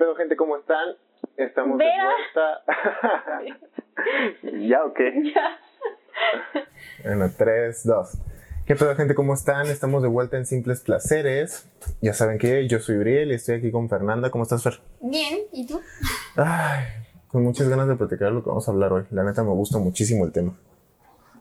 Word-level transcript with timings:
pedo, 0.00 0.16
gente? 0.16 0.34
¿Cómo 0.34 0.56
están? 0.56 0.96
Estamos 1.36 1.78
de 1.78 1.84
vuelta. 1.84 2.64
¿Ya 4.66 4.82
o 4.82 4.94
qué? 4.94 5.12
Ya. 5.34 5.58
Bueno, 7.04 7.30
3, 7.36 7.84
2. 7.84 8.08
¿Qué 8.66 8.76
pedo, 8.76 8.96
gente? 8.96 9.14
¿Cómo 9.14 9.34
están? 9.34 9.66
Estamos 9.66 10.02
de 10.02 10.08
vuelta 10.08 10.38
en 10.38 10.46
Simples 10.46 10.80
Placeres. 10.80 11.68
Ya 12.00 12.14
saben 12.14 12.38
que 12.38 12.66
yo 12.66 12.78
soy 12.78 12.96
Uriel 12.96 13.30
y 13.30 13.34
estoy 13.34 13.56
aquí 13.56 13.70
con 13.70 13.90
Fernanda. 13.90 14.30
¿Cómo 14.30 14.44
estás, 14.44 14.62
Fer? 14.62 14.80
Bien, 15.00 15.40
¿y 15.52 15.66
tú? 15.66 15.82
Ay, 16.36 16.84
con 17.28 17.42
muchas 17.42 17.68
ganas 17.68 17.86
de 17.86 17.96
platicar 17.96 18.32
lo 18.32 18.42
que 18.42 18.48
vamos 18.48 18.66
a 18.66 18.70
hablar 18.70 18.94
hoy. 18.94 19.04
La 19.10 19.22
neta 19.22 19.44
me 19.44 19.50
gusta 19.50 19.76
muchísimo 19.78 20.24
el 20.24 20.32
tema. 20.32 20.54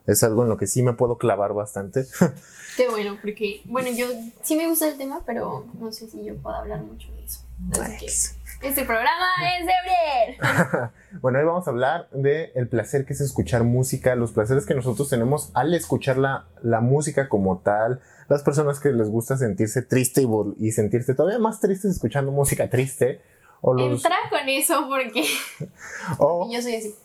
Es 0.09 0.23
algo 0.23 0.43
en 0.43 0.49
lo 0.49 0.57
que 0.57 0.67
sí 0.67 0.83
me 0.83 0.93
puedo 0.93 1.17
clavar 1.17 1.53
bastante. 1.53 2.05
Qué 2.77 2.89
bueno, 2.89 3.17
porque, 3.21 3.61
bueno, 3.65 3.89
yo 3.91 4.07
sí 4.41 4.55
me 4.55 4.67
gusta 4.67 4.87
el 4.87 4.97
tema, 4.97 5.21
pero 5.25 5.65
no 5.79 5.91
sé 5.91 6.09
si 6.09 6.23
yo 6.23 6.35
puedo 6.37 6.55
hablar 6.55 6.81
mucho 6.81 7.11
de 7.13 7.25
eso. 7.25 7.41
Así 7.73 7.97
que 7.97 8.67
este 8.67 8.83
programa 8.83 9.25
es 9.57 9.65
de 9.65 9.71
Uriel. 9.83 10.89
bueno, 11.21 11.39
hoy 11.39 11.45
vamos 11.45 11.67
a 11.67 11.71
hablar 11.71 12.09
de 12.11 12.51
el 12.55 12.67
placer 12.67 13.05
que 13.05 13.13
es 13.13 13.21
escuchar 13.21 13.63
música, 13.63 14.15
los 14.15 14.31
placeres 14.31 14.65
que 14.65 14.75
nosotros 14.75 15.09
tenemos 15.09 15.49
al 15.53 15.73
escuchar 15.73 16.17
la, 16.17 16.45
la 16.61 16.81
música 16.81 17.29
como 17.29 17.59
tal, 17.59 18.01
las 18.27 18.43
personas 18.43 18.79
que 18.79 18.91
les 18.91 19.09
gusta 19.09 19.37
sentirse 19.37 19.81
triste 19.81 20.25
y, 20.57 20.71
sentirse 20.71 21.13
todavía 21.13 21.39
más 21.39 21.61
tristes 21.61 21.91
escuchando 21.91 22.31
música 22.31 22.69
triste, 22.69 23.21
o, 23.61 23.73
los, 23.73 24.03
Entra 24.03 24.17
con 24.29 24.47
eso 24.47 24.87
porque 24.87 25.23
o, 26.17 26.49
yo 26.51 26.61
soy 26.61 26.75
así. 26.75 26.95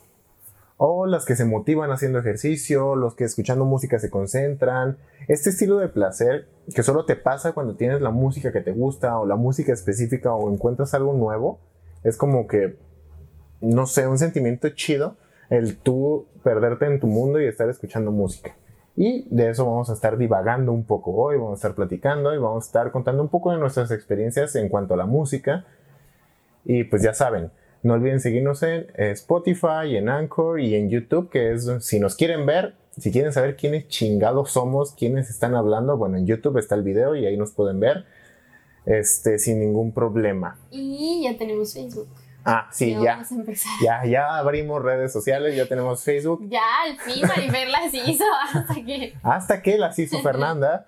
O 0.76 1.06
las 1.06 1.24
que 1.24 1.36
se 1.36 1.44
motivan 1.44 1.90
haciendo 1.90 2.18
ejercicio, 2.18 2.96
los 2.96 3.14
que 3.14 3.24
escuchando 3.24 3.64
música 3.64 3.98
se 3.98 4.10
concentran. 4.10 4.98
Este 5.28 5.50
estilo 5.50 5.78
de 5.78 5.88
placer 5.88 6.48
que 6.74 6.82
solo 6.82 7.04
te 7.04 7.16
pasa 7.16 7.52
cuando 7.52 7.76
tienes 7.76 8.00
la 8.00 8.10
música 8.10 8.52
que 8.52 8.60
te 8.60 8.72
gusta 8.72 9.18
o 9.18 9.26
la 9.26 9.36
música 9.36 9.72
específica 9.72 10.34
o 10.34 10.52
encuentras 10.52 10.94
algo 10.94 11.12
nuevo, 11.12 11.60
es 12.02 12.16
como 12.16 12.46
que, 12.46 12.76
no 13.60 13.86
sé, 13.86 14.06
un 14.06 14.18
sentimiento 14.18 14.68
chido 14.70 15.16
el 15.50 15.76
tú 15.76 16.26
perderte 16.42 16.86
en 16.86 17.00
tu 17.00 17.06
mundo 17.06 17.40
y 17.40 17.46
estar 17.46 17.68
escuchando 17.68 18.10
música. 18.10 18.56
Y 18.96 19.26
de 19.34 19.50
eso 19.50 19.66
vamos 19.66 19.90
a 19.90 19.94
estar 19.94 20.16
divagando 20.16 20.72
un 20.72 20.84
poco 20.84 21.12
hoy, 21.12 21.36
vamos 21.36 21.52
a 21.52 21.54
estar 21.54 21.74
platicando 21.74 22.34
y 22.34 22.38
vamos 22.38 22.64
a 22.64 22.66
estar 22.66 22.92
contando 22.92 23.22
un 23.22 23.28
poco 23.28 23.50
de 23.50 23.58
nuestras 23.58 23.90
experiencias 23.90 24.54
en 24.56 24.68
cuanto 24.68 24.94
a 24.94 24.96
la 24.96 25.06
música. 25.06 25.64
Y 26.64 26.84
pues 26.84 27.02
ya 27.02 27.12
saben, 27.12 27.50
no 27.84 27.94
olviden 27.94 28.18
seguirnos 28.18 28.62
en 28.62 28.86
eh, 28.96 29.10
Spotify, 29.10 29.96
en 29.96 30.08
Anchor 30.08 30.58
y 30.58 30.74
en 30.74 30.88
YouTube, 30.88 31.28
que 31.30 31.52
es 31.52 31.70
si 31.80 32.00
nos 32.00 32.16
quieren 32.16 32.46
ver, 32.46 32.74
si 32.98 33.12
quieren 33.12 33.32
saber 33.32 33.56
quiénes 33.56 33.88
chingados 33.88 34.52
somos, 34.52 34.92
quiénes 34.92 35.28
están 35.28 35.54
hablando, 35.54 35.96
bueno, 35.98 36.16
en 36.16 36.26
YouTube 36.26 36.56
está 36.56 36.74
el 36.74 36.82
video 36.82 37.14
y 37.14 37.26
ahí 37.26 37.36
nos 37.36 37.52
pueden 37.52 37.80
ver 37.80 38.06
este, 38.86 39.38
sin 39.38 39.60
ningún 39.60 39.92
problema. 39.92 40.58
Y 40.70 41.24
ya 41.24 41.36
tenemos 41.36 41.74
Facebook. 41.74 42.08
Ah, 42.42 42.68
sí, 42.72 42.92
Ya 42.92 43.02
ya. 43.02 43.12
Vamos 43.12 43.32
a 43.32 43.34
empezar. 43.34 43.72
Ya, 43.82 44.04
ya 44.06 44.36
abrimos 44.38 44.82
redes 44.82 45.12
sociales, 45.12 45.54
ya 45.54 45.66
tenemos 45.66 46.02
Facebook. 46.04 46.46
Ya, 46.48 46.62
al 46.84 46.98
fin 46.98 47.26
Maribel 47.26 47.70
las 47.70 47.92
hizo 47.92 48.24
hasta 48.52 48.74
que... 48.74 49.14
Hasta 49.22 49.62
que 49.62 49.78
las 49.78 49.98
hizo 49.98 50.20
Fernanda. 50.20 50.86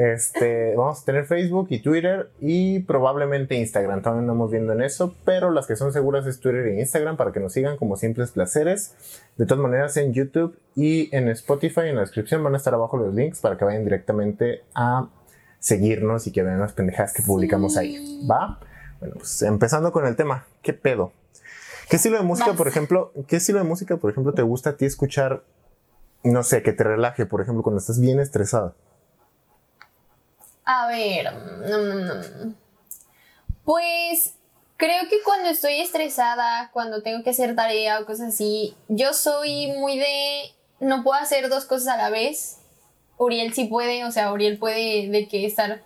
Este, 0.00 0.76
vamos 0.76 1.02
a 1.02 1.04
tener 1.04 1.24
Facebook 1.24 1.66
y 1.70 1.80
Twitter 1.80 2.30
y 2.38 2.78
probablemente 2.84 3.56
Instagram. 3.56 4.00
Todavía 4.00 4.22
no 4.22 4.32
estamos 4.32 4.52
viendo 4.52 4.72
en 4.72 4.80
eso, 4.82 5.16
pero 5.24 5.50
las 5.50 5.66
que 5.66 5.74
son 5.74 5.92
seguras 5.92 6.24
es 6.24 6.38
Twitter 6.38 6.68
e 6.68 6.78
Instagram 6.78 7.16
para 7.16 7.32
que 7.32 7.40
nos 7.40 7.52
sigan 7.52 7.76
como 7.76 7.96
simples 7.96 8.30
placeres. 8.30 8.94
De 9.38 9.44
todas 9.44 9.60
maneras, 9.60 9.96
en 9.96 10.12
YouTube 10.12 10.56
y 10.76 11.12
en 11.16 11.28
Spotify, 11.30 11.88
en 11.88 11.96
la 11.96 12.02
descripción 12.02 12.44
van 12.44 12.54
a 12.54 12.58
estar 12.58 12.72
abajo 12.74 12.96
los 12.96 13.12
links 13.12 13.40
para 13.40 13.56
que 13.58 13.64
vayan 13.64 13.82
directamente 13.82 14.62
a 14.72 15.08
seguirnos 15.58 16.28
y 16.28 16.30
que 16.32 16.44
vean 16.44 16.60
las 16.60 16.74
pendejadas 16.74 17.12
que 17.12 17.24
publicamos 17.24 17.72
Sí. 17.72 17.78
ahí. 17.80 18.26
¿Va? 18.30 18.60
Bueno, 19.00 19.16
pues 19.18 19.42
empezando 19.42 19.90
con 19.90 20.06
el 20.06 20.14
tema. 20.14 20.46
¿Qué 20.62 20.74
pedo? 20.74 21.12
¿Qué 21.90 21.96
estilo 21.96 22.18
de 22.18 22.22
música, 22.22 22.52
por 22.52 22.68
ejemplo, 22.68 23.12
qué 23.26 23.34
estilo 23.38 23.58
de 23.58 23.64
música, 23.64 23.96
por 23.96 24.12
ejemplo, 24.12 24.32
te 24.32 24.42
gusta 24.42 24.70
a 24.70 24.76
ti 24.76 24.84
escuchar? 24.84 25.42
No 26.22 26.44
sé, 26.44 26.62
que 26.62 26.72
te 26.72 26.84
relaje, 26.84 27.26
por 27.26 27.40
ejemplo, 27.40 27.64
cuando 27.64 27.80
estás 27.80 27.98
bien 28.00 28.20
estresada. 28.20 28.74
A 30.70 30.86
ver, 30.86 31.32
pues 33.64 34.34
creo 34.76 35.08
que 35.08 35.22
cuando 35.24 35.48
estoy 35.48 35.80
estresada, 35.80 36.68
cuando 36.74 37.02
tengo 37.02 37.24
que 37.24 37.30
hacer 37.30 37.56
tarea 37.56 37.98
o 38.00 38.04
cosas 38.04 38.34
así, 38.34 38.76
yo 38.86 39.14
soy 39.14 39.72
muy 39.78 39.98
de 39.98 40.42
no 40.78 41.02
puedo 41.02 41.18
hacer 41.18 41.48
dos 41.48 41.64
cosas 41.64 41.94
a 41.94 41.96
la 41.96 42.10
vez. 42.10 42.58
Uriel 43.16 43.54
sí 43.54 43.64
puede, 43.64 44.04
o 44.04 44.12
sea, 44.12 44.30
Uriel 44.30 44.58
puede 44.58 45.08
de 45.08 45.26
que 45.26 45.46
estar 45.46 45.80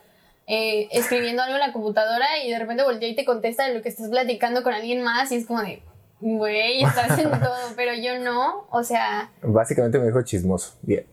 eh, 0.47 0.89
escribiendo 0.91 1.43
algo 1.43 1.55
en 1.55 1.61
la 1.61 1.71
computadora 1.71 2.43
y 2.43 2.51
de 2.51 2.59
repente 2.59 2.83
voltea 2.83 3.07
y 3.07 3.15
te 3.15 3.23
contesta 3.23 3.65
de 3.65 3.75
lo 3.75 3.81
que 3.81 3.87
estás 3.87 4.09
platicando 4.09 4.63
con 4.63 4.73
alguien 4.73 5.01
más 5.01 5.31
y 5.31 5.37
es 5.37 5.45
como 5.45 5.61
de, 5.61 5.81
güey, 6.19 6.83
estás 6.83 7.11
haciendo 7.11 7.37
todo, 7.39 7.55
pero 7.77 7.93
yo 7.93 8.19
no, 8.19 8.67
o 8.69 8.83
sea, 8.83 9.31
Básicamente 9.43 9.97
me 9.97 10.07
dijo 10.07 10.21
chismoso. 10.23 10.73
Bien. 10.81 11.05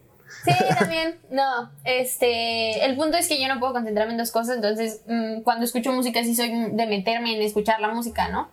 Sí, 0.45 0.53
también. 0.79 1.19
No, 1.31 1.71
este, 1.85 2.85
el 2.85 2.97
punto 2.97 3.17
es 3.17 3.29
que 3.29 3.41
yo 3.41 3.49
no 3.49 3.61
puedo 3.61 3.73
concentrarme 3.73 4.13
en 4.13 4.19
dos 4.19 4.31
cosas, 4.31 4.57
entonces 4.57 5.03
mm, 5.07 5.43
cuando 5.43 5.65
escucho 5.65 5.93
música 5.93 6.23
sí 6.25 6.35
soy 6.35 6.51
de 6.71 6.87
meterme 6.87 7.35
en 7.37 7.43
escuchar 7.43 7.81
la 7.81 7.89
música, 7.89 8.29
¿no? 8.29 8.49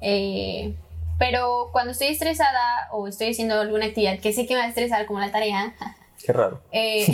Eh, 0.00 0.74
pero 1.18 1.68
cuando 1.72 1.92
estoy 1.92 2.08
estresada 2.08 2.88
o 2.92 3.08
estoy 3.08 3.30
haciendo 3.30 3.60
alguna 3.60 3.86
actividad 3.86 4.18
que 4.18 4.32
sé 4.32 4.46
que 4.46 4.54
me 4.54 4.60
va 4.60 4.66
a 4.66 4.68
estresar, 4.68 5.06
como 5.06 5.20
la 5.20 5.30
tarea, 5.32 5.74
Qué 6.24 6.32
raro. 6.32 6.60
eh, 6.72 7.06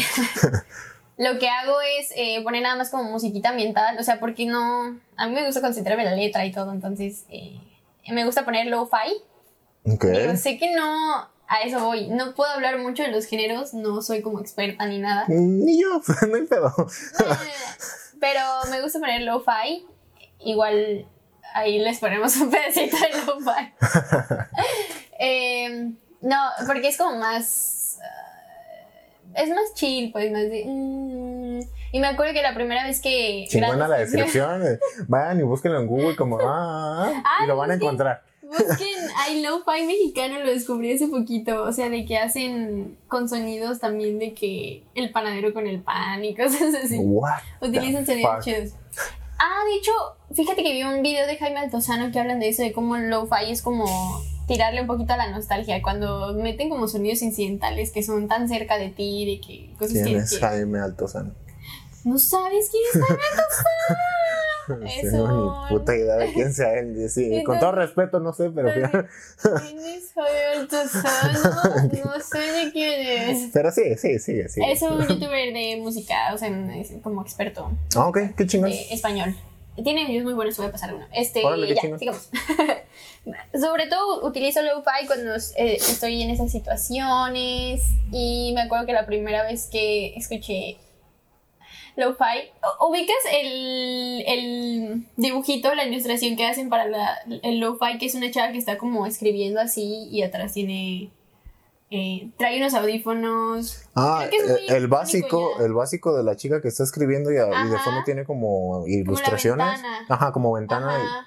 lo 1.17 1.39
que 1.39 1.49
hago 1.49 1.77
es 1.99 2.13
eh, 2.17 2.43
poner 2.43 2.63
nada 2.63 2.77
más 2.77 2.91
como 2.91 3.05
musiquita 3.05 3.51
ambiental, 3.51 3.97
o 3.99 4.03
sea, 4.03 4.19
porque 4.19 4.47
no, 4.47 4.99
a 5.17 5.27
mí 5.27 5.35
me 5.35 5.45
gusta 5.45 5.61
concentrarme 5.61 6.03
en 6.05 6.11
la 6.11 6.17
letra 6.17 6.45
y 6.45 6.53
todo, 6.53 6.73
entonces 6.73 7.25
me 8.09 8.25
gusta 8.25 8.45
poner 8.45 8.67
lo-fi. 8.67 9.23
Ok. 9.85 10.05
Digo, 10.05 10.37
sé 10.37 10.59
que 10.59 10.75
no, 10.75 11.29
a 11.53 11.63
eso 11.63 11.81
voy. 11.85 12.07
No 12.09 12.35
puedo 12.35 12.51
hablar 12.53 12.79
mucho 12.79 13.03
de 13.03 13.11
los 13.11 13.27
géneros, 13.27 13.75
no 13.75 14.01
soy 14.03 14.23
como 14.23 14.41
experta 14.41 14.87
ni 14.87 14.99
nada. 15.01 15.25
Ni 15.29 15.81
yo, 15.83 16.01
no 16.29 16.37
hay 16.37 16.47
pedo. 16.47 16.73
Pero 18.21 18.41
me 18.71 18.81
gusta 18.81 19.01
poner 19.01 19.23
lo-fi. 19.23 19.85
Igual 20.45 21.07
ahí 21.55 21.81
les 21.81 21.99
ponemos 21.99 22.37
un 22.37 22.51
pedacito 22.51 22.97
de 22.97 23.27
lo-fi. 23.27 23.75
Eh, 25.23 25.91
no, 26.23 26.37
porque 26.67 26.89
es 26.89 26.97
como 26.97 27.19
más. 27.19 27.99
ah, 28.03 29.43
es 29.43 29.51
más 29.51 29.75
chill, 29.75 30.11
pues, 30.13 30.33
más 30.33 30.45
de. 30.45 30.65
mm. 30.67 31.61
y 31.93 32.01
me 32.01 32.07
acuerdo 32.07 32.33
que 32.33 32.41
la 32.41 32.55
primera 32.55 32.85
vez 32.87 33.03
que. 33.03 33.45
Chingona 33.51 33.87
la 33.87 33.99
descripción. 34.05 34.67
eh. 34.67 34.79
Vayan 35.09 35.41
y 35.41 35.43
búsquenlo 35.43 35.79
en 35.79 35.87
Google 35.89 36.17
como, 36.17 36.39
ah, 36.41 37.13
Ah, 37.23 37.45
y 37.45 37.47
lo 37.47 37.57
van 37.59 37.73
a 37.73 37.75
encontrar. 37.75 38.23
Busquen, 38.51 38.99
hay 39.17 39.43
lo-fi 39.43 39.87
mexicano, 39.87 40.41
lo 40.41 40.51
descubrí 40.51 40.93
hace 40.93 41.07
poquito, 41.07 41.63
o 41.63 41.73
sea, 41.73 41.89
de 41.89 42.05
que 42.05 42.19
hacen 42.19 42.99
con 43.07 43.29
sonidos 43.29 43.79
también 43.79 44.19
de 44.19 44.35
que 44.35 44.83
el 44.95 45.13
panadero 45.13 45.55
con 45.55 45.67
el 45.69 45.81
pan 45.83 46.25
y 46.25 46.35
cosas 46.35 46.75
así. 46.85 46.99
What? 46.99 47.41
Utilizan 47.63 48.05
sonidos 48.05 48.45
chidos. 48.45 48.71
Ah, 49.39 49.63
de 49.71 49.77
hecho, 49.77 49.93
fíjate 50.35 50.63
que 50.63 50.73
vi 50.73 50.83
un 50.83 51.03
video 51.03 51.27
de 51.27 51.37
Jaime 51.37 51.61
Altozano 51.61 52.11
que 52.13 52.19
hablan 52.19 52.41
de 52.41 52.49
eso, 52.49 52.63
de 52.63 52.73
cómo 52.73 52.97
lo-fi 52.99 53.51
es 53.51 53.63
como 53.63 53.87
tirarle 54.49 54.81
un 54.81 54.89
poquito 54.89 55.13
a 55.13 55.17
la 55.17 55.31
nostalgia, 55.31 55.81
cuando 55.81 56.35
meten 56.35 56.69
como 56.69 56.89
sonidos 56.89 57.23
incidentales 57.23 57.93
que 57.93 58.03
son 58.03 58.27
tan 58.27 58.49
cerca 58.49 58.79
de 58.79 58.89
ti, 58.89 59.25
de 59.27 59.41
que 59.41 59.73
cosas 59.79 59.93
¿Quién 59.93 60.07
que, 60.07 60.17
es 60.17 60.31
que- 60.33 60.41
Jaime 60.45 60.81
Altozano? 60.81 61.33
No 62.03 62.19
sabes 62.19 62.69
quién 62.71 62.83
es 62.93 63.01
Jaime 63.01 63.23
Altozano. 63.31 63.99
No 64.69 64.87
Eso. 64.87 65.11
tengo 65.11 65.67
ni 65.69 65.69
puta 65.79 65.97
idea 65.97 66.17
de 66.17 66.33
quién 66.33 66.53
sea 66.53 66.75
él. 66.79 67.09
Sí, 67.11 67.43
con 67.47 67.59
todo 67.59 67.73
respeto, 67.73 68.21
no 68.21 68.33
sé, 68.33 68.51
pero, 68.51 68.71
¿Quién 68.73 69.79
es 69.81 70.13
Jaime 70.15 70.61
Altozano? 70.61 71.39
No 72.05 72.21
sé 72.21 72.39
de 72.39 72.73
quién 72.73 73.01
es. 73.01 73.51
pero 73.53 73.71
sí, 73.71 73.97
sí, 73.97 74.19
sí, 74.19 74.43
sí. 74.49 74.61
Es 74.65 74.83
un 74.83 75.01
youtuber 75.07 75.53
de 75.53 75.79
música, 75.83 76.33
o 76.35 76.39
sea, 76.39 76.51
como 77.03 77.23
experto 77.23 77.71
Ah, 77.97 78.09
ok, 78.09 78.19
qué 78.37 78.47
chingón. 78.47 78.71
español. 78.71 79.35
Tiene 79.83 80.05
videos 80.07 80.25
muy 80.25 80.35
buenos, 80.35 80.57
voy 80.59 80.67
a 80.67 80.73
pasar 80.73 80.95
uno. 80.95 81.07
Este, 81.13 81.45
Órale, 81.45 81.75
ya, 81.75 81.81
sigamos. 81.99 82.29
Sobre 83.59 83.87
todo 83.87 84.27
utilizo 84.27 84.61
lo-fi 84.63 85.07
cuando 85.07 85.35
eh, 85.57 85.77
estoy 85.77 86.23
en 86.23 86.31
esas 86.31 86.51
situaciones 86.51 87.83
y 88.13 88.53
me 88.55 88.63
acuerdo 88.63 88.87
que 88.87 88.93
la 88.93 89.07
primera 89.07 89.43
vez 89.45 89.69
que 89.71 90.15
escuché 90.17 90.77
lo-fi, 91.97 92.51
ubicas 92.81 93.17
el, 93.33 94.25
el 94.27 95.07
dibujito, 95.17 95.75
la 95.75 95.85
ilustración 95.85 96.37
que 96.37 96.47
hacen 96.47 96.69
para 96.69 96.87
la- 96.87 97.19
el 97.43 97.59
lo-fi, 97.61 97.99
que 97.99 98.07
es 98.07 98.15
una 98.15 98.31
chava 98.31 98.53
que 98.53 98.59
está 98.59 98.79
como 98.79 99.07
escribiendo 99.07 99.61
así 99.61 100.09
y 100.11 100.23
atrás 100.23 100.53
tiene... 100.55 101.11
eh, 101.91 102.29
trae 102.39 102.59
unos 102.59 102.73
audífonos. 102.75 103.83
Ah, 103.95 104.27
eh, 104.31 104.57
el 104.69 104.87
básico, 104.89 105.57
ya. 105.59 105.65
el 105.67 105.73
básico 105.75 106.17
de 106.17 106.23
la 106.23 106.37
chica 106.37 106.63
que 106.63 106.69
está 106.69 106.85
escribiendo 106.85 107.33
y, 107.33 107.37
a- 107.39 107.49
y 107.67 107.69
de 107.69 107.79
fondo 107.79 108.03
tiene 108.05 108.25
como 108.25 108.87
ilustraciones. 108.87 109.67
ventana. 109.67 110.07
Ajá, 110.09 110.33
como 110.33 110.53
ventana. 110.53 110.99
y- 110.99 111.03
Ajá. 111.07 111.27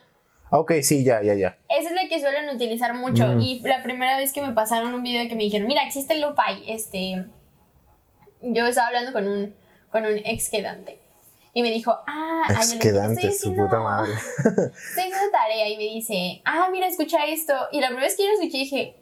Ah, 0.51 0.59
ok, 0.59 0.71
sí, 0.83 1.03
ya, 1.03 1.21
ya, 1.23 1.33
ya. 1.33 1.57
Esa 1.67 1.89
es 1.89 1.95
la 1.95 2.07
que 2.07 2.19
suelen 2.21 2.47
utilizar 2.55 2.93
mucho. 2.93 3.25
Mm. 3.25 3.41
Y 3.41 3.59
la 3.61 3.81
primera 3.81 4.17
vez 4.17 4.31
que 4.31 4.41
me 4.41 4.53
pasaron 4.53 4.93
un 4.93 5.01
video 5.01 5.27
que 5.27 5.35
me 5.35 5.43
dijeron, 5.43 5.67
mira, 5.67 5.83
existe 5.83 6.13
el 6.13 6.21
lo-fi, 6.21 6.63
este... 6.67 7.25
Yo 8.41 8.67
estaba 8.67 8.87
hablando 8.87 9.13
con 9.13 9.27
un, 9.27 9.55
con 9.93 10.03
un 10.05 10.17
ex 10.25 10.49
quedante. 10.49 10.99
Y 11.53 11.61
me 11.61 11.69
dijo, 11.69 11.95
ah, 12.07 12.43
Exquedante, 12.49 13.27
estoy 13.27 13.51
su 13.51 13.55
puta 13.55 13.79
madre. 13.79 14.11
estoy 14.37 14.63
haciendo 15.03 15.31
tarea. 15.31 15.69
Y 15.69 15.77
me 15.77 15.83
dice, 15.83 16.41
ah, 16.45 16.67
mira, 16.71 16.87
escucha 16.87 17.25
esto. 17.27 17.53
Y 17.71 17.79
la 17.79 17.87
primera 17.87 18.07
vez 18.07 18.15
que 18.17 18.23
yo 18.23 18.29
lo 18.29 18.33
escuché 18.39 18.57
dije, 18.57 18.95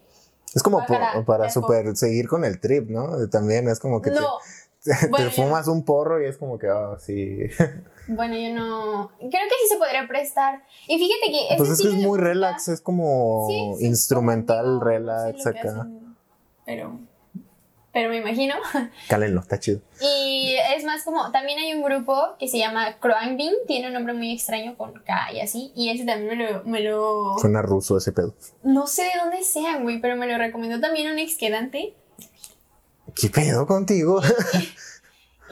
Es 0.53 0.61
como 0.61 0.77
Guácala, 0.79 1.23
para 1.25 1.45
asco. 1.45 1.61
super 1.61 1.95
seguir 1.95 2.27
con 2.27 2.43
el 2.45 2.59
trip, 2.59 2.89
¿no? 2.89 3.27
También 3.29 3.67
es 3.69 3.79
como 3.79 4.01
que 4.01 4.11
te- 4.11 4.19
no. 4.19 4.27
te, 4.83 5.07
Bueno, 5.07 5.29
yo- 5.29 5.43
fumas 5.43 5.67
un 5.69 5.85
porro 5.85 6.21
y 6.21 6.25
es 6.27 6.35
como 6.37 6.59
que, 6.59 6.67
ah, 6.67 6.97
sí. 6.99 7.39
Bueno, 8.07 8.35
yo 8.35 8.53
no. 8.53 9.11
Creo 9.19 9.29
que 9.29 9.55
sí 9.63 9.69
se 9.69 9.77
podría 9.77 10.05
prestar. 10.07 10.61
Y 10.87 10.97
fíjate 10.97 11.31
que. 11.31 11.55
pues 11.57 11.69
es 11.69 11.81
que 11.81 11.87
es 11.87 11.93
muy 11.93 12.03
música- 12.03 12.25
relax, 12.27 12.67
es 12.67 12.81
como 12.81 13.47
Sí, 13.47 13.75
sí, 13.79 13.85
instrumental, 13.85 14.65
como, 14.65 14.83
relax 14.83 15.37
no 15.37 15.43
sé 15.43 15.49
lo 15.49 15.53
que 15.53 15.59
acá. 15.61 15.69
hacen, 15.81 16.15
pero. 16.65 16.99
Pero 17.93 18.09
me 18.09 18.17
imagino. 18.17 18.55
Cálenlo, 19.09 19.41
está 19.41 19.59
chido. 19.59 19.81
Y 20.01 20.55
es 20.55 20.60
más 20.91 21.03
como. 21.03 21.31
También 21.31 21.59
hay 21.59 21.73
un 21.73 21.81
grupo 21.83 22.35
que 22.39 22.47
se 22.47 22.57
llama 22.57 22.97
Kroangbin. 22.99 23.53
Tiene 23.67 23.87
un 23.87 23.93
nombre 23.93 24.13
muy 24.13 24.31
extraño 24.31 24.77
con 24.77 24.93
K 24.93 25.33
y 25.33 25.39
así. 25.41 25.71
Y 25.75 25.89
ese 25.89 26.05
también 26.05 26.37
me 26.37 26.51
lo. 26.51 26.63
Me 26.63 26.79
lo 26.81 27.37
Suena 27.39 27.61
ruso 27.61 27.97
ese 27.97 28.11
pedo. 28.11 28.35
no 28.63 28.87
sé 28.87 29.03
de 29.03 29.11
dónde 29.21 29.43
sean, 29.43 29.83
güey. 29.83 29.99
Pero 30.01 30.15
me 30.15 30.27
lo 30.27 30.37
recomendó 30.37 30.79
también 30.79 31.11
un 31.11 31.19
ex 31.19 31.37
quedante. 31.37 31.95
¿Qué 33.15 33.29
pedo 33.29 33.65
contigo? 33.65 34.21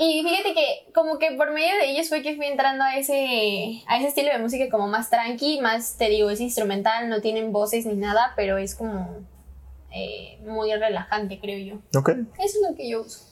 Y 0.02 0.24
fíjate 0.24 0.54
que 0.54 0.94
como 0.94 1.20
que 1.20 1.34
por 1.34 1.52
medio 1.52 1.76
de 1.76 1.92
ellos 1.92 2.08
fue 2.08 2.22
que 2.22 2.38
fui 2.38 2.46
entrando 2.46 2.86
a 2.86 2.96
ese, 2.96 3.84
a 3.86 3.98
ese 3.98 4.08
estilo 4.08 4.30
de 4.32 4.40
música 4.40 4.70
como 4.70 4.88
más 4.88 5.10
tranqui, 5.10 5.60
más, 5.60 5.98
te 5.98 6.08
digo, 6.08 6.30
es 6.30 6.40
instrumental, 6.40 7.10
no 7.10 7.20
tienen 7.20 7.52
voces 7.52 7.86
ni 7.86 7.96
nada, 7.96 8.32
pero 8.38 8.58
es 8.58 8.76
como 8.76 9.18
eh, 9.92 10.40
muy 10.46 10.74
relajante, 10.74 11.38
creo 11.42 11.60
yo. 11.92 12.00
ok, 12.00 12.12
Eso 12.12 12.24
es 12.38 12.70
lo 12.70 12.78
que 12.78 12.90
yo 12.90 13.02
uso. 13.02 13.26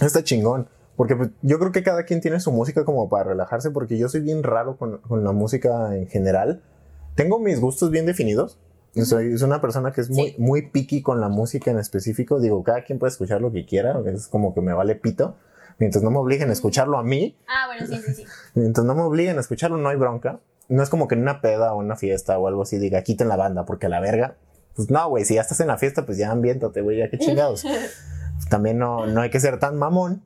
está 0.00 0.24
chingón. 0.24 0.68
Porque 0.96 1.16
pues, 1.16 1.30
yo 1.42 1.58
creo 1.58 1.72
que 1.72 1.82
cada 1.82 2.04
quien 2.04 2.20
tiene 2.20 2.38
su 2.40 2.52
música 2.52 2.84
como 2.84 3.08
para 3.08 3.24
relajarse, 3.24 3.70
porque 3.70 3.98
yo 3.98 4.08
soy 4.08 4.20
bien 4.20 4.42
raro 4.42 4.76
con, 4.76 4.98
con 4.98 5.24
la 5.24 5.32
música 5.32 5.96
en 5.96 6.06
general. 6.06 6.62
Tengo 7.14 7.38
mis 7.40 7.60
gustos 7.60 7.90
bien 7.90 8.06
definidos. 8.06 8.58
Soy, 8.94 9.36
soy 9.38 9.48
una 9.48 9.60
persona 9.60 9.90
que 9.92 10.00
es 10.02 10.10
muy, 10.10 10.28
Sí. 10.30 10.36
muy 10.38 10.70
picky 10.70 11.02
con 11.02 11.20
la 11.20 11.28
música 11.28 11.70
en 11.72 11.78
específico. 11.80 12.38
Digo, 12.38 12.62
cada 12.62 12.84
quien 12.84 13.00
puede 13.00 13.10
escuchar 13.10 13.40
lo 13.40 13.50
que 13.50 13.66
quiera, 13.66 14.00
es 14.06 14.28
como 14.28 14.54
que 14.54 14.60
me 14.60 14.72
vale 14.72 14.94
pito. 14.94 15.34
Mientras 15.78 16.04
no 16.04 16.10
me 16.12 16.18
obliguen 16.18 16.50
a 16.50 16.52
escucharlo 16.52 16.96
a 16.98 17.02
mí, 17.02 17.36
Ah, 17.48 17.66
bueno, 17.66 17.86
sí, 17.88 18.00
sí, 18.06 18.14
sí. 18.14 18.24
mientras 18.54 18.86
no 18.86 18.94
me 18.94 19.02
obliguen 19.02 19.36
a 19.36 19.40
escucharlo, 19.40 19.76
no 19.78 19.88
hay 19.88 19.96
bronca. 19.96 20.38
No 20.68 20.80
es 20.82 20.88
como 20.90 21.08
que 21.08 21.16
en 21.16 21.22
una 21.22 21.40
peda 21.40 21.72
o 21.74 21.78
una 21.78 21.96
fiesta 21.96 22.38
o 22.38 22.46
algo 22.46 22.62
así 22.62 22.78
diga, 22.78 23.02
quiten 23.02 23.26
la 23.28 23.34
banda, 23.36 23.64
porque 23.64 23.86
a 23.86 23.88
la 23.88 23.98
verga. 23.98 24.36
Pues 24.76 24.88
no, 24.90 25.08
güey, 25.08 25.24
si 25.24 25.34
ya 25.34 25.40
estás 25.40 25.58
en 25.58 25.66
la 25.66 25.76
fiesta, 25.76 26.06
pues 26.06 26.16
ya 26.16 26.30
ambiéntate, 26.30 26.80
güey, 26.80 26.98
ya 26.98 27.10
qué 27.10 27.18
chingados. 27.18 27.64
También 28.48 28.78
no, 28.78 29.06
no 29.06 29.20
hay 29.22 29.30
que 29.30 29.40
ser 29.40 29.58
tan 29.58 29.76
mamón. 29.76 30.22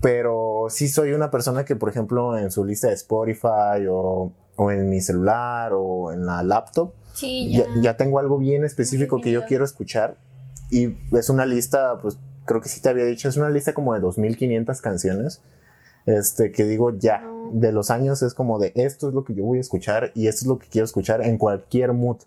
Pero 0.00 0.66
sí 0.70 0.88
soy 0.88 1.12
una 1.12 1.30
persona 1.30 1.64
que, 1.64 1.74
por 1.76 1.88
ejemplo, 1.88 2.38
en 2.38 2.50
su 2.50 2.64
lista 2.64 2.88
de 2.88 2.94
Spotify 2.94 3.86
o, 3.90 4.32
o 4.56 4.70
en 4.70 4.88
mi 4.88 5.00
celular 5.00 5.72
o 5.74 6.12
en 6.12 6.24
la 6.26 6.42
laptop, 6.42 6.92
Sí, 7.14 7.50
ya, 7.52 7.64
ya. 7.76 7.80
ya 7.82 7.96
tengo 7.96 8.20
algo 8.20 8.38
bien 8.38 8.64
específico 8.64 9.20
que 9.20 9.32
yo 9.32 9.44
quiero 9.44 9.64
escuchar. 9.64 10.16
Y 10.70 10.96
es 11.16 11.30
una 11.30 11.46
lista, 11.46 11.98
pues 12.00 12.16
creo 12.44 12.60
que 12.60 12.68
sí 12.68 12.80
te 12.80 12.88
había 12.90 13.04
dicho, 13.06 13.28
es 13.28 13.36
una 13.36 13.50
lista 13.50 13.74
como 13.74 13.92
de 13.94 14.00
2500 14.00 14.80
canciones. 14.80 15.42
Este, 16.06 16.52
que 16.52 16.64
digo 16.64 16.90
ya, 16.96 17.18
No. 17.20 17.50
de 17.52 17.72
los 17.72 17.90
años 17.90 18.22
es 18.22 18.32
como 18.34 18.58
de 18.58 18.72
esto 18.76 19.08
es 19.08 19.14
lo 19.14 19.24
que 19.24 19.34
yo 19.34 19.44
voy 19.44 19.58
a 19.58 19.60
escuchar 19.60 20.12
y 20.14 20.28
esto 20.28 20.44
es 20.44 20.46
lo 20.46 20.58
que 20.58 20.68
quiero 20.68 20.84
escuchar 20.84 21.22
en 21.22 21.38
cualquier 21.38 21.92
mood. 21.92 22.18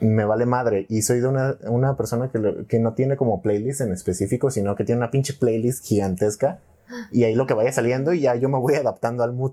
Me 0.00 0.24
vale 0.24 0.46
madre. 0.46 0.86
Y 0.88 1.02
soy 1.02 1.20
de 1.20 1.26
una, 1.28 1.56
una 1.62 1.96
persona 1.96 2.30
que, 2.30 2.38
lo- 2.38 2.66
que 2.66 2.78
no 2.78 2.94
tiene 2.94 3.16
como 3.16 3.42
playlist 3.42 3.80
en 3.80 3.92
específico, 3.92 4.50
sino 4.50 4.76
que 4.76 4.84
tiene 4.84 4.98
una 5.00 5.10
pinche 5.10 5.34
playlist 5.34 5.84
gigantesca. 5.86 6.60
Y 7.12 7.24
ahí 7.24 7.34
lo 7.34 7.46
que 7.46 7.54
vaya 7.54 7.72
saliendo 7.72 8.12
y 8.12 8.20
ya 8.20 8.34
yo 8.36 8.48
me 8.48 8.58
voy 8.58 8.74
adaptando 8.74 9.22
al 9.22 9.32
mood. 9.32 9.52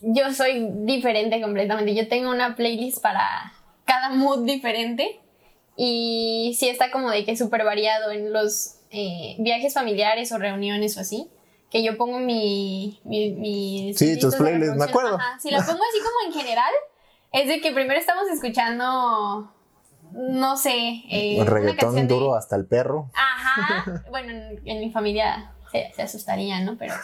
Yo 0.00 0.32
soy 0.32 0.68
diferente 0.84 1.40
completamente. 1.40 1.94
Yo 1.94 2.08
tengo 2.08 2.30
una 2.30 2.56
playlist 2.56 3.00
para 3.02 3.52
cada 3.84 4.10
mood 4.10 4.44
diferente. 4.46 5.20
Y 5.76 6.56
sí 6.58 6.68
está 6.68 6.90
como 6.90 7.10
de 7.10 7.24
que 7.24 7.36
súper 7.36 7.64
variado 7.64 8.10
en 8.10 8.32
los 8.32 8.76
eh, 8.90 9.36
viajes 9.38 9.74
familiares 9.74 10.32
o 10.32 10.38
reuniones 10.38 10.96
o 10.96 11.00
así. 11.00 11.28
Que 11.70 11.82
yo 11.84 11.96
pongo 11.96 12.18
mi. 12.18 13.00
mi, 13.04 13.30
mi 13.34 13.94
Sí, 13.94 14.18
tus 14.18 14.34
playlists, 14.34 14.76
me 14.76 14.84
acuerdo. 14.84 15.16
Ajá, 15.16 15.38
Si 15.40 15.50
la 15.50 15.58
pongo 15.58 15.78
así 15.88 15.98
como 15.98 16.26
en 16.26 16.32
general, 16.40 16.72
es 17.32 17.48
de 17.48 17.60
que 17.60 17.72
primero 17.72 17.98
estamos 17.98 18.24
escuchando. 18.32 19.52
No 20.12 20.56
sé. 20.56 21.02
eh, 21.08 21.34
Un 21.36 21.42
una 21.42 21.50
reggaetón 21.50 21.94
de- 21.94 22.02
duro 22.06 22.34
hasta 22.34 22.56
el 22.56 22.66
perro. 22.66 23.10
Ajá. 23.14 24.02
Bueno, 24.10 24.30
en, 24.32 24.60
en 24.64 24.80
mi 24.80 24.90
familia 24.90 25.52
se, 25.70 25.92
se 25.94 26.02
asustaría, 26.02 26.60
¿no? 26.60 26.76
Pero 26.78 26.94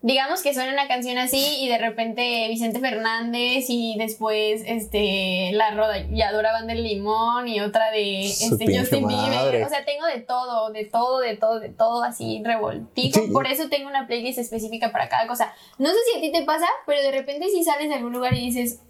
digamos 0.00 0.42
que 0.42 0.52
suena 0.52 0.72
una 0.72 0.88
canción 0.88 1.16
así 1.18 1.58
y 1.60 1.68
de 1.68 1.78
repente 1.78 2.48
Vicente 2.48 2.80
Fernández 2.80 3.66
y 3.68 3.96
después 3.98 4.62
este 4.66 5.50
la 5.52 5.68
arrolladora 5.68 6.52
banda 6.52 6.74
del 6.74 6.82
limón 6.82 7.46
y 7.48 7.60
otra 7.60 7.90
de 7.92 8.22
este 8.26 8.78
Justin. 8.78 9.06
Bieber. 9.06 9.62
O 9.64 9.68
sea, 9.68 9.84
tengo 9.84 10.06
de 10.06 10.20
todo, 10.20 10.70
de 10.70 10.86
todo, 10.86 11.20
de 11.20 11.36
todo, 11.36 11.60
de 11.60 11.68
todo 11.68 12.02
así 12.02 12.42
revoltijo. 12.44 13.20
Sí. 13.20 13.30
Por 13.32 13.46
eso 13.46 13.68
tengo 13.68 13.88
una 13.88 14.06
playlist 14.06 14.38
específica 14.38 14.90
para 14.90 15.08
cada 15.08 15.26
cosa. 15.26 15.52
No 15.78 15.90
sé 15.90 15.96
si 16.10 16.18
a 16.18 16.20
ti 16.22 16.32
te 16.32 16.42
pasa, 16.44 16.66
pero 16.86 17.00
de 17.02 17.12
repente 17.12 17.48
si 17.50 17.62
sales 17.62 17.88
de 17.90 17.94
algún 17.96 18.12
lugar 18.12 18.34
y 18.34 18.40
dices, 18.40 18.80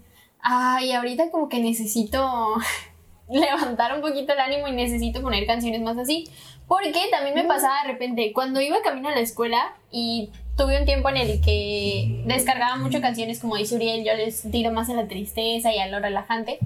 ay, 0.42 0.92
ahorita 0.92 1.30
como 1.30 1.48
que 1.48 1.60
necesito 1.60 2.54
levantar 3.30 3.94
un 3.94 4.02
poquito 4.02 4.32
el 4.32 4.40
ánimo 4.40 4.68
y 4.68 4.72
necesito 4.72 5.22
poner 5.22 5.46
canciones 5.46 5.80
más 5.80 5.96
así. 5.96 6.28
Porque 6.68 7.08
también 7.10 7.34
me 7.34 7.44
pasaba 7.44 7.82
de 7.82 7.92
repente, 7.92 8.32
cuando 8.32 8.60
iba 8.60 8.82
camino 8.82 9.08
a 9.08 9.12
la 9.12 9.20
escuela 9.20 9.74
y 9.90 10.30
tuve 10.56 10.78
un 10.78 10.86
tiempo 10.86 11.08
en 11.08 11.16
el 11.16 11.40
que 11.40 12.22
descargaba 12.26 12.76
mucho 12.76 13.00
canciones, 13.00 13.40
como 13.40 13.56
dice 13.56 13.76
Uriel, 13.76 14.04
yo 14.04 14.14
les 14.14 14.42
tiro 14.50 14.72
más 14.72 14.88
a 14.88 14.94
la 14.94 15.06
tristeza 15.06 15.72
y 15.72 15.78
a 15.78 15.88
lo 15.88 16.00
relajante. 16.00 16.58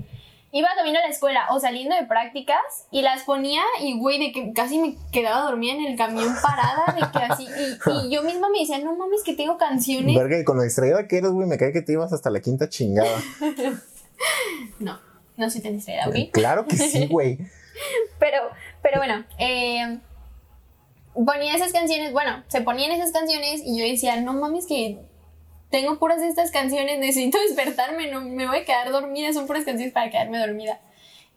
Iba 0.57 0.69
camino 0.75 0.99
a 0.99 1.03
la 1.03 1.09
escuela 1.09 1.47
o 1.51 1.61
saliendo 1.61 1.95
de 1.95 2.07
prácticas 2.07 2.87
y 2.91 3.03
las 3.03 3.25
ponía 3.25 3.61
y 3.83 3.99
güey, 3.99 4.19
de 4.19 4.33
que 4.33 4.55
casi 4.55 4.79
me 4.79 4.97
quedaba 5.13 5.43
dormida 5.43 5.75
en 5.75 5.85
el 5.85 5.99
camión 5.99 6.35
parada, 6.43 6.95
de 6.95 7.01
que 7.13 7.25
así, 7.25 7.47
y, 7.47 8.07
y 8.07 8.11
yo 8.11 8.23
misma 8.23 8.49
me 8.49 8.61
decía, 8.61 8.79
no 8.79 8.97
mames, 8.97 9.23
que 9.23 9.35
tengo 9.35 9.59
canciones. 9.59 10.17
Verga, 10.17 10.39
y 10.39 10.45
con 10.45 10.57
lo 10.57 10.63
distraída 10.63 11.07
que 11.07 11.19
eres, 11.19 11.31
güey, 11.31 11.47
me 11.47 11.59
cae 11.59 11.73
que 11.73 11.83
te 11.83 11.93
ibas 11.93 12.11
hasta 12.15 12.31
la 12.31 12.41
quinta 12.41 12.69
chingada. 12.71 13.21
No, 14.79 14.99
no 15.37 15.51
soy 15.51 15.61
tan 15.61 15.75
distraída, 15.75 16.09
¿ok? 16.09 16.33
Claro 16.33 16.65
que 16.67 16.77
sí, 16.77 17.07
güey. 17.07 17.39
Pero, 18.19 18.39
pero 18.81 18.97
bueno, 18.97 19.27
eh, 19.39 19.99
ponía 21.27 21.55
esas 21.55 21.75
canciones, 21.75 22.15
bueno, 22.15 22.43
se 22.49 22.63
ponían 22.63 22.91
esas 22.91 23.13
canciones 23.13 23.61
y 23.63 23.79
yo 23.79 23.85
decía, 23.85 24.19
no 24.23 24.33
mames 24.33 24.67
que 24.67 24.99
tengo 25.71 25.99
puras 25.99 26.21
de 26.21 26.29
estas 26.29 26.51
canciones, 26.51 26.99
necesito 27.01 27.39
despertarme, 27.47 28.11
no 28.11 28.21
me 28.21 28.47
voy 28.47 28.59
a 28.59 28.65
quedar 28.65 28.91
dormida, 28.91 29.33
son 29.33 29.47
puras 29.47 29.65
canciones 29.65 29.93
para 29.93 30.11
quedarme 30.11 30.39
dormida. 30.39 30.81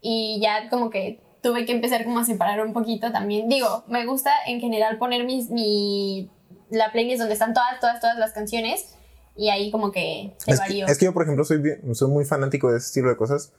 Y 0.01 0.39
ya 0.41 0.69
como 0.69 0.89
que 0.89 1.19
tuve 1.41 1.65
que 1.65 1.71
empezar 1.71 2.03
como 2.03 2.19
a 2.19 2.25
separar 2.25 2.65
un 2.65 2.73
poquito 2.73 3.11
también. 3.11 3.49
Digo, 3.49 3.83
me 3.87 4.05
gusta 4.05 4.31
en 4.47 4.59
general 4.59 4.97
poner 4.97 5.23
mis, 5.25 5.49
mi, 5.49 6.29
la 6.69 6.91
playlist 6.91 7.19
donde 7.19 7.33
están 7.33 7.53
todas, 7.53 7.79
todas, 7.79 7.99
todas 7.99 8.17
las 8.17 8.31
canciones 8.33 8.95
y 9.35 9.49
ahí 9.49 9.71
como 9.71 9.91
que 9.91 10.33
te 10.45 10.51
Es 10.51 10.59
que, 10.59 10.65
varío. 10.67 10.85
es 10.87 10.97
que 10.97 11.05
yo, 11.05 11.13
por 11.13 11.23
ejemplo, 11.23 11.43
soy, 11.45 11.59
bien- 11.59 11.95
soy 11.95 12.09
muy 12.09 12.25
fanático 12.25 12.71
de 12.71 12.77
ese 12.77 12.87
estilo 12.87 13.09
de 13.09 13.15
cosas. 13.17 13.53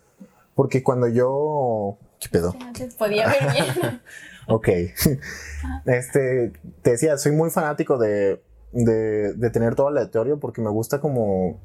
Porque 0.54 0.82
cuando 0.82 1.08
yo. 1.08 1.96
¿Qué 2.18 2.28
pedo? 2.28 2.54
No 2.58 2.74
se 2.74 2.86
podía 2.88 3.28
ver 3.28 3.52
bien. 3.52 4.00
Ok. 4.46 4.68
Este, 5.86 6.52
te 6.82 6.90
decía, 6.90 7.16
soy 7.18 7.32
muy 7.32 7.50
fanático 7.50 7.98
de, 7.98 8.42
de, 8.72 9.32
de 9.34 9.50
tener 9.50 9.74
todo 9.74 9.88
aleatorio 9.88 10.38
porque 10.40 10.60
me 10.60 10.70
gusta 10.70 11.00
como... 11.00 11.60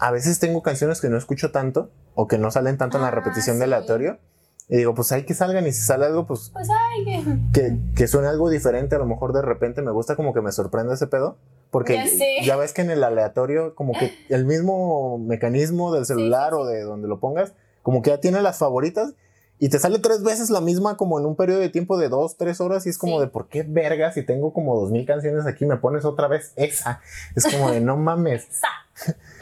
A 0.00 0.10
veces 0.10 0.38
tengo 0.40 0.62
canciones 0.62 1.00
que 1.00 1.08
no 1.08 1.16
escucho 1.16 1.52
tanto 1.52 1.90
o 2.14 2.26
que 2.26 2.38
no 2.38 2.50
salen 2.50 2.78
tanto 2.78 2.96
en 2.96 3.02
la 3.02 3.08
Ah, 3.08 3.12
repetición 3.12 3.58
de 3.58 3.66
sí. 3.66 3.72
aleatorio. 3.72 4.18
Y 4.68 4.78
digo, 4.78 4.94
pues 4.94 5.12
hay 5.12 5.24
que 5.24 5.34
salgan 5.34 5.66
y 5.66 5.72
si 5.72 5.82
sale 5.82 6.06
algo, 6.06 6.26
pues 6.26 6.50
Pues 6.52 6.68
ay, 6.70 7.04
que... 7.52 7.60
que, 7.60 7.78
que 7.94 8.06
suene 8.08 8.28
algo 8.28 8.48
diferente, 8.48 8.96
a 8.96 8.98
lo 8.98 9.04
mejor 9.06 9.32
de 9.34 9.42
repente 9.42 9.82
me 9.82 9.90
gusta 9.92 10.16
como 10.16 10.32
que 10.32 10.40
me 10.40 10.52
sorprenda 10.52 10.94
ese 10.94 11.06
pedo. 11.06 11.36
Porque 11.70 12.02
Ya 12.44 12.56
ves 12.56 12.72
que 12.72 12.82
en 12.82 12.90
el 12.90 13.04
aleatorio, 13.04 13.74
como 13.74 13.92
que 13.92 14.12
el 14.30 14.44
mismo 14.46 15.18
mecanismo 15.18 15.92
del 15.94 16.06
celular 16.06 16.50
sí, 16.52 16.56
o 16.60 16.66
de 16.66 16.82
donde 16.82 17.08
lo 17.08 17.20
pongas, 17.20 17.52
como 17.82 18.00
que 18.00 18.10
ya 18.10 18.20
tiene 18.20 18.40
las 18.42 18.58
favoritas 18.58 19.14
y 19.60 19.68
te 19.68 19.78
sale 19.78 19.98
tres 20.00 20.22
veces 20.22 20.50
la 20.50 20.60
misma 20.60 20.96
como 20.96 21.18
en 21.18 21.26
un 21.26 21.36
periodo 21.36 21.60
de 21.60 21.68
tiempo 21.68 21.96
de 21.96 22.08
dos, 22.08 22.36
tres 22.36 22.60
horas 22.60 22.86
y 22.86 22.90
es 22.90 22.98
como 22.98 23.18
Sí. 23.18 23.24
de 23.24 23.26
¿por 23.30 23.48
qué 23.48 23.62
verga 23.62 24.12
si 24.12 24.22
tengo 24.22 24.52
como 24.52 24.78
dos 24.78 24.90
mil 24.90 25.06
canciones 25.06 25.46
aquí 25.46 25.64
me 25.64 25.76
pones 25.76 26.04
otra 26.04 26.26
vez 26.28 26.52
esa? 26.56 27.00
Es 27.36 27.44
como 27.46 27.70
de 27.70 27.80
no 27.80 27.96
mames. 27.96 28.46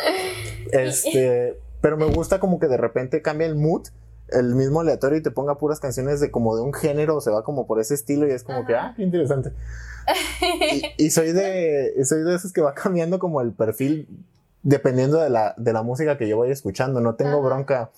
Este, 0.72 1.58
pero 1.80 1.96
me 1.96 2.06
gusta 2.06 2.40
como 2.40 2.58
que 2.58 2.66
de 2.68 2.76
repente 2.76 3.22
cambia 3.22 3.46
el 3.46 3.54
mood, 3.56 3.88
el 4.28 4.54
mismo 4.54 4.80
aleatorio 4.80 5.18
y 5.18 5.22
te 5.22 5.30
ponga 5.30 5.58
puras 5.58 5.80
canciones 5.80 6.20
de 6.20 6.30
como 6.30 6.56
de 6.56 6.62
un 6.62 6.72
género, 6.72 7.20
se 7.20 7.30
va 7.30 7.44
como 7.44 7.66
por 7.66 7.80
ese 7.80 7.94
estilo 7.94 8.26
y 8.26 8.30
es 8.30 8.42
como 8.44 8.64
que, 8.64 8.74
ah, 8.74 8.94
qué 8.96 9.02
interesante. 9.02 9.52
Y, 10.98 11.06
y 11.06 11.10
soy 11.10 11.30
de, 11.32 11.94
soy 12.04 12.22
de 12.22 12.34
esos 12.34 12.52
que 12.52 12.60
va 12.60 12.74
cambiando 12.74 13.18
como 13.20 13.40
el 13.40 13.52
perfil 13.52 14.08
dependiendo 14.64 15.18
de 15.20 15.30
la, 15.30 15.54
de 15.58 15.72
la 15.72 15.82
música 15.82 16.18
que 16.18 16.26
yo 16.28 16.38
vaya 16.38 16.52
escuchando. 16.52 17.00
No 17.00 17.14
tengo 17.14 17.38
Ajá. 17.38 17.46
bronca. 17.46 17.90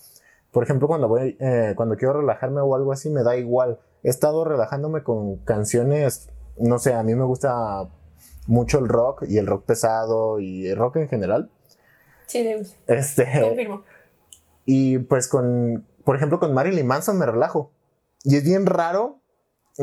Por 0.55 0.63
ejemplo, 0.63 0.87
cuando 0.87 1.09
voy, 1.09 1.37
eh, 1.41 1.75
cuando 1.77 1.97
quiero 1.97 2.21
relajarme 2.21 2.61
o 2.61 2.75
algo 2.77 2.93
así, 2.93 3.11
me 3.11 3.25
da 3.25 3.37
igual. 3.37 3.81
He 4.05 4.09
estado 4.09 4.45
relajándome 4.45 5.03
con 5.03 5.39
canciones, 5.39 6.31
no 6.57 6.79
sé, 6.79 6.95
a 6.95 7.03
mí 7.03 7.15
me 7.17 7.25
gusta 7.25 7.89
mucho 8.47 8.79
el 8.79 8.89
rock 8.89 9.25
y 9.29 9.39
el 9.39 9.49
rock 9.49 9.65
pesado 9.65 10.39
y 10.39 10.69
el 10.69 10.77
rock 10.79 10.97
en 10.97 11.09
general. 11.09 11.51
Sí, 12.27 12.45
de. 12.45 12.65
Este, 12.87 13.27
Confirmo. 13.43 13.83
y 14.65 14.99
pues 14.99 15.27
con, 15.27 15.85
por 16.05 16.15
ejemplo, 16.15 16.39
con 16.39 16.55
Marilyn 16.55 16.87
Manson 16.87 17.19
me 17.19 17.27
relajo. 17.27 17.73
Y 18.23 18.37
es 18.37 18.45
bien 18.45 18.65
raro 18.65 19.19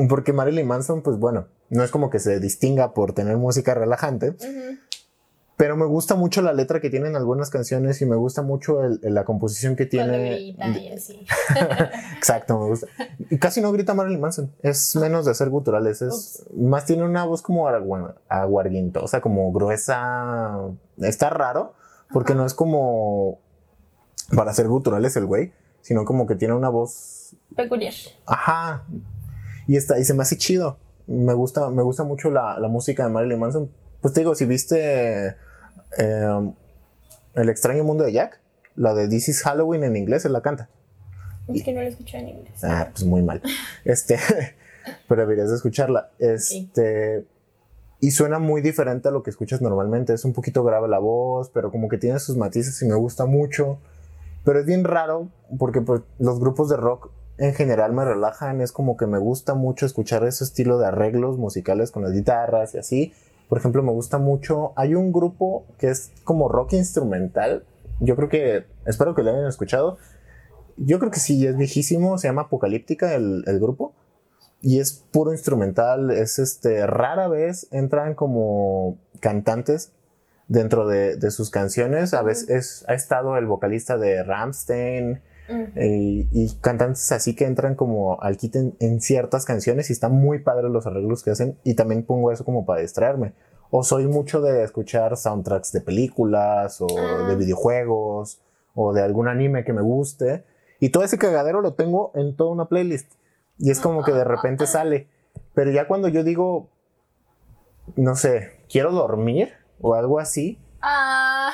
porque 0.08 0.32
Marilyn 0.32 0.68
Manson, 0.68 1.01
pues 1.01 1.18
bueno, 1.18 1.48
no 1.70 1.84
es 1.84 1.92
como 1.92 2.10
que 2.10 2.20
se 2.20 2.40
distinga 2.40 2.94
por 2.94 3.12
tener 3.13 3.36
música 3.36 3.74
relajante, 3.74 4.30
Ujú. 4.30 4.78
Pero 5.62 5.77
me 5.77 5.86
gusta 5.86 6.15
mucho 6.15 6.41
la 6.41 6.53
letra 6.53 6.80
que 6.80 6.89
tienen 6.89 7.15
algunas 7.15 7.51
canciones 7.51 8.01
y 8.01 8.08
me 8.08 8.15
gusta 8.15 8.41
mucho 8.41 8.84
el- 8.84 9.00
la 9.03 9.25
composición 9.25 9.75
que 9.75 9.86
tiene. 9.86 10.32
grita 10.56 10.68
y 10.70 10.91
así. 10.91 11.24
Exacto, 12.18 12.58
me 12.60 12.65
gusta. 12.65 12.88
Y 13.30 13.38
casi 13.38 13.62
no 13.62 13.72
grita 13.72 13.94
Marilyn 13.94 14.20
Manson. 14.22 14.51
Es 14.63 14.96
menos 14.96 15.24
de 15.27 15.36
ser 15.36 15.50
guturales. 15.51 16.01
Es, 16.01 16.48
más 16.58 16.86
tiene 16.86 17.03
una 17.03 17.25
voz 17.25 17.44
como 17.44 17.68
agu- 17.70 18.15
aguardientosa, 18.27 19.22
como 19.22 19.51
gruesa. 19.53 20.58
Está 20.98 21.30
raro, 21.30 21.75
porque 22.12 22.34
no 22.34 22.44
es 22.44 22.56
como 22.56 23.38
para 24.36 24.53
ser 24.56 24.68
guturales 24.68 25.15
el 25.15 25.27
güey, 25.27 25.53
sino 25.82 26.06
como 26.06 26.25
que 26.25 26.34
tiene 26.34 26.56
una 26.56 26.70
voz. 26.70 27.36
Peculiar. 27.56 27.94
Ajá. 28.25 28.84
Y 29.68 29.77
está, 29.77 30.00
y 30.00 30.06
se 30.06 30.15
me 30.15 30.24
hace 30.24 30.39
chido. 30.39 30.77
Me 31.06 31.36
gusta, 31.36 31.70
me 31.70 31.84
gusta 31.84 32.03
mucho 32.03 32.32
la, 32.32 32.58
la 32.58 32.68
música 32.68 33.03
de 33.06 33.12
Marilyn 33.12 33.38
Manson. 33.39 33.70
Pues 34.01 34.12
te 34.15 34.22
digo, 34.22 34.34
si 34.34 34.46
viste 34.48 35.36
eh, 35.98 36.51
El 37.36 37.50
extraño 37.50 37.83
mundo 37.83 38.03
de 38.03 38.13
Jack, 38.13 38.39
la 38.75 38.93
de 38.93 39.07
This 39.07 39.29
is 39.29 39.43
Halloween 39.43 39.83
en 39.83 39.95
inglés, 39.95 40.25
él 40.25 40.33
la 40.33 40.41
canta. 40.41 40.69
Es 41.48 41.63
que 41.63 41.74
no 41.74 41.81
lo 41.81 41.88
escucho 41.88 42.17
en 42.17 42.29
inglés. 42.29 42.63
Ah, 42.63 42.89
pues 42.91 43.03
muy 43.05 43.21
mal. 43.21 43.41
Este, 43.83 44.17
pero 45.07 45.21
deberías 45.21 45.50
de 45.50 45.55
escucharla. 45.55 46.12
Este, 46.19 47.25
y 48.00 48.12
suena 48.12 48.39
muy 48.39 48.62
diferente 48.62 49.10
a 49.10 49.12
lo 49.12 49.24
que 49.24 49.29
escuchas 49.29 49.62
normalmente. 49.62 50.13
Es 50.13 50.25
un 50.25 50.33
poquito 50.33 50.63
grave 50.63 50.88
la 50.88 51.00
voz, 51.00 51.50
pero 51.50 51.71
como 51.71 51.89
que 51.89 51.98
tiene 51.98 52.19
sus 52.19 52.38
matices 52.38 52.81
y 52.81 52.86
me 52.86 52.95
gusta 52.95 53.25
mucho. 53.25 53.79
Pero 54.43 54.60
es 54.60 54.65
bien 54.65 54.83
raro 54.83 55.29
porque 55.57 55.81
pues, 55.81 56.01
los 56.19 56.39
grupos 56.39 56.69
de 56.69 56.77
rock 56.77 57.12
en 57.38 57.53
general 57.53 57.93
me 57.93 58.05
relajan. 58.05 58.62
Es 58.62 58.71
como 58.71 58.98
que 58.98 59.07
me 59.07 59.17
gusta 59.17 59.53
mucho 59.53 59.86
escuchar 59.86 60.24
ese 60.25 60.43
estilo 60.43 60.77
de 60.77 60.88
arreglos 60.88 61.38
musicales 61.38 61.91
con 61.91 62.03
las 62.03 62.13
guitarras 62.13 62.74
y 62.75 62.77
así. 62.77 63.13
Por 63.51 63.58
ejemplo, 63.58 63.84
me 63.84 63.91
gusta 63.91 64.17
mucho. 64.17 64.72
Hay 64.77 64.96
un 64.96 65.12
grupo 65.12 65.65
que 65.77 65.89
es 65.89 66.13
como 66.24 66.48
rock 66.48 66.72
instrumental. 66.72 67.65
Yo 68.00 68.15
creo 68.15 68.29
que, 68.29 68.65
espero 68.86 69.13
que 69.13 69.24
lo 69.24 69.31
hayan 69.31 69.46
escuchado. 69.46 69.98
Yo 70.77 71.00
creo 71.00 71.12
que 71.12 71.20
sí, 71.20 71.46
es 71.46 71.58
viejísimo. 71.58 72.17
Se 72.17 72.29
llama 72.29 72.43
Apocalíptica 72.43 73.13
el, 73.13 73.43
el 73.46 73.60
grupo. 73.60 73.93
Y 74.62 74.79
es 74.79 74.93
puro 74.93 75.34
instrumental. 75.34 76.12
Es 76.12 76.39
este, 76.39 76.88
rara 76.88 77.27
vez 77.27 77.67
entran 77.72 78.15
como 78.15 78.98
cantantes 79.20 79.91
dentro 80.48 80.88
de, 80.88 81.17
de 81.17 81.29
sus 81.29 81.50
canciones. 81.50 82.13
A 82.13 82.22
veces 82.22 82.50
es- 82.50 82.86
ha 82.88 82.93
estado 82.93 83.36
el 83.36 83.48
vocalista 83.48 83.98
de 83.98 84.24
Ramstein 84.24 85.22
Eh, 85.75 86.27
y 86.31 86.53
cantantes 86.62 87.12
así 87.12 87.36
que 87.36 87.46
entran 87.46 87.75
como 87.75 88.22
al 88.22 88.38
kit 88.38 88.55
en, 88.55 88.75
en 88.79 89.01
ciertas 89.01 89.46
canciones 89.46 89.89
y 89.89 89.93
están 89.93 90.13
muy 90.13 90.39
padres 90.39 90.72
los 90.72 90.86
arreglos 90.88 91.24
que 91.24 91.31
hacen 91.31 91.58
y 91.63 91.74
también 91.75 92.03
pongo 92.03 92.31
eso 92.31 92.43
como 92.46 92.65
para 92.65 92.81
distraerme. 92.81 93.34
O 93.70 93.84
soy 93.84 94.08
mucho 94.08 94.41
de 94.41 94.63
escuchar 94.63 95.15
soundtracks 95.17 95.72
de 95.72 95.81
películas 95.81 96.81
o 96.81 96.88
Ah. 96.98 97.27
de 97.29 97.36
videojuegos 97.36 98.41
o 98.75 98.93
de 98.93 99.01
algún 99.01 99.27
anime 99.27 99.63
que 99.63 99.74
me 99.74 99.81
guste 99.81 100.43
y 100.79 100.89
todo 100.89 101.03
ese 101.03 101.17
cagadero 101.17 101.62
lo 101.62 101.74
tengo 101.74 102.12
en 102.15 102.36
toda 102.36 102.51
una 102.51 102.65
playlist 102.65 103.12
y 103.58 103.70
es 103.72 103.79
como 103.79 104.03
que 104.03 104.12
de 104.12 104.24
repente 104.24 104.65
sale. 104.67 105.08
Pero 105.53 105.72
ya 105.72 105.88
cuando 105.88 106.08
yo 106.08 106.24
digo, 106.24 106.70
no 107.96 108.15
sé, 108.15 108.51
quiero 108.70 108.91
dormir 108.91 109.53
o 109.81 109.93
algo 109.96 110.20
así, 110.20 110.58
Ah, 110.81 111.51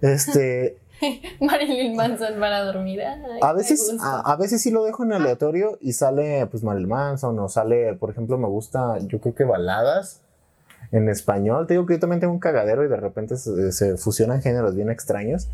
este, 0.00 0.78
Marilyn 1.40 1.96
Manson 1.96 2.38
para 2.40 2.64
dormir. 2.64 3.02
Ay, 3.02 3.40
A 3.42 3.52
veces, 3.52 3.94
a, 4.00 4.20
a 4.20 4.36
veces 4.36 4.62
sí 4.62 4.70
lo 4.70 4.84
dejo 4.84 5.04
en 5.04 5.12
aleatorio 5.12 5.78
y 5.80 5.92
sale 5.92 6.46
pues 6.46 6.62
Marilyn 6.62 6.88
Manson 6.88 7.38
o 7.38 7.48
sale, 7.48 7.94
por 7.94 8.10
ejemplo, 8.10 8.38
me 8.38 8.48
gusta, 8.48 8.98
yo 9.00 9.20
creo 9.20 9.34
que 9.34 9.44
baladas 9.44 10.22
en 10.92 11.08
español. 11.08 11.66
Te 11.66 11.74
digo 11.74 11.86
que 11.86 11.94
yo 11.94 12.00
también 12.00 12.20
tengo 12.20 12.32
un 12.32 12.40
cagadero 12.40 12.84
y 12.84 12.88
de 12.88 12.96
repente 12.96 13.36
se, 13.36 13.72
se 13.72 13.96
fusionan 13.96 14.42
géneros 14.42 14.74
bien 14.74 14.90
extraños. 14.90 15.48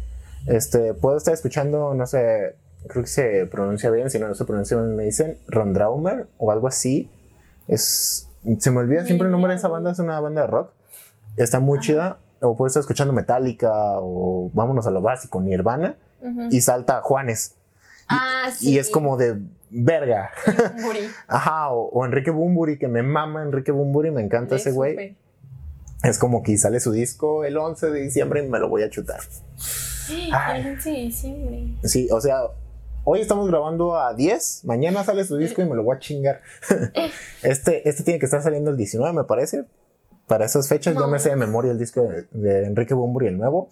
Este, 0.47 0.95
puedo 0.95 1.17
estar 1.17 1.35
escuchando, 1.35 1.95
no 1.95 2.07
sé, 2.07 2.57
creo 2.89 3.05
que 3.05 3.11
se 3.11 3.47
pronuncia 3.47 3.91
bien, 3.91 4.11
si 4.11 4.19
no, 4.19 4.29
no 4.29 4.35
se 4.35 4.45
pronuncia 4.45 4.77
bien, 4.77 4.97
me 4.97 5.05
dicen 5.05 5.39
Rondraumer 5.47 6.27
o 6.39 6.51
algo 6.51 6.69
así. 6.69 7.11
Es, 7.69 8.29
se 8.59 8.71
me 8.71 8.81
olvida 8.81 9.05
siempre 9.05 9.27
el 9.27 9.33
nombre 9.33 9.53
de 9.53 9.59
esa 9.59 9.69
banda, 9.69 9.93
es 9.93 9.99
una 9.99 10.19
banda 10.21 10.43
de 10.43 10.47
rock. 10.49 10.71
Está 11.37 11.61
muy 11.61 11.79
chida. 11.81 12.19
O 12.43 12.57
puedo 12.57 12.67
estar 12.67 12.81
escuchando 12.81 13.13
Metallica 13.13 13.71
o 14.01 14.51
vámonos 14.53 14.87
a 14.87 14.91
lo 14.91 15.01
básico, 15.01 15.41
Nirvana 15.41 15.97
Ujú. 16.21 16.49
y 16.51 16.61
salta 16.61 17.01
Juanes. 17.03 17.55
ah, 18.09 18.51
sí. 18.55 18.73
Y 18.73 18.79
es 18.79 18.91
como 18.91 19.17
de 19.17 19.39
verga. 19.71 20.31
Ajá, 21.29 21.71
o, 21.71 21.89
o 21.89 22.05
Enrique 22.05 22.31
Bumburi, 22.31 22.79
que 22.79 22.89
me 22.89 23.03
mama 23.03 23.43
Enrique 23.43 23.73
Bumburi, 23.73 24.11
me 24.11 24.23
encanta 24.23 24.57
ese 24.57 24.71
Es 24.71 24.75
güey. 24.75 25.17
Es 26.03 26.19
como 26.19 26.43
que 26.43 26.59
sale 26.59 26.81
su 26.81 26.91
disco 26.93 27.45
el 27.45 27.57
11 27.57 27.91
de 27.91 28.01
diciembre 28.01 28.45
y 28.45 28.49
me 28.49 28.59
lo 28.59 28.69
voy 28.69 28.83
a 28.83 28.91
chutar. 28.91 29.21
Ay. 30.33 30.61
El 30.63 30.67
11 30.75 30.91
de 30.91 30.97
diciembre. 30.97 31.75
Sí, 31.85 32.09
o 32.11 32.21
sea, 32.21 32.41
hoy 33.05 33.21
estamos 33.21 33.49
grabando 33.49 33.97
a 33.97 34.13
10, 34.13 34.65
mañana 34.65 35.05
sale 35.05 35.25
su 35.25 35.37
disco 35.37 35.63
y 35.63 35.65
me 35.65 35.77
lo 35.77 35.85
voy 35.85 35.97
a 35.97 36.01
chingar. 36.01 36.41
este, 37.43 37.89
este 37.89 38.03
tiene 38.03 38.19
que 38.19 38.27
estar 38.27 38.43
saliendo 38.43 38.71
el 38.71 38.77
19, 38.77 39.13
me 39.13 39.25
parece. 39.25 39.65
Para 40.33 40.47
esas 40.47 40.67
fechas 40.67 40.95
No. 40.95 41.09
me 41.09 41.19
sé 41.19 41.29
de 41.29 41.37
memoria 41.37 41.73
el 41.73 41.79
disco 41.79 42.05
de, 42.05 42.23
de 42.31 42.65
Enrique 42.65 42.95
Bumburi, 42.95 43.27
el 43.27 43.37
nuevo. 43.37 43.69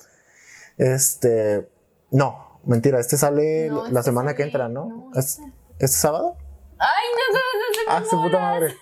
Este, 0.76 1.66
no, 2.10 2.60
mentira, 2.66 3.00
este 3.00 3.16
sale 3.16 3.68
No, 3.70 3.84
la 3.84 4.00
este 4.00 4.02
semana 4.10 4.32
que 4.34 4.42
sale- 4.42 4.48
entra, 4.50 4.68
¿no? 4.68 5.10
no, 5.10 5.18
¿Es- 5.18 5.38
¿Este 5.78 5.88
sábado? 5.96 6.36
Ay, 6.78 7.06
no, 7.16 7.34
no, 7.34 7.40
no, 7.40 7.98
no. 8.00 8.06
Ah, 8.06 8.10
su 8.10 8.20
puta 8.22 8.38
madre. 8.40 8.74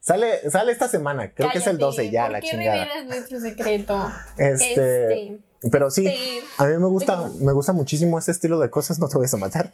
Sale, 0.00 0.50
sale 0.50 0.72
esta 0.72 0.88
semana, 0.88 1.32
creo 1.32 1.50
que 1.50 1.56
es 1.56 1.66
el 1.66 1.78
Cállate, 1.78 1.84
12 2.02 2.10
ya, 2.10 2.22
¿por 2.24 2.32
la 2.32 2.40
qué 2.42 2.48
chingada. 2.50 3.04
nuestro 3.04 3.40
secreto? 3.40 4.12
Este, 4.36 5.40
pero 5.72 5.90
sí, 5.90 6.06
este, 6.06 6.40
a 6.58 6.66
mí 6.66 6.76
me 6.76 6.86
gusta, 6.88 7.30
me 7.40 7.52
gusta 7.52 7.72
muchísimo 7.72 8.18
ese 8.18 8.30
estilo 8.32 8.58
de 8.60 8.68
cosas, 8.68 8.98
no 8.98 9.08
te 9.08 9.16
vayas 9.16 9.32
a 9.32 9.38
matar. 9.38 9.72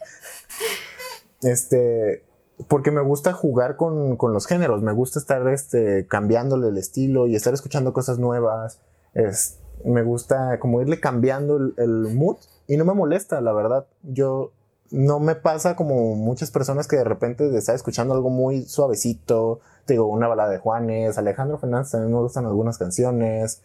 Este, 1.43 2.23
porque 2.67 2.91
me 2.91 3.01
gusta 3.01 3.33
jugar 3.33 3.75
con, 3.75 4.17
con 4.17 4.33
los 4.33 4.47
géneros, 4.47 4.81
me 4.81 4.93
gusta 4.93 5.19
estar 5.19 5.47
este, 5.47 6.07
cambiándole 6.07 6.69
el 6.69 6.77
estilo 6.77 7.27
y 7.27 7.35
estar 7.35 7.53
escuchando 7.53 7.93
cosas 7.93 8.17
nuevas. 8.17 8.81
Es, 9.13 9.59
me 9.85 10.03
gusta 10.03 10.59
como 10.59 10.81
irle 10.81 10.99
cambiando 10.99 11.57
el, 11.57 11.73
el 11.77 12.15
mood 12.15 12.37
y 12.67 12.77
no 12.77 12.85
me 12.85 12.93
molesta, 12.93 13.41
la 13.41 13.53
verdad. 13.53 13.85
Yo 14.01 14.51
no 14.91 15.19
me 15.19 15.35
pasa 15.35 15.75
como 15.75 16.15
muchas 16.15 16.51
personas 16.51 16.87
que 16.87 16.95
de 16.95 17.03
repente 17.03 17.55
están 17.55 17.75
escuchando 17.75 18.13
algo 18.13 18.29
muy 18.29 18.63
suavecito. 18.65 19.59
Te 19.85 19.93
digo, 19.93 20.07
una 20.07 20.27
balada 20.27 20.49
de 20.49 20.57
Juanes, 20.57 21.17
Alejandro 21.17 21.57
Fernández 21.57 21.91
también 21.91 22.13
me 22.13 22.19
gustan 22.19 22.45
algunas 22.45 22.77
canciones. 22.77 23.61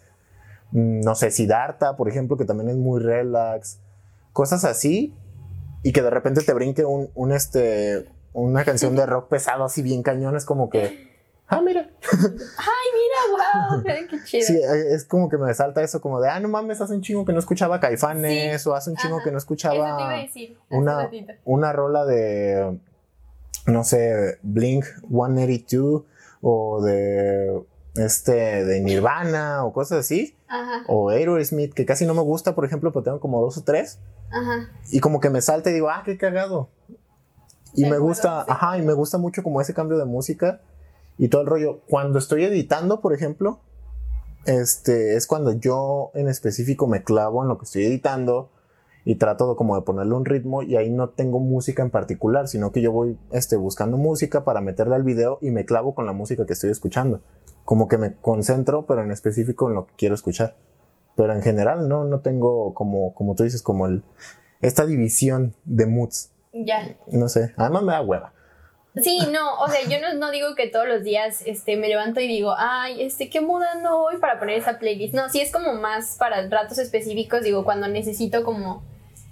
Mm, 0.72 1.00
No 1.00 1.14
sé, 1.14 1.30
Siddhartha, 1.30 1.96
por 1.96 2.08
ejemplo, 2.08 2.36
que 2.36 2.44
también 2.44 2.70
es 2.70 2.76
muy 2.76 3.00
relax. 3.00 3.78
Cosas 4.32 4.64
así. 4.64 5.14
Y 5.82 5.92
que 5.92 6.02
de 6.02 6.10
repente 6.10 6.42
te 6.42 6.52
brinque 6.52 6.84
un, 6.84 7.10
un, 7.14 7.32
este, 7.32 8.08
una 8.32 8.64
canción 8.64 8.96
de 8.96 9.06
rock 9.06 9.28
pesado 9.28 9.64
así 9.64 9.82
bien 9.82 10.02
cañón. 10.02 10.36
Es 10.36 10.44
como 10.44 10.70
que, 10.70 11.10
ah, 11.48 11.60
mira. 11.60 11.88
Ay, 12.12 12.88
mira, 12.94 13.72
wow, 13.74 13.82
qué 14.10 14.16
chido. 14.24 14.46
Sí, 14.46 14.54
eh, 14.56 14.94
es 14.94 15.04
como 15.04 15.28
que 15.28 15.36
me 15.38 15.52
salta 15.54 15.82
eso 15.82 16.00
como 16.00 16.20
de, 16.20 16.28
ah, 16.28 16.40
no 16.40 16.48
mames, 16.48 16.80
hace 16.80 16.94
un 16.94 17.02
chingo 17.02 17.24
que 17.24 17.32
no 17.32 17.38
escuchaba 17.38 17.80
Caifanes. 17.80 18.66
O 18.66 18.74
hace 18.74 18.90
un 18.90 18.96
chingo 18.96 19.16
Ajá. 19.16 19.24
que 19.24 19.30
no 19.32 19.38
Eso 19.38 19.46
te 19.46 19.54
escuchaba 19.54 19.74
iba 19.76 20.10
a 20.10 20.16
decir. 20.18 20.58
una, 20.70 21.10
una 21.44 21.72
rola 21.72 22.04
de, 22.04 22.78
no 23.66 23.84
sé, 23.84 24.38
Blink 24.42 24.84
182 25.08 26.02
o 26.40 26.82
de, 26.82 27.62
este, 27.94 28.64
de 28.64 28.80
Nirvana 28.80 29.64
o 29.64 29.72
cosas 29.72 30.00
así. 30.00 30.36
Ajá, 30.48 30.82
O 30.88 31.08
Aerosmith, 31.10 31.72
que 31.72 31.86
casi 31.86 32.04
no 32.04 32.12
me 32.14 32.20
gusta, 32.22 32.54
por 32.54 32.64
ejemplo, 32.64 32.92
pero 32.92 33.02
tengo 33.04 33.20
como 33.20 33.40
dos 33.40 33.56
o 33.58 33.62
tres. 33.64 34.00
ajá. 34.30 34.68
Y 34.90 35.00
como 35.00 35.20
que 35.20 35.30
me 35.30 35.40
salta 35.40 35.70
y 35.70 35.74
digo, 35.74 35.88
ah, 35.90 36.02
qué 36.04 36.18
cagado. 36.18 36.68
Y 37.74 37.84
me 37.86 37.98
gusta, 37.98 38.44
sí. 38.44 38.52
ajá, 38.52 38.78
y 38.78 38.82
me 38.82 38.92
gusta 38.92 39.18
mucho 39.18 39.42
como 39.42 39.60
ese 39.60 39.74
cambio 39.74 39.98
de 39.98 40.04
música 40.04 40.60
y 41.18 41.28
todo 41.28 41.42
el 41.42 41.46
rollo. 41.46 41.80
Cuando 41.88 42.18
estoy 42.18 42.44
editando, 42.44 43.00
por 43.00 43.14
ejemplo, 43.14 43.60
este, 44.44 45.16
es 45.16 45.26
cuando 45.26 45.52
yo 45.52 46.10
en 46.14 46.28
específico 46.28 46.86
me 46.86 47.02
clavo 47.02 47.42
en 47.42 47.48
lo 47.48 47.58
que 47.58 47.64
estoy 47.64 47.84
editando 47.84 48.50
y 49.04 49.16
trato 49.16 49.50
de 49.50 49.56
como 49.56 49.74
de 49.76 49.82
ponerle 49.82 50.14
un 50.14 50.24
ritmo 50.24 50.62
y 50.62 50.76
ahí 50.76 50.90
no 50.90 51.10
tengo 51.10 51.40
música 51.40 51.82
en 51.82 51.90
particular, 51.90 52.48
sino 52.48 52.72
que 52.72 52.82
yo 52.82 52.92
voy 52.92 53.18
este, 53.30 53.56
buscando 53.56 53.96
música 53.96 54.44
para 54.44 54.60
meterle 54.60 54.94
al 54.94 55.02
video 55.02 55.38
y 55.40 55.50
me 55.50 55.64
clavo 55.64 55.94
con 55.94 56.06
la 56.06 56.12
música 56.12 56.46
que 56.46 56.52
estoy 56.52 56.70
escuchando. 56.70 57.20
Como 57.64 57.88
que 57.88 57.98
me 57.98 58.14
concentro, 58.16 58.86
pero 58.86 59.02
en 59.02 59.10
específico 59.10 59.68
en 59.68 59.74
lo 59.74 59.86
que 59.86 59.94
quiero 59.96 60.14
escuchar. 60.14 60.56
Pero 61.16 61.32
en 61.32 61.42
general 61.42 61.88
no, 61.88 62.04
no 62.04 62.20
tengo 62.20 62.74
como, 62.74 63.14
como 63.14 63.34
tú 63.34 63.44
dices, 63.44 63.62
como 63.62 63.86
el, 63.86 64.02
esta 64.60 64.86
división 64.86 65.54
de 65.64 65.86
moods. 65.86 66.31
Ya. 66.52 66.96
No 67.06 67.28
sé, 67.28 67.52
además 67.56 67.82
me 67.82 67.92
da 67.92 68.00
hueva. 68.02 68.32
Sí, 68.96 69.20
no, 69.32 69.58
o 69.58 69.68
sea, 69.68 69.80
yo 69.88 69.98
no, 70.00 70.12
no, 70.18 70.30
digo 70.30 70.54
que 70.54 70.66
todos 70.66 70.86
los 70.86 71.02
días 71.02 71.42
este, 71.46 71.76
me 71.76 71.88
levanto 71.88 72.20
y 72.20 72.28
digo, 72.28 72.54
ay, 72.58 73.00
este, 73.00 73.30
qué 73.30 73.40
moda 73.40 73.76
no 73.76 74.02
voy 74.02 74.18
para 74.18 74.38
poner 74.38 74.58
esa 74.58 74.78
playlist. 74.78 75.14
No, 75.14 75.30
sí 75.30 75.40
es 75.40 75.50
como 75.50 75.72
más 75.74 76.16
para 76.18 76.46
ratos 76.48 76.78
específicos, 76.78 77.42
digo, 77.42 77.64
cuando 77.64 77.88
necesito 77.88 78.44
como... 78.44 78.84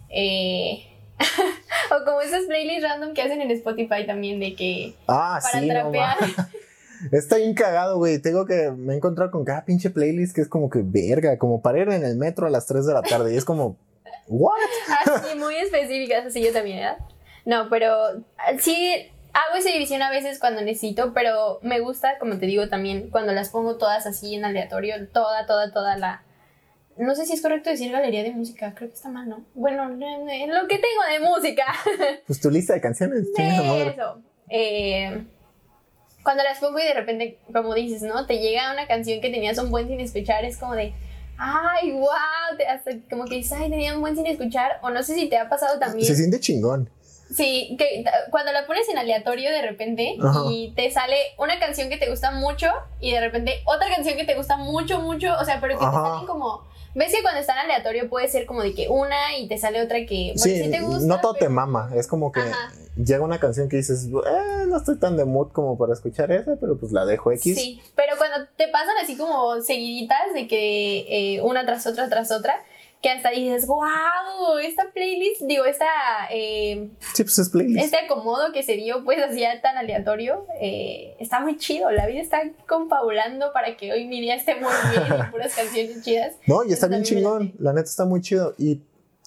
Eh, 0.08 0.86
o 1.90 2.04
como 2.06 2.22
esas 2.22 2.44
playlists 2.44 2.82
random 2.82 3.12
que 3.12 3.20
hacen 3.20 3.42
en 3.42 3.50
Spotify 3.50 4.06
también 4.06 4.40
de 4.40 4.54
que... 4.54 4.94
Ah, 5.06 5.38
para 5.42 5.66
trapear. 5.66 6.16
Está 7.12 7.36
bien 7.36 7.54
cagado, 7.54 7.98
güey. 7.98 8.18
Tengo 8.18 8.46
que 8.46 8.70
me 8.70 8.94
he 8.94 8.96
encontrado 8.96 9.30
con 9.30 9.44
cada 9.44 9.64
pinche 9.66 9.90
playlist 9.90 10.34
que 10.34 10.40
es 10.40 10.48
como 10.48 10.70
que 10.70 10.80
verga, 10.82 11.36
como 11.38 11.60
para 11.60 11.80
ir 11.80 11.88
en 11.90 12.04
el 12.04 12.16
metro 12.16 12.46
a 12.46 12.50
las 12.50 12.66
3 12.66 12.86
de 12.86 12.94
la 12.94 13.02
tarde. 13.02 13.34
Y 13.34 13.36
es 13.36 13.44
como, 13.44 13.76
¿what? 14.30 14.54
Así, 15.06 15.36
muy 15.36 15.56
específicas, 15.56 16.24
así 16.24 16.42
yo 16.42 16.52
también, 16.52 16.78
¿verdad? 16.78 16.98
No, 17.44 17.68
pero 17.68 18.24
sí 18.58 19.10
hago 19.32 19.56
esa 19.56 19.70
división 19.70 20.02
a 20.02 20.10
veces 20.10 20.38
cuando 20.38 20.62
necesito, 20.62 21.12
pero 21.12 21.58
me 21.62 21.80
gusta, 21.80 22.18
como 22.18 22.38
te 22.38 22.46
digo 22.46 22.68
también, 22.68 23.10
cuando 23.10 23.32
las 23.32 23.50
pongo 23.50 23.76
todas 23.76 24.06
así 24.06 24.34
en 24.34 24.44
aleatorio, 24.44 25.08
toda, 25.08 25.46
toda, 25.46 25.72
toda 25.72 25.96
la... 25.96 26.22
No 26.96 27.14
sé 27.14 27.24
si 27.24 27.32
es 27.32 27.42
correcto 27.42 27.70
decir 27.70 27.92
galería 27.92 28.22
de 28.22 28.32
música, 28.32 28.74
creo 28.74 28.88
que 28.88 28.94
está 28.94 29.08
mal, 29.08 29.28
¿no? 29.28 29.44
Bueno, 29.54 29.88
lo 29.88 30.68
que 30.68 30.78
tengo 30.78 31.02
de 31.10 31.20
música. 31.20 31.64
Pues 32.26 32.40
tu 32.40 32.50
lista 32.50 32.74
de 32.74 32.80
canciones. 32.80 33.32
De 33.32 33.88
eso. 33.88 34.22
Eh, 34.48 35.24
cuando 36.22 36.42
las 36.42 36.58
pongo 36.58 36.78
y 36.78 36.84
de 36.84 36.94
repente, 36.94 37.38
como 37.52 37.74
dices, 37.74 38.02
¿no? 38.02 38.26
Te 38.26 38.38
llega 38.38 38.72
una 38.72 38.86
canción 38.86 39.20
que 39.20 39.30
tenías 39.30 39.58
un 39.58 39.70
buen 39.70 39.88
sin 39.88 40.00
escuchar, 40.00 40.44
es 40.44 40.58
como 40.58 40.74
de, 40.74 40.92
ay, 41.40 41.92
wow, 41.92 42.08
hasta 42.68 42.90
como 43.08 43.24
que 43.24 43.36
dices, 43.36 43.52
ay, 43.52 43.70
tenía 43.70 43.94
un 43.94 44.00
buen 44.00 44.14
sin 44.14 44.26
escuchar, 44.26 44.78
o 44.82 44.90
no 44.90 45.02
sé 45.02 45.14
si 45.14 45.28
te 45.28 45.38
ha 45.38 45.48
pasado 45.48 45.78
también. 45.78 46.06
Se 46.06 46.14
siente 46.14 46.38
chingón. 46.38 46.90
Sí, 47.34 47.76
que 47.78 48.04
cuando 48.30 48.50
la 48.52 48.66
pones 48.66 48.88
en 48.88 48.98
aleatorio 48.98 49.50
de 49.50 49.62
repente 49.62 50.16
y 50.50 50.72
te 50.74 50.90
sale 50.90 51.16
una 51.38 51.60
canción 51.60 51.88
que 51.88 51.96
te 51.96 52.10
gusta 52.10 52.32
mucho 52.32 52.66
y 53.00 53.12
de 53.12 53.20
repente 53.20 53.62
otra 53.66 53.88
canción 53.88 54.16
que 54.16 54.24
te 54.24 54.34
gusta 54.34 54.56
mucho, 54.56 55.00
mucho, 55.00 55.32
o 55.40 55.44
sea, 55.44 55.60
pero 55.60 55.78
que 55.78 55.84
te 55.86 55.92
salen 55.92 56.26
como 56.26 56.64
¿Ves 56.94 57.12
que 57.14 57.22
cuando 57.22 57.40
está 57.40 57.52
en 57.52 57.70
aleatorio 57.70 58.08
puede 58.08 58.28
ser 58.28 58.46
como 58.46 58.62
de 58.62 58.74
que 58.74 58.88
una 58.88 59.36
y 59.38 59.46
te 59.46 59.58
sale 59.58 59.80
otra 59.80 59.98
que 60.06 60.34
bueno, 60.36 60.64
sí, 60.64 60.70
te 60.70 60.80
gusta? 60.80 61.06
No 61.06 61.20
todo 61.20 61.34
te 61.34 61.48
mama, 61.48 61.90
es 61.94 62.06
como 62.06 62.32
que 62.32 62.40
llega 62.96 63.22
una 63.22 63.38
canción 63.38 63.68
que 63.68 63.76
dices, 63.76 64.06
eh, 64.06 64.66
no 64.66 64.76
estoy 64.76 64.98
tan 64.98 65.16
de 65.16 65.24
mood 65.24 65.52
como 65.52 65.78
para 65.78 65.92
escuchar 65.92 66.32
esa, 66.32 66.56
pero 66.56 66.78
pues 66.78 66.92
la 66.92 67.06
dejo 67.06 67.30
X. 67.32 67.56
Sí, 67.56 67.80
pero 67.94 68.16
cuando 68.18 68.48
te 68.56 68.68
pasan 68.68 68.96
así 69.02 69.16
como 69.16 69.60
seguiditas 69.60 70.34
de 70.34 70.48
que 70.48 71.36
eh, 71.36 71.42
una 71.42 71.64
tras 71.64 71.86
otra 71.86 72.08
tras 72.08 72.32
otra, 72.32 72.54
que 73.02 73.10
hasta 73.10 73.30
dices, 73.30 73.66
wow, 73.66 74.58
esta 74.62 74.90
playlist, 74.92 75.42
digo, 75.42 75.64
esta... 75.64 75.86
Eh, 76.30 76.90
sí, 77.14 77.22
pues 77.22 77.38
es 77.38 77.48
playlist. 77.48 77.84
Este 77.84 77.96
acomodo 77.96 78.52
que 78.52 78.62
se 78.62 78.74
dio 78.74 79.04
pues 79.04 79.18
así 79.22 79.42
tan 79.62 79.78
aleatorio, 79.78 80.46
eh, 80.60 81.16
está 81.18 81.40
muy 81.40 81.56
chido, 81.56 81.90
la 81.90 82.06
vida 82.06 82.20
está 82.20 82.42
confabulando 82.68 83.52
para 83.54 83.76
que 83.76 83.92
hoy 83.92 84.06
mi 84.06 84.20
día 84.20 84.34
esté 84.34 84.54
muy 84.56 84.72
bien 84.90 85.02
y 85.18 85.22
puras 85.30 85.54
canciones 85.54 86.02
chidas. 86.02 86.34
No, 86.46 86.62
y 86.64 86.72
está 86.72 86.88
bien 86.88 87.02
chingón, 87.02 87.54
la 87.58 87.72
neta 87.72 87.88
está 87.88 88.04
muy 88.04 88.20
chido 88.20 88.54
y 88.58 88.80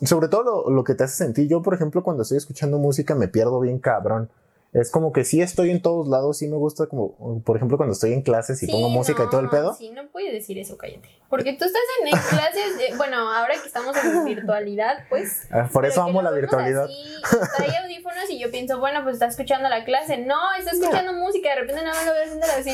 sobre 0.06 0.28
todo 0.28 0.44
lo, 0.44 0.70
lo 0.70 0.84
que 0.84 0.94
te 0.94 1.04
hace 1.04 1.16
sentir, 1.16 1.48
yo 1.48 1.62
por 1.62 1.74
ejemplo 1.74 2.04
cuando 2.04 2.24
estoy 2.24 2.38
escuchando 2.38 2.78
música 2.78 3.16
me 3.16 3.28
pierdo 3.28 3.60
bien 3.60 3.80
cabrón 3.80 4.30
es 4.74 4.90
como 4.92 5.14
que 5.14 5.24
sí 5.24 5.42
estoy 5.42 5.70
en 5.70 5.82
todos 5.82 6.08
lados, 6.08 6.40
sí 6.40 6.48
me 6.48 6.58
gusta 6.58 6.88
como, 6.88 7.42
por 7.44 7.58
ejemplo, 7.58 7.78
cuando 7.78 7.94
estoy 7.94 8.14
en 8.14 8.24
clases 8.24 8.62
y 8.64 8.68
pongo 8.68 8.90
música 8.90 9.24
y 9.24 9.30
todo 9.30 9.42
el 9.42 9.50
pedo. 9.50 9.76
Sí, 9.76 9.92
no 9.92 10.08
puedes 10.08 10.34
decir 10.34 10.58
eso, 10.58 10.78
cállate. 10.78 11.10
Porque 11.30 11.54
tú 11.54 11.66
estás 11.66 11.82
en, 12.04 12.12
clases, 12.12 12.98
bueno, 12.98 13.18
ahora 13.18 13.54
que 13.54 13.68
estamos 13.68 13.96
en 13.98 14.26
virtualidad, 14.26 15.06
pues... 15.10 15.48
Ah, 15.52 15.70
por 15.72 15.86
eso 15.86 16.02
amo 16.02 16.22
la 16.22 16.32
virtualidad. 16.32 16.88
Sí, 16.88 17.16
trae 17.58 17.78
audífonos 17.84 18.30
y 18.30 18.40
yo 18.40 18.52
pienso, 18.52 18.80
bueno, 18.80 19.04
pues 19.04 19.16
está 19.16 19.28
escuchando 19.28 19.70
la 19.70 19.84
clase. 19.84 20.18
No, 20.18 20.54
está 20.58 20.72
escuchando 20.72 21.14
música, 21.14 21.50
de 21.50 21.56
repente 21.62 21.84
nada 21.84 21.96
más 21.96 22.06
lo 22.06 22.14
veo 22.14 22.24
haciendo 22.24 22.46
así. 22.46 22.70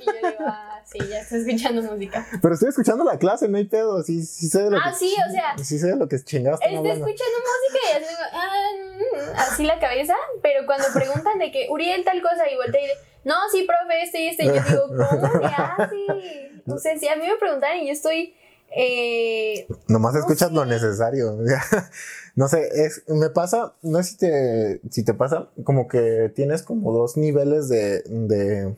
y 0.00 0.04
yo 0.04 0.12
digo, 0.12 0.44
ah, 0.46 0.80
sí, 0.84 0.98
ya 1.08 1.20
está 1.20 1.36
escuchando 1.36 1.82
música. 1.82 2.26
Pero 2.40 2.54
estoy 2.54 2.68
escuchando 2.70 3.04
la 3.04 3.18
clase, 3.18 3.48
no 3.48 3.56
hay 3.56 3.64
pedo, 3.64 4.02
sí, 4.02 4.24
sí 4.24 4.48
sé 4.48 4.62
de 4.62 4.70
lo 4.70 4.78
ah, 4.78 4.92
sí, 4.92 5.14
o 5.28 5.30
sea... 5.30 5.56
Sí 5.58 5.78
sé 5.78 5.88
de 5.88 5.96
lo 5.96 6.08
que 6.08 6.22
chingados 6.22 6.60
Está 6.60 6.76
escuchando 6.76 7.04
música 7.04 7.78
y 7.84 7.96
así, 7.96 8.14
ah, 8.32 8.70
mm", 8.96 9.38
así 9.38 9.64
la 9.64 9.78
cabeza, 9.78 10.14
pero 10.42 10.66
cuando 10.66 10.87
preguntan 10.92 11.38
de 11.38 11.50
que 11.50 11.66
Uriel 11.70 12.04
tal 12.04 12.20
cosa 12.22 12.48
y 12.50 12.56
voltea 12.56 12.80
y 12.80 12.84
dice, 12.84 12.98
no, 13.24 13.34
sí, 13.52 13.66
profe, 13.66 14.02
este 14.02 14.20
y 14.20 14.28
este, 14.28 14.44
y 14.44 14.46
yo 14.46 14.52
digo, 14.54 14.88
¿cómo 14.88 15.38
le 15.40 15.46
hace? 15.46 16.62
O 16.66 16.78
sea, 16.78 16.98
si 16.98 17.08
a 17.08 17.16
mí 17.16 17.26
me 17.26 17.36
preguntan 17.36 17.78
y 17.78 17.86
yo 17.86 17.92
estoy... 17.92 18.34
Eh, 18.70 19.66
Nomás 19.88 20.14
escuchas 20.14 20.52
lo 20.52 20.66
necesario. 20.66 21.38
no 22.34 22.48
sé, 22.48 22.68
es, 22.74 23.02
me 23.08 23.30
pasa, 23.30 23.74
no 23.82 24.02
sé 24.02 24.10
si 24.10 24.16
te, 24.18 24.80
si 24.90 25.04
te 25.04 25.14
pasa, 25.14 25.48
como 25.64 25.88
que 25.88 26.30
tienes 26.34 26.62
como 26.62 26.92
dos 26.92 27.16
niveles 27.16 27.68
de, 27.68 28.02
de 28.02 28.76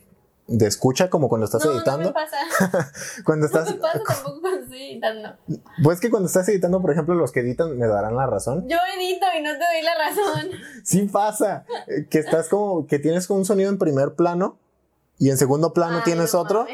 de 0.51 0.67
escucha 0.67 1.09
como 1.09 1.29
cuando 1.29 1.45
estás 1.45 1.65
editando. 1.65 1.99
No 1.99 2.09
me 2.09 2.13
pasa. 2.13 2.93
cuando 3.25 3.47
estás. 3.47 3.67
No 3.71 3.77
me 3.77 3.81
pasa 3.81 4.03
tampoco 4.05 4.41
cuando 4.41 4.63
estoy 4.65 4.83
editando. 4.83 5.37
Pues 5.83 6.01
que 6.01 6.11
cuando 6.11 6.27
estás 6.27 6.49
editando, 6.49 6.83
por 6.83 6.91
ejemplo, 6.91 7.15
los 7.15 7.31
que 7.31 7.41
editan 7.41 7.79
me 7.79 7.87
darán 7.87 8.17
la 8.17 8.27
razón. 8.27 8.69
Yo 8.69 8.77
edito 8.97 9.27
y 9.39 9.43
no 9.43 9.53
te 9.53 9.59
doy 9.59 9.83
la 9.83 9.95
razón. 9.95 10.51
sí 10.85 11.03
pasa. 11.03 11.65
Eh, 11.87 12.07
que 12.11 12.19
estás 12.19 12.49
como, 12.49 12.87
que 12.87 12.99
tienes 12.99 13.29
como 13.29 13.39
un 13.39 13.45
sonido 13.45 13.71
en 13.71 13.79
primer 13.79 14.15
plano 14.15 14.59
y 15.19 15.31
en 15.31 15.39
segundo 15.39 15.73
plano 15.73 16.03
tienes 16.05 16.35
otro. 16.35 16.67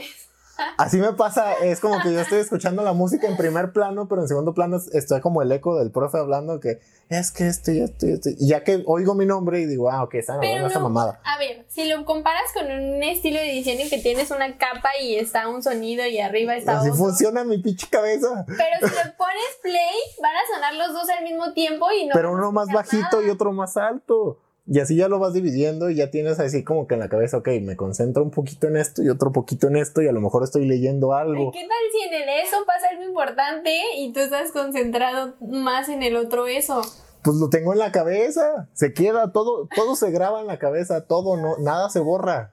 Así 0.78 0.98
me 0.98 1.12
pasa, 1.12 1.54
es 1.54 1.80
como 1.80 2.00
que 2.00 2.12
yo 2.12 2.20
estoy 2.20 2.38
escuchando 2.38 2.82
la 2.82 2.92
música 2.92 3.26
en 3.26 3.36
primer 3.36 3.72
plano, 3.72 4.08
pero 4.08 4.22
en 4.22 4.28
segundo 4.28 4.54
plano 4.54 4.78
está 4.92 5.20
como 5.20 5.42
el 5.42 5.52
eco 5.52 5.78
del 5.78 5.90
profe 5.90 6.18
hablando 6.18 6.60
que 6.60 6.80
es 7.08 7.30
que 7.30 7.46
esto 7.46 7.70
y 7.70 7.80
esto 7.80 8.06
y 8.06 8.12
esto. 8.12 8.30
Y 8.30 8.48
ya 8.48 8.64
que 8.64 8.82
oigo 8.86 9.14
mi 9.14 9.26
nombre 9.26 9.60
y 9.60 9.66
digo, 9.66 9.90
ah, 9.90 10.02
ok, 10.02 10.14
está 10.14 10.34
hablando 10.34 10.66
esta 10.66 10.80
mamada. 10.80 11.20
A 11.24 11.38
ver, 11.38 11.64
si 11.68 11.88
lo 11.88 12.04
comparas 12.04 12.52
con 12.52 12.66
un 12.66 13.02
estilo 13.02 13.38
de 13.38 13.52
edición 13.52 13.78
en 13.78 13.88
que 13.88 13.98
tienes 13.98 14.30
una 14.30 14.58
capa 14.58 14.90
y 15.00 15.16
está 15.16 15.48
un 15.48 15.62
sonido 15.62 16.04
y 16.06 16.18
arriba 16.18 16.56
está 16.56 16.80
Así 16.80 16.90
funciona 16.90 17.44
mi 17.44 17.58
pinche 17.58 17.86
cabeza. 17.88 18.44
Pero 18.46 18.88
si 18.88 18.94
le 19.04 19.12
pones 19.12 19.58
play, 19.62 19.94
van 20.20 20.34
a 20.34 20.54
sonar 20.54 20.74
los 20.74 20.94
dos 20.94 21.08
al 21.16 21.22
mismo 21.22 21.52
tiempo 21.52 21.86
y 21.92 22.06
no. 22.06 22.12
Pero 22.12 22.32
uno 22.32 22.50
más 22.50 22.68
bajito 22.68 23.22
y 23.22 23.30
otro 23.30 23.52
más 23.52 23.76
alto. 23.76 24.38
Y 24.68 24.80
así 24.80 24.96
ya 24.96 25.08
lo 25.08 25.20
vas 25.20 25.32
dividiendo 25.32 25.90
y 25.90 25.96
ya 25.96 26.10
tienes 26.10 26.40
así 26.40 26.64
como 26.64 26.88
que 26.88 26.94
en 26.94 27.00
la 27.00 27.08
cabeza, 27.08 27.38
ok, 27.38 27.48
me 27.62 27.76
concentro 27.76 28.22
un 28.22 28.32
poquito 28.32 28.66
en 28.66 28.76
esto 28.76 29.02
y 29.02 29.08
otro 29.08 29.32
poquito 29.32 29.68
en 29.68 29.76
esto 29.76 30.02
y 30.02 30.08
a 30.08 30.12
lo 30.12 30.20
mejor 30.20 30.42
estoy 30.42 30.66
leyendo 30.66 31.14
algo. 31.14 31.52
¿Qué 31.52 31.60
tal 31.60 31.78
si 31.92 32.08
en 32.08 32.22
el 32.22 32.28
eso 32.44 32.56
pasa 32.66 32.88
algo 32.90 33.04
importante 33.04 33.72
y 33.96 34.12
tú 34.12 34.20
estás 34.20 34.50
concentrado 34.50 35.34
más 35.40 35.88
en 35.88 36.02
el 36.02 36.16
otro 36.16 36.48
eso? 36.48 36.82
Pues 37.26 37.38
lo 37.38 37.50
tengo 37.50 37.72
en 37.72 37.80
la 37.80 37.90
cabeza, 37.90 38.68
se 38.72 38.94
queda 38.94 39.32
todo, 39.32 39.68
todo 39.74 39.96
se 39.96 40.12
graba 40.12 40.40
en 40.40 40.46
la 40.46 40.60
cabeza, 40.60 41.08
todo, 41.08 41.36
no, 41.36 41.56
nada 41.58 41.90
se 41.90 41.98
borra. 41.98 42.52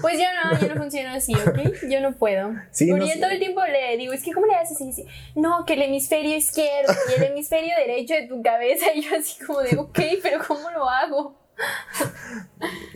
Pues 0.00 0.14
yo 0.14 0.24
no, 0.42 0.58
yo 0.58 0.74
no 0.74 0.80
funciono 0.80 1.10
así, 1.10 1.34
¿ok? 1.34 1.90
Yo 1.90 2.00
no 2.00 2.16
puedo. 2.16 2.50
Sí, 2.70 2.90
Porque 2.90 3.08
yo 3.08 3.20
todo 3.20 3.30
el 3.30 3.38
tiempo 3.38 3.60
le 3.62 3.98
digo, 3.98 4.14
es 4.14 4.22
que 4.22 4.32
¿cómo 4.32 4.46
le 4.46 4.54
haces? 4.54 4.80
Y 4.80 4.86
dice, 4.86 5.04
no, 5.34 5.66
que 5.66 5.74
el 5.74 5.82
hemisferio 5.82 6.34
izquierdo 6.34 6.94
y 7.10 7.20
el 7.20 7.24
hemisferio 7.24 7.74
derecho 7.76 8.14
de 8.14 8.26
tu 8.26 8.42
cabeza. 8.42 8.86
Y 8.94 9.02
yo 9.02 9.16
así 9.18 9.44
como 9.44 9.60
de, 9.60 9.76
ok, 9.76 9.98
pero 10.22 10.40
¿cómo 10.48 10.70
lo 10.70 10.88
hago? 10.88 11.43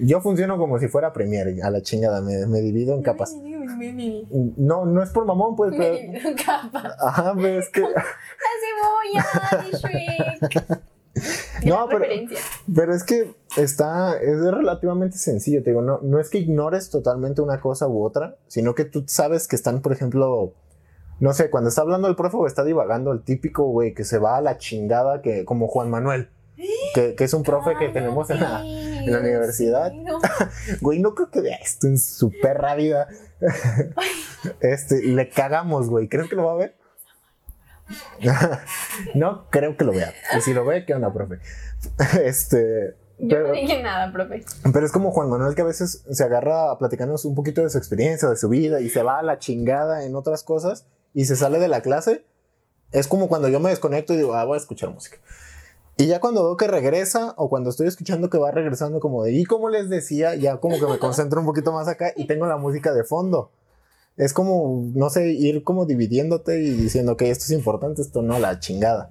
Yo 0.00 0.20
funciono 0.20 0.58
como 0.58 0.78
si 0.78 0.88
fuera 0.88 1.12
Premiere, 1.12 1.62
a 1.62 1.70
la 1.70 1.82
chingada, 1.82 2.20
me, 2.20 2.46
me 2.46 2.60
divido 2.60 2.94
en 2.94 3.02
capas. 3.02 3.34
No, 4.56 4.86
no 4.86 5.02
es 5.02 5.10
por 5.10 5.24
mamón, 5.24 5.56
pues. 5.56 5.72
Me 5.72 5.90
divido 5.90 6.28
en 6.30 6.36
capas. 6.36 6.94
Ajá, 7.00 7.34
pero 7.34 7.58
es 7.58 7.68
que. 7.70 7.80
La 7.82 8.04
cebolla 8.62 9.64
de 9.64 9.78
Shrek. 9.78 10.82
No, 11.66 11.88
pero, 11.88 12.04
pero, 12.72 12.94
es 12.94 13.02
que 13.02 13.34
está, 13.56 14.16
es 14.18 14.40
relativamente 14.40 15.18
sencillo, 15.18 15.64
te 15.64 15.70
digo, 15.70 15.82
no, 15.82 15.98
no 16.00 16.20
es 16.20 16.30
que 16.30 16.38
ignores 16.38 16.90
totalmente 16.90 17.42
una 17.42 17.60
cosa 17.60 17.88
u 17.88 18.04
otra, 18.04 18.36
sino 18.46 18.76
que 18.76 18.84
tú 18.84 19.02
sabes 19.08 19.48
que 19.48 19.56
están, 19.56 19.82
por 19.82 19.90
ejemplo, 19.90 20.54
no 21.18 21.32
sé, 21.32 21.50
cuando 21.50 21.70
está 21.70 21.82
hablando 21.82 22.06
el 22.06 22.14
profe 22.14 22.36
o 22.36 22.46
está 22.46 22.62
divagando 22.62 23.10
el 23.10 23.22
típico, 23.22 23.64
güey, 23.64 23.94
que 23.94 24.04
se 24.04 24.18
va 24.18 24.36
a 24.36 24.40
la 24.40 24.58
chingada, 24.58 25.20
que 25.20 25.44
como 25.44 25.66
Juan 25.66 25.90
Manuel 25.90 26.30
que, 26.94 27.16
es 27.18 27.34
un 27.34 27.42
profe 27.42 27.76
que 27.78 27.88
tenemos 27.88 28.30
en 28.30 28.40
la, 28.40 28.62
en 28.64 29.12
la 29.12 29.20
universidad. 29.20 29.92
güey, 30.80 30.98
no 30.98 31.14
creo 31.14 31.30
que 31.30 31.40
vea 31.40 31.56
esto 31.56 31.86
en 31.86 31.98
su 31.98 32.30
perra 32.30 32.74
vida. 32.74 33.08
este, 34.60 35.02
le 35.02 35.28
cagamos, 35.28 35.88
güey. 35.88 36.08
¿Crees 36.08 36.28
que 36.28 36.36
lo 36.36 36.44
va 36.44 36.52
a 36.52 36.56
ver? 36.56 36.76
no 39.14 39.48
creo 39.50 39.76
que 39.76 39.84
lo 39.84 39.92
vea. 39.92 40.12
Y 40.36 40.40
si 40.40 40.52
lo 40.52 40.64
ve, 40.64 40.84
¿qué 40.84 40.94
onda, 40.94 41.12
profe? 41.12 41.38
este. 42.24 42.96
Yo 43.20 43.40
no 43.40 43.52
dije 43.52 43.82
nada, 43.82 44.12
profe. 44.12 44.44
Pero 44.72 44.86
es 44.86 44.92
como 44.92 45.10
Juan 45.10 45.28
Manuel 45.28 45.54
que 45.54 45.62
a 45.62 45.64
veces 45.64 46.04
se 46.08 46.24
agarra 46.24 46.70
a 46.70 46.78
platicarnos 46.78 47.24
un 47.24 47.34
poquito 47.34 47.62
de 47.62 47.70
su 47.70 47.78
experiencia, 47.78 48.28
de 48.28 48.36
su 48.36 48.48
vida, 48.48 48.80
y 48.80 48.90
se 48.90 49.02
va 49.02 49.18
a 49.18 49.22
la 49.22 49.38
chingada 49.38 50.04
en 50.04 50.14
otras 50.14 50.44
cosas 50.44 50.86
y 51.14 51.24
se 51.24 51.34
sale 51.34 51.58
de 51.58 51.66
la 51.66 51.80
clase. 51.80 52.24
Es 52.92 53.08
como 53.08 53.28
cuando 53.28 53.48
yo 53.48 53.58
me 53.58 53.70
desconecto 53.70 54.14
y 54.14 54.18
digo, 54.18 54.34
ah, 54.34 54.44
voy 54.44 54.54
a 54.54 54.60
escuchar 54.60 54.90
música. 54.90 55.18
Y 56.00 56.06
ya 56.06 56.20
cuando 56.20 56.44
veo 56.44 56.56
que 56.56 56.68
regresa 56.68 57.34
o 57.36 57.50
cuando 57.50 57.70
estoy 57.70 57.88
escuchando 57.88 58.30
que 58.30 58.38
va 58.38 58.52
regresando 58.52 59.00
como 59.00 59.24
de, 59.24 59.32
y 59.32 59.44
como 59.44 59.68
les 59.68 59.88
decía, 59.88 60.36
ya 60.36 60.58
como 60.58 60.78
que 60.78 60.86
me 60.86 61.00
concentro 61.00 61.40
un 61.40 61.46
poquito 61.46 61.72
más 61.72 61.88
acá 61.88 62.12
y 62.14 62.28
tengo 62.28 62.46
la 62.46 62.56
música 62.56 62.94
de 62.94 63.02
fondo. 63.02 63.50
Es 64.16 64.32
como, 64.32 64.88
no 64.94 65.10
sé, 65.10 65.32
ir 65.32 65.64
como 65.64 65.86
dividiéndote 65.86 66.60
y 66.60 66.70
diciendo 66.70 67.16
que 67.16 67.30
esto 67.30 67.46
es 67.46 67.50
importante, 67.50 68.00
esto 68.00 68.22
no, 68.22 68.38
la 68.38 68.60
chingada. 68.60 69.10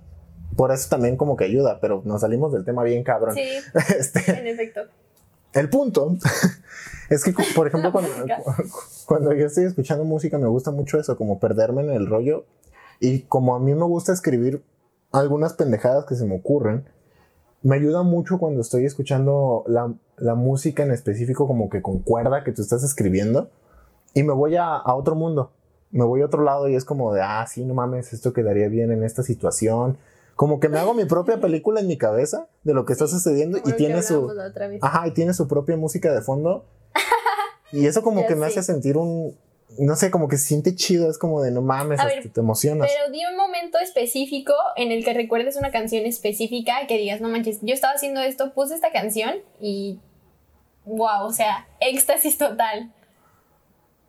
Por 0.56 0.72
eso 0.72 0.88
también 0.90 1.18
como 1.18 1.36
que 1.36 1.44
ayuda, 1.44 1.80
pero 1.82 2.04
nos 2.06 2.22
salimos 2.22 2.54
del 2.54 2.64
tema 2.64 2.84
bien 2.84 3.04
cabrón. 3.04 3.36
Sí, 3.36 3.50
este, 4.00 4.40
en 4.40 4.48
efecto. 4.48 4.82
el 5.52 5.70
punto 5.70 6.16
es 7.10 7.22
que, 7.22 7.34
por 7.54 7.68
ejemplo, 7.68 7.92
cuando, 7.92 8.12
cuando 9.06 9.34
yo 9.34 9.46
estoy 9.46 9.66
escuchando 9.66 10.06
música 10.06 10.38
me 10.38 10.48
gusta 10.48 10.72
mucho 10.72 10.98
eso, 10.98 11.18
como 11.18 11.38
perderme 11.38 11.82
en 11.82 11.90
el 11.90 12.08
rollo. 12.08 12.46
Y 13.02 13.24
como 13.24 13.58
a 13.58 13.60
mí 13.60 13.76
me 13.76 13.84
gusta 13.84 14.14
escribir 14.14 14.64
algunas 15.12 15.54
pendejadas 15.54 16.06
que 16.06 16.16
se 16.16 16.26
me 16.26 16.36
ocurren, 16.36 16.86
me 17.64 17.76
ayuda 17.76 18.04
mucho 18.04 18.38
cuando 18.38 18.62
estoy 18.62 18.86
escuchando 18.86 19.64
la, 19.68 19.94
la 20.18 20.36
música 20.36 20.84
en 20.84 20.92
específico 20.92 21.48
como 21.48 21.70
que 21.70 21.82
concuerda 21.82 22.44
que 22.44 22.52
tú 22.52 22.62
estás 22.62 22.84
escribiendo 22.84 23.50
y 24.14 24.24
me 24.24 24.34
voy 24.34 24.56
a, 24.56 24.76
a, 24.76 24.96
otro 24.96 25.16
mundo, 25.16 25.52
me 25.92 26.04
voy 26.04 26.22
a 26.22 26.26
otro 26.26 26.44
lado 26.44 26.68
y 26.70 26.76
es 26.76 26.86
como 26.86 27.14
de, 27.14 27.22
ah, 27.22 27.46
sí, 27.48 27.66
no 27.66 27.74
mames, 27.74 28.14
esto 28.14 28.34
quedaría 28.34 28.68
bien 28.68 28.92
en 28.92 29.04
esta 29.04 29.24
situación. 29.24 29.98
Como 30.36 30.60
que 30.60 30.70
me 30.70 30.80
hago 30.80 30.94
mi 30.94 31.06
propia 31.06 31.42
película 31.42 31.80
en 31.80 31.88
mi 31.88 31.98
cabeza 31.98 32.48
de 32.64 32.74
lo 32.74 32.86
que 32.86 32.94
está 32.94 33.08
sucediendo 33.08 33.58
y 33.66 33.74
tiene 33.74 34.04
su... 34.04 34.32
Ajá, 34.82 35.08
y 35.08 35.12
tiene 35.12 35.34
su 35.34 35.48
propia 35.48 35.78
música 35.78 36.14
de 36.14 36.22
fondo. 36.22 36.66
y 37.72 37.86
eso 37.88 38.02
como 38.02 38.26
que 38.28 38.36
me 38.36 38.46
hace 38.46 38.64
sentir 38.64 38.98
un, 38.98 39.36
no 39.80 39.96
sé, 39.96 40.12
como 40.12 40.28
que 40.28 40.38
se 40.38 40.46
siente 40.46 40.76
chido, 40.76 41.10
es 41.10 41.18
como 41.18 41.42
de 41.42 41.52
no 41.52 41.62
mames, 41.62 42.00
te 42.34 42.40
emocionas. 42.40 42.90
Pero 42.92 43.12
di 43.12 43.22
un 43.26 43.38
momento 43.38 43.78
específico 43.80 44.54
en 44.76 44.92
el 44.92 45.04
que 45.04 45.14
recuerdes 45.14 45.56
una 45.56 45.72
canción 45.72 46.06
específica 46.06 46.88
que 46.88 46.98
digas, 46.98 47.22
no 47.22 47.30
manches, 47.30 47.60
yo 47.62 47.74
estaba 47.74 47.94
haciendo 47.94 48.22
esto, 48.22 48.54
puse 48.54 48.76
esta 48.76 48.92
canción 48.92 49.36
y 49.60 50.00
wow, 50.86 51.26
o 51.26 51.34
sea, 51.34 51.68
éxtasis 51.80 52.38
total. 52.38 52.94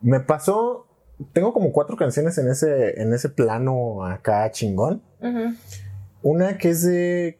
Me 0.01 0.19
pasó, 0.19 0.87
tengo 1.33 1.53
como 1.53 1.71
cuatro 1.71 1.97
canciones 1.97 2.37
en 2.37 2.49
ese, 2.49 3.01
en 3.01 3.13
ese 3.13 3.29
plano 3.29 4.05
acá 4.05 4.49
chingón. 4.51 5.01
Una 6.21 6.57
que 6.57 6.69
es 6.69 6.83
de 6.83 7.37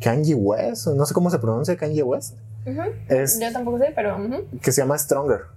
Kanye 0.00 0.34
West, 0.34 0.88
no 0.88 1.06
sé 1.06 1.14
cómo 1.14 1.30
se 1.30 1.38
pronuncia 1.38 1.76
Kanye 1.76 2.02
West. 2.02 2.36
Yo 2.64 3.52
tampoco 3.52 3.78
sé, 3.78 3.92
pero... 3.94 4.18
Que 4.60 4.72
se 4.72 4.80
llama 4.80 4.98
Stronger 4.98 5.56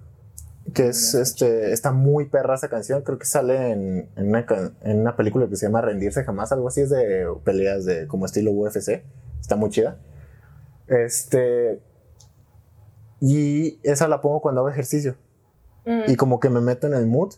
que 0.74 0.88
es 0.88 1.14
este, 1.14 1.72
está 1.72 1.92
muy 1.92 2.26
perra 2.26 2.54
esa 2.54 2.68
canción, 2.68 3.02
creo 3.02 3.18
que 3.18 3.26
sale 3.26 3.72
en, 3.72 4.08
en, 4.16 4.28
una, 4.28 4.46
en, 4.82 5.00
una, 5.00 5.16
película 5.16 5.48
que 5.48 5.56
se 5.56 5.66
llama 5.66 5.80
Rendirse 5.80 6.24
Jamás, 6.24 6.52
algo 6.52 6.68
así, 6.68 6.82
es 6.82 6.90
de 6.90 7.26
peleas 7.44 7.84
de 7.84 8.06
como 8.06 8.26
estilo 8.26 8.52
UFC, 8.52 9.02
está 9.40 9.56
muy 9.56 9.70
chida. 9.70 9.98
Este, 10.86 11.80
y 13.20 13.78
esa 13.82 14.08
la 14.08 14.20
pongo 14.20 14.40
cuando 14.40 14.60
hago 14.60 14.70
ejercicio. 14.70 15.16
Mm. 15.84 16.10
Y 16.10 16.16
como 16.16 16.40
que 16.40 16.50
me 16.50 16.60
meto 16.60 16.86
en 16.86 16.94
el 16.94 17.06
mood. 17.06 17.34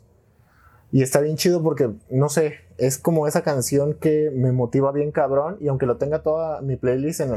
Y 0.90 1.02
está 1.02 1.20
bien 1.20 1.36
chido 1.36 1.62
porque, 1.62 1.90
no 2.10 2.28
sé, 2.28 2.56
es 2.76 2.98
como 2.98 3.26
esa 3.26 3.42
canción 3.42 3.94
que 3.94 4.30
me 4.34 4.52
motiva 4.52 4.92
bien 4.92 5.10
cabrón. 5.10 5.56
Y 5.60 5.68
aunque 5.68 5.86
lo 5.86 5.96
tenga 5.96 6.22
toda 6.22 6.60
mi 6.60 6.76
playlist 6.76 7.20
en, 7.20 7.32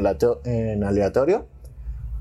en 0.46 0.84
aleatorio, 0.84 1.48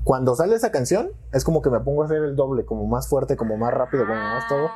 cuando 0.05 0.35
sale 0.35 0.55
esa 0.55 0.71
canción, 0.71 1.09
es 1.33 1.43
como 1.43 1.63
que 1.63 1.71
me 1.71 1.79
pongo 1.79 2.03
a 2.03 2.05
hacer 2.05 2.23
el 2.23 2.35
doble, 2.35 2.63
como 2.63 2.85
más 2.85 3.07
fuerte, 3.07 3.35
como 3.35 3.57
más 3.57 3.73
rápido, 3.73 4.05
como 4.05 4.19
más 4.19 4.47
todo. 4.47 4.69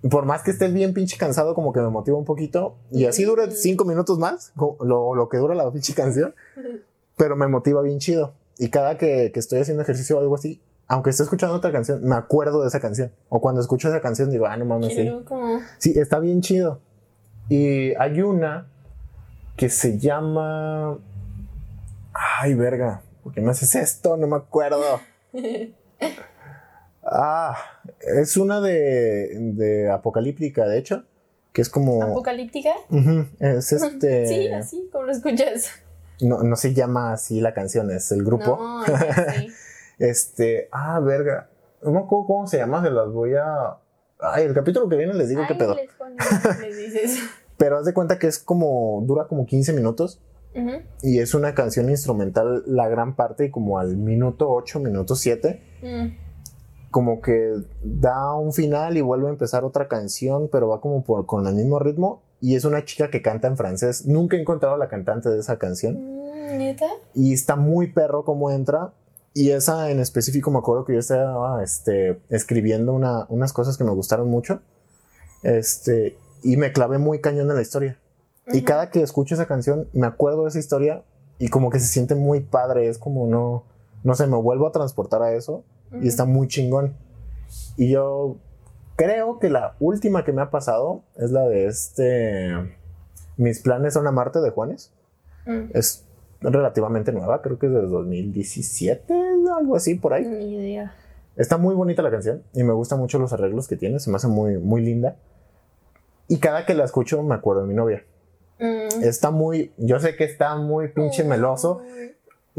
Y 0.00 0.08
por 0.08 0.26
más 0.26 0.44
que 0.44 0.52
esté 0.52 0.68
bien 0.68 0.94
pinche 0.94 1.18
cansado, 1.18 1.56
como 1.56 1.72
que 1.72 1.80
me 1.80 1.88
motiva 1.88 2.16
un 2.16 2.24
poquito. 2.24 2.76
Y 2.92 3.06
así 3.06 3.24
dura 3.24 3.50
cinco 3.50 3.84
minutos 3.84 4.20
más, 4.20 4.52
lo, 4.54 5.16
lo 5.16 5.28
que 5.28 5.38
dura 5.38 5.56
la 5.56 5.68
pinche 5.72 5.92
canción. 5.92 6.36
Pero 7.16 7.34
me 7.34 7.48
motiva 7.48 7.82
bien 7.82 7.98
chido. 7.98 8.34
Y 8.56 8.68
cada 8.68 8.96
que, 8.96 9.32
que 9.34 9.40
estoy 9.40 9.58
haciendo 9.58 9.82
ejercicio 9.82 10.18
o 10.18 10.20
algo 10.20 10.36
así, 10.36 10.62
aunque 10.86 11.10
esté 11.10 11.24
escuchando 11.24 11.56
otra 11.56 11.72
canción, 11.72 12.04
me 12.04 12.14
acuerdo 12.14 12.62
de 12.62 12.68
esa 12.68 12.78
canción. 12.78 13.10
O 13.30 13.40
cuando 13.40 13.60
escucho 13.60 13.88
esa 13.88 14.00
canción 14.00 14.30
digo, 14.30 14.46
ah, 14.46 14.56
no 14.56 14.66
mames, 14.66 14.94
sí. 14.94 15.10
Sí, 15.78 15.98
está 15.98 16.20
bien 16.20 16.42
chido. 16.42 16.78
Y 17.48 17.92
hay 17.96 18.22
una 18.22 18.68
que 19.56 19.68
se 19.68 19.98
llama... 19.98 20.96
Ay, 22.12 22.54
verga. 22.54 23.02
¿Por 23.24 23.32
qué 23.32 23.40
me 23.40 23.50
haces 23.50 23.74
esto? 23.74 24.16
No 24.18 24.26
me 24.28 24.36
acuerdo. 24.36 25.00
ah, 27.02 27.56
es 28.00 28.36
una 28.36 28.60
de, 28.60 29.36
de 29.54 29.90
apocalíptica, 29.90 30.66
de 30.68 30.78
hecho, 30.78 31.04
que 31.52 31.62
es 31.62 31.70
como... 31.70 32.02
¿Apocalíptica? 32.02 32.74
es 33.40 33.72
este... 33.72 34.26
sí, 34.26 34.48
así, 34.48 34.88
como 34.92 35.06
lo 35.06 35.12
escuchas. 35.12 35.70
No, 36.20 36.42
no 36.42 36.54
se 36.54 36.74
llama 36.74 37.14
así 37.14 37.40
la 37.40 37.54
canción, 37.54 37.90
es 37.90 38.12
el 38.12 38.22
grupo. 38.22 38.58
No, 38.60 38.84
sí. 39.32 39.48
este, 39.98 40.68
ah, 40.70 41.00
verga. 41.00 41.48
No 41.82 41.92
me 41.92 41.98
acuerdo 42.00 42.26
cómo 42.26 42.46
se 42.46 42.58
llama, 42.58 42.82
se 42.82 42.90
las 42.90 43.08
voy 43.08 43.34
a... 43.34 43.78
Ay, 44.20 44.44
el 44.44 44.54
capítulo 44.54 44.88
que 44.88 44.96
viene 44.96 45.14
les 45.14 45.28
digo 45.28 45.42
qué 45.48 45.54
pedo. 45.54 45.74
Les 45.74 46.60
les 46.60 46.76
dices. 46.76 47.18
Pero 47.56 47.78
haz 47.78 47.84
de 47.84 47.94
cuenta 47.94 48.18
que 48.18 48.26
es 48.26 48.38
como, 48.38 49.02
dura 49.06 49.26
como 49.26 49.46
15 49.46 49.72
minutos 49.72 50.20
y 51.02 51.18
es 51.18 51.34
una 51.34 51.54
canción 51.54 51.90
instrumental 51.90 52.62
la 52.66 52.88
gran 52.88 53.16
parte 53.16 53.46
y 53.46 53.50
como 53.50 53.78
al 53.78 53.96
minuto 53.96 54.50
8, 54.50 54.80
minuto 54.80 55.16
7, 55.16 55.60
mm. 55.82 56.90
como 56.90 57.20
que 57.20 57.54
da 57.82 58.34
un 58.34 58.52
final 58.52 58.96
y 58.96 59.00
vuelve 59.00 59.26
a 59.26 59.30
empezar 59.30 59.64
otra 59.64 59.88
canción, 59.88 60.48
pero 60.50 60.68
va 60.68 60.80
como 60.80 61.02
por, 61.02 61.26
con 61.26 61.46
el 61.46 61.54
mismo 61.54 61.78
ritmo. 61.78 62.22
Y 62.40 62.56
es 62.56 62.64
una 62.64 62.84
chica 62.84 63.10
que 63.10 63.22
canta 63.22 63.48
en 63.48 63.56
francés. 63.56 64.06
Nunca 64.06 64.36
he 64.36 64.40
encontrado 64.40 64.76
la 64.76 64.88
cantante 64.88 65.30
de 65.30 65.40
esa 65.40 65.58
canción. 65.58 65.94
Mm, 65.94 66.58
¿Neta? 66.58 66.86
Y 67.14 67.32
está 67.32 67.56
muy 67.56 67.92
perro 67.92 68.24
como 68.24 68.50
entra. 68.50 68.92
Y 69.32 69.50
esa 69.50 69.90
en 69.90 69.98
específico 69.98 70.50
me 70.50 70.58
acuerdo 70.58 70.84
que 70.84 70.92
yo 70.92 70.98
estaba 71.00 71.64
este, 71.64 72.20
escribiendo 72.28 72.92
una, 72.92 73.26
unas 73.28 73.52
cosas 73.52 73.78
que 73.78 73.84
me 73.84 73.90
gustaron 73.90 74.28
mucho. 74.28 74.60
Este, 75.42 76.16
y 76.42 76.56
me 76.56 76.72
clavé 76.72 76.98
muy 76.98 77.20
cañón 77.20 77.48
en 77.50 77.56
la 77.56 77.62
historia. 77.62 77.98
Y 78.52 78.62
cada 78.62 78.90
que 78.90 79.02
escucho 79.02 79.34
esa 79.34 79.46
canción 79.46 79.88
me 79.92 80.06
acuerdo 80.06 80.42
de 80.42 80.48
esa 80.48 80.58
historia 80.58 81.02
y 81.38 81.48
como 81.48 81.70
que 81.70 81.80
se 81.80 81.86
siente 81.86 82.14
muy 82.14 82.40
padre, 82.40 82.88
es 82.88 82.98
como 82.98 83.26
no, 83.26 83.64
no 84.02 84.14
sé, 84.14 84.26
me 84.26 84.36
vuelvo 84.36 84.66
a 84.66 84.72
transportar 84.72 85.22
a 85.22 85.32
eso 85.32 85.64
y 86.00 86.08
está 86.08 86.24
muy 86.24 86.48
chingón. 86.48 86.94
Y 87.76 87.90
yo 87.90 88.36
creo 88.96 89.38
que 89.38 89.50
la 89.50 89.76
última 89.80 90.24
que 90.24 90.32
me 90.32 90.42
ha 90.42 90.50
pasado 90.50 91.02
es 91.16 91.30
la 91.30 91.42
de 91.42 91.66
este, 91.66 92.52
mis 93.36 93.60
planes 93.60 93.94
son 93.94 94.06
a 94.06 94.12
Marte 94.12 94.40
de 94.40 94.50
Juanes. 94.50 94.92
Mm. 95.46 95.70
Es 95.72 96.04
relativamente 96.40 97.12
nueva, 97.12 97.42
creo 97.42 97.58
que 97.58 97.66
es 97.66 97.72
del 97.72 97.88
2017, 97.88 99.14
algo 99.56 99.76
así 99.76 99.94
por 99.94 100.12
ahí. 100.12 100.26
Ni 100.26 100.54
idea. 100.54 100.94
Está 101.36 101.56
muy 101.56 101.74
bonita 101.74 102.02
la 102.02 102.10
canción 102.10 102.42
y 102.52 102.62
me 102.62 102.72
gustan 102.72 102.98
mucho 102.98 103.18
los 103.18 103.32
arreglos 103.32 103.66
que 103.66 103.76
tiene, 103.76 103.98
se 103.98 104.10
me 104.10 104.16
hace 104.16 104.28
muy, 104.28 104.58
muy 104.58 104.82
linda. 104.82 105.16
Y 106.28 106.38
cada 106.38 106.64
que 106.64 106.74
la 106.74 106.84
escucho 106.84 107.22
me 107.22 107.34
acuerdo 107.34 107.62
de 107.62 107.68
mi 107.68 107.74
novia. 107.74 108.04
Mm. 108.64 109.04
Está 109.04 109.30
muy, 109.30 109.72
yo 109.76 110.00
sé 110.00 110.16
que 110.16 110.24
está 110.24 110.56
muy 110.56 110.88
pinche 110.88 111.22
meloso, 111.22 111.82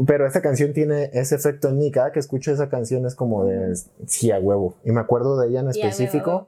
pero 0.06 0.26
esa 0.26 0.40
canción 0.40 0.72
tiene 0.72 1.10
ese 1.14 1.34
efecto 1.34 1.68
en 1.68 1.78
mí. 1.78 1.90
Cada 1.90 2.12
que 2.12 2.20
escucho 2.20 2.52
esa 2.52 2.68
canción 2.68 3.06
es 3.06 3.14
como 3.14 3.44
de, 3.44 3.74
sí, 4.06 4.30
a 4.30 4.38
huevo. 4.38 4.76
Y 4.84 4.92
me 4.92 5.00
acuerdo 5.00 5.38
de 5.38 5.48
ella 5.48 5.60
en 5.60 5.70
específico. 5.70 6.46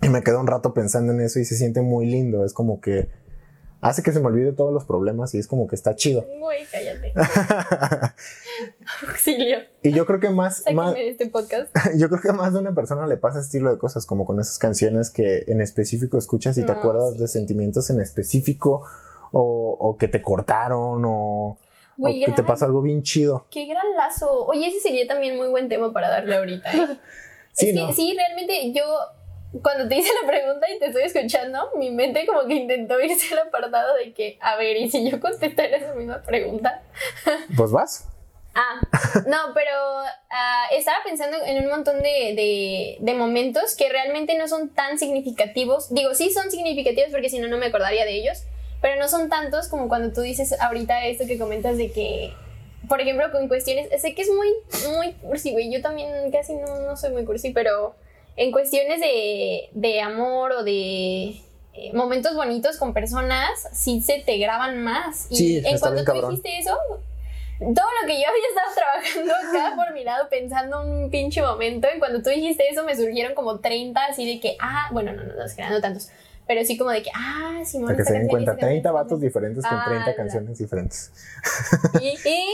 y 0.00 0.08
me 0.08 0.22
quedo 0.22 0.40
un 0.40 0.46
rato 0.46 0.72
pensando 0.72 1.12
en 1.12 1.20
eso 1.20 1.38
y 1.38 1.44
se 1.44 1.56
siente 1.56 1.82
muy 1.82 2.06
lindo. 2.06 2.44
Es 2.44 2.54
como 2.54 2.80
que 2.80 3.08
hace 3.80 4.02
que 4.02 4.12
se 4.12 4.20
me 4.20 4.26
olvide 4.26 4.52
todos 4.52 4.72
los 4.72 4.84
problemas 4.84 5.34
y 5.34 5.38
es 5.38 5.46
como 5.46 5.66
que 5.66 5.74
está 5.74 5.94
chido. 5.94 6.26
Muy 6.38 6.56
cállate. 6.70 7.12
Auxilio. 9.08 9.58
Y 9.82 9.92
yo 9.92 10.06
creo 10.06 10.20
que 10.20 10.30
más, 10.30 10.64
más 10.72 10.94
este 10.96 11.28
podcast. 11.28 11.74
yo 11.96 12.08
creo 12.08 12.20
que 12.20 12.32
más 12.32 12.52
de 12.52 12.60
una 12.60 12.74
persona 12.74 13.06
le 13.06 13.16
pasa 13.16 13.38
ese 13.38 13.46
estilo 13.46 13.70
de 13.70 13.78
cosas 13.78 14.06
como 14.06 14.24
con 14.24 14.40
esas 14.40 14.58
canciones 14.58 15.10
que 15.10 15.44
en 15.46 15.60
específico 15.60 16.18
escuchas 16.18 16.58
y 16.58 16.64
te 16.64 16.72
acuerdas 16.72 17.18
de 17.18 17.28
sentimientos 17.28 17.90
en 17.90 18.00
específico 18.00 18.84
o, 19.32 19.76
o 19.78 19.96
que 19.96 20.08
te 20.08 20.22
cortaron 20.22 21.02
o, 21.04 21.58
que 22.04 22.32
te 22.32 22.42
pasa 22.42 22.66
algo 22.66 22.82
bien 22.82 23.02
chido. 23.02 23.46
Qué 23.50 23.66
gran 23.66 23.84
lazo. 23.96 24.46
Oye, 24.46 24.68
ese 24.68 24.80
sería 24.80 25.06
también 25.06 25.36
muy 25.36 25.48
buen 25.48 25.68
tema 25.68 25.92
para 25.92 26.08
darle 26.08 26.36
ahorita. 26.36 26.72
¿eh? 26.72 26.98
sí, 27.52 27.74
sí, 27.94 28.14
realmente 28.16 28.72
yo 28.72 28.84
cuando 29.62 29.88
te 29.88 29.96
hice 29.96 30.10
la 30.22 30.28
pregunta 30.28 30.66
y 30.70 30.78
te 30.78 30.86
estoy 30.86 31.02
escuchando, 31.04 31.70
mi 31.76 31.90
mente 31.90 32.26
como 32.26 32.46
que 32.46 32.54
intentó 32.54 33.00
irse 33.00 33.34
al 33.34 33.48
apartado 33.48 33.94
de 33.96 34.12
que, 34.12 34.38
a 34.40 34.56
ver, 34.56 34.76
¿y 34.76 34.90
si 34.90 35.08
yo 35.08 35.20
contestara 35.20 35.76
esa 35.76 35.94
misma 35.94 36.22
pregunta? 36.22 36.82
Pues 37.56 37.70
vas. 37.70 38.08
Ah, 38.58 38.80
no, 39.26 39.52
pero 39.54 39.70
ah, 40.30 40.64
estaba 40.72 40.96
pensando 41.04 41.36
en 41.44 41.62
un 41.62 41.70
montón 41.70 42.02
de, 42.02 42.96
de, 42.98 43.14
momentos 43.14 43.76
que 43.76 43.90
realmente 43.90 44.36
no 44.38 44.48
son 44.48 44.70
tan 44.70 44.98
significativos. 44.98 45.92
Digo, 45.92 46.14
sí 46.14 46.30
son 46.30 46.50
significativos 46.50 47.10
porque 47.10 47.28
si 47.28 47.38
no, 47.38 47.48
no 47.48 47.58
me 47.58 47.66
acordaría 47.66 48.06
de 48.06 48.14
ellos, 48.14 48.44
pero 48.80 48.98
no 48.98 49.08
son 49.08 49.28
tantos 49.28 49.68
como 49.68 49.88
cuando 49.88 50.14
tú 50.14 50.22
dices 50.22 50.58
ahorita 50.58 51.04
esto 51.04 51.26
que 51.26 51.38
comentas 51.38 51.76
de 51.76 51.92
que, 51.92 52.32
por 52.88 53.02
ejemplo, 53.02 53.30
con 53.30 53.46
cuestiones, 53.46 53.88
sé 54.00 54.14
que 54.14 54.22
es 54.22 54.30
muy, 54.30 54.48
muy 54.90 55.12
cursi, 55.12 55.52
güey, 55.52 55.70
yo 55.70 55.82
también 55.82 56.30
casi 56.32 56.54
no, 56.54 56.80
no 56.80 56.96
soy 56.96 57.12
muy 57.12 57.26
cursi, 57.26 57.50
pero 57.50 57.94
en 58.36 58.52
cuestiones 58.52 59.00
de, 59.00 59.70
de 59.72 60.00
amor 60.00 60.52
o 60.52 60.62
de 60.62 61.40
eh, 61.72 61.92
momentos 61.92 62.34
bonitos 62.34 62.76
con 62.76 62.94
personas, 62.94 63.50
sí 63.72 64.00
se 64.00 64.20
te 64.20 64.38
graban 64.38 64.82
más. 64.82 65.26
Y 65.30 65.58
en 65.66 65.78
cuanto 65.78 66.04
tú 66.04 66.12
dijiste 66.12 66.58
eso, 66.58 66.76
todo 67.58 67.86
lo 68.00 68.06
que 68.06 68.20
yo 68.20 68.28
había 68.28 68.48
estado 68.48 68.74
trabajando 68.76 69.34
acá 69.34 69.76
por 69.76 69.94
mi 69.94 70.04
lado, 70.04 70.28
pensando 70.28 70.82
un 70.82 71.10
pinche 71.10 71.42
momento, 71.42 71.88
en 71.92 71.98
cuando 71.98 72.22
tú 72.22 72.30
dijiste 72.30 72.68
eso, 72.70 72.84
me 72.84 72.96
surgieron 72.96 73.34
como 73.34 73.60
30 73.60 74.04
así 74.04 74.26
de 74.26 74.40
que, 74.40 74.56
ah, 74.60 74.88
bueno, 74.92 75.12
no, 75.12 75.22
no, 75.24 75.34
no, 75.34 75.44
no, 75.44 75.70
no 75.70 75.80
tantos. 75.80 76.10
Pero 76.46 76.64
sí 76.64 76.78
como 76.78 76.90
de 76.90 77.02
que, 77.02 77.10
ah, 77.12 77.60
sí, 77.64 77.80
Para 77.80 77.96
que 77.96 78.04
se 78.04 78.12
den 78.12 78.28
cuenta, 78.28 78.56
30 78.56 78.92
vatos 78.92 79.20
diferentes 79.20 79.66
con 79.66 79.84
30 79.84 80.14
canciones 80.14 80.58
diferentes. 80.58 81.12
¿Y? 82.00 82.16
¿Y? 82.28 82.46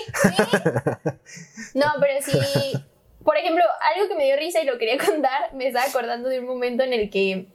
No, 1.75 1.87
pero 2.01 2.21
sí. 2.21 2.85
Por 3.25 3.37
ejemplo, 3.37 3.63
algo 3.95 4.09
que 4.09 4.15
me 4.17 4.25
dio 4.25 4.37
risa 4.37 4.61
y 4.61 4.67
lo 4.67 4.79
quería 4.79 4.99
contar, 5.05 5.53
me 5.55 5.69
estaba 5.69 5.87
acordando 5.87 6.29
de 6.29 6.41
un 6.41 6.47
momento 6.47 6.83
en 6.83 6.93
el 6.93 7.11
que 7.11 7.47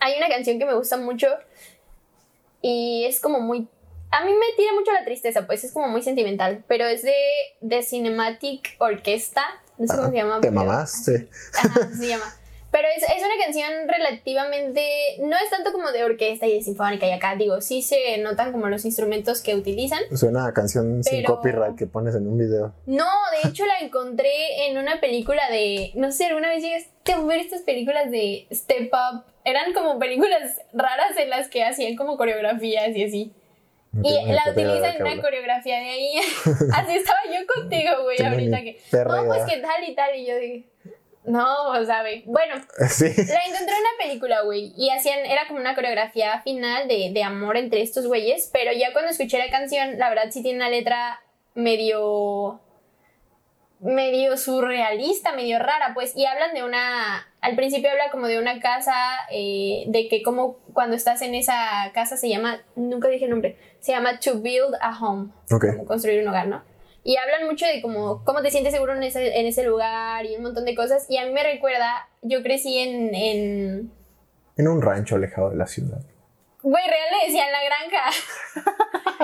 hay 0.00 0.16
una 0.18 0.28
canción 0.28 0.58
que 0.58 0.64
me 0.64 0.74
gusta 0.74 0.96
mucho 0.96 1.28
y 2.60 3.04
es 3.06 3.20
como 3.20 3.40
muy... 3.40 3.68
A 4.10 4.24
mí 4.24 4.32
me 4.32 4.46
tira 4.56 4.72
mucho 4.74 4.92
la 4.92 5.04
tristeza, 5.04 5.46
pues 5.46 5.64
es 5.64 5.72
como 5.72 5.88
muy 5.88 6.02
sentimental, 6.02 6.62
pero 6.68 6.84
es 6.86 7.02
de, 7.02 7.14
de 7.62 7.82
Cinematic 7.82 8.74
Orquesta, 8.78 9.42
no 9.78 9.86
sé 9.86 9.96
cómo 9.96 10.10
se 10.10 10.16
llama. 10.16 10.34
Te 10.40 10.48
pero- 10.48 10.52
mamaste. 10.60 11.28
Ajá, 11.54 11.88
se 11.96 12.08
llama. 12.08 12.34
Pero 12.72 12.88
es, 12.96 13.02
es 13.02 13.22
una 13.22 13.44
canción 13.44 13.70
relativamente. 13.86 14.82
No 15.20 15.36
es 15.36 15.50
tanto 15.50 15.72
como 15.72 15.92
de 15.92 16.04
orquesta 16.04 16.46
y 16.46 16.54
de 16.54 16.62
sinfónica 16.62 17.06
y 17.06 17.10
acá, 17.10 17.36
digo, 17.36 17.60
sí 17.60 17.82
se 17.82 18.16
notan 18.18 18.50
como 18.50 18.68
los 18.68 18.86
instrumentos 18.86 19.42
que 19.42 19.54
utilizan. 19.54 20.00
Suena 20.16 20.46
a 20.46 20.54
canción 20.54 21.04
sin 21.04 21.22
copyright 21.22 21.76
que 21.76 21.86
pones 21.86 22.14
en 22.14 22.26
un 22.26 22.38
video. 22.38 22.72
No, 22.86 23.04
de 23.42 23.50
hecho 23.50 23.66
la 23.66 23.78
encontré 23.80 24.66
en 24.66 24.78
una 24.78 25.00
película 25.00 25.42
de. 25.50 25.92
No 25.96 26.10
sé, 26.12 26.26
alguna 26.26 26.48
vez 26.48 26.62
llegaste 26.62 27.12
a 27.12 27.20
ver 27.20 27.40
estas 27.40 27.60
películas 27.60 28.10
de 28.10 28.46
Step 28.50 28.90
Up. 28.90 29.24
Eran 29.44 29.74
como 29.74 29.98
películas 29.98 30.62
raras 30.72 31.14
en 31.18 31.28
las 31.28 31.48
que 31.48 31.64
hacían 31.64 31.94
como 31.94 32.16
coreografías 32.16 32.96
y 32.96 33.04
así. 33.04 33.32
No 33.92 34.08
Y 34.08 34.32
la 34.32 34.50
utilizan 34.50 34.96
en 34.96 35.02
una 35.02 35.20
coreografía 35.20 35.76
de 35.78 35.90
ahí. 35.90 36.14
Así 36.72 36.96
estaba 36.96 37.18
yo 37.26 37.46
contigo, 37.54 37.90
güey, 38.04 38.22
ahorita 38.22 38.62
que. 38.62 38.80
No, 38.92 39.26
pues 39.26 39.42
que 39.44 39.60
tal 39.60 39.84
y 39.86 39.94
tal. 39.94 40.16
Y 40.16 40.26
yo 40.26 40.36
dije. 40.38 40.71
No, 41.24 41.70
o 41.70 41.84
sabe. 41.84 42.24
Bueno, 42.26 42.54
Sí. 42.88 43.04
la 43.04 43.12
encontré 43.12 43.74
en 43.74 43.80
una 43.80 43.96
película, 44.02 44.42
güey, 44.42 44.72
y 44.76 44.90
hacían, 44.90 45.20
era 45.20 45.46
como 45.46 45.60
una 45.60 45.74
coreografía 45.74 46.40
final 46.42 46.88
de, 46.88 47.10
de 47.12 47.22
amor 47.22 47.56
entre 47.56 47.82
estos 47.82 48.06
güeyes, 48.06 48.50
pero 48.52 48.72
ya 48.72 48.92
cuando 48.92 49.10
escuché 49.10 49.38
la 49.38 49.50
canción, 49.50 49.98
la 49.98 50.08
verdad 50.08 50.30
sí 50.30 50.42
tiene 50.42 50.58
una 50.58 50.68
letra 50.68 51.20
medio, 51.54 52.60
medio 53.80 54.36
surrealista, 54.36 55.32
medio 55.32 55.58
rara, 55.58 55.92
pues, 55.94 56.16
y 56.16 56.26
hablan 56.26 56.54
de 56.54 56.64
una, 56.64 57.26
al 57.40 57.56
principio 57.56 57.90
habla 57.90 58.10
como 58.10 58.26
de 58.26 58.38
una 58.38 58.60
casa, 58.60 58.94
eh, 59.30 59.84
de 59.86 60.08
que 60.08 60.22
como 60.22 60.56
cuando 60.72 60.96
estás 60.96 61.22
en 61.22 61.34
esa 61.34 61.90
casa 61.94 62.16
se 62.16 62.28
llama, 62.28 62.62
nunca 62.74 63.08
dije 63.08 63.24
el 63.26 63.30
nombre, 63.30 63.56
se 63.80 63.92
llama 63.92 64.18
To 64.18 64.40
Build 64.40 64.74
a 64.80 64.98
Home, 65.00 65.30
como 65.48 65.84
construir 65.86 66.22
un 66.22 66.28
hogar, 66.28 66.48
¿no? 66.48 66.64
Y 67.04 67.16
hablan 67.16 67.46
mucho 67.46 67.66
de 67.66 67.82
cómo, 67.82 68.22
cómo 68.24 68.42
te 68.42 68.50
sientes 68.50 68.72
seguro 68.72 68.94
en 68.94 69.02
ese, 69.02 69.38
en 69.40 69.46
ese 69.46 69.64
lugar 69.64 70.24
y 70.24 70.36
un 70.36 70.42
montón 70.42 70.64
de 70.64 70.74
cosas. 70.74 71.06
Y 71.08 71.16
a 71.18 71.24
mí 71.26 71.32
me 71.32 71.42
recuerda, 71.42 72.08
yo 72.22 72.42
crecí 72.42 72.78
en, 72.78 73.14
en... 73.14 73.92
En 74.56 74.68
un 74.68 74.80
rancho 74.82 75.16
alejado 75.16 75.50
de 75.50 75.56
la 75.56 75.66
ciudad. 75.66 76.00
Güey, 76.62 76.84
real 76.86 77.08
le 77.20 77.26
decían 77.26 77.48
la 77.50 77.64
granja. 77.64 78.10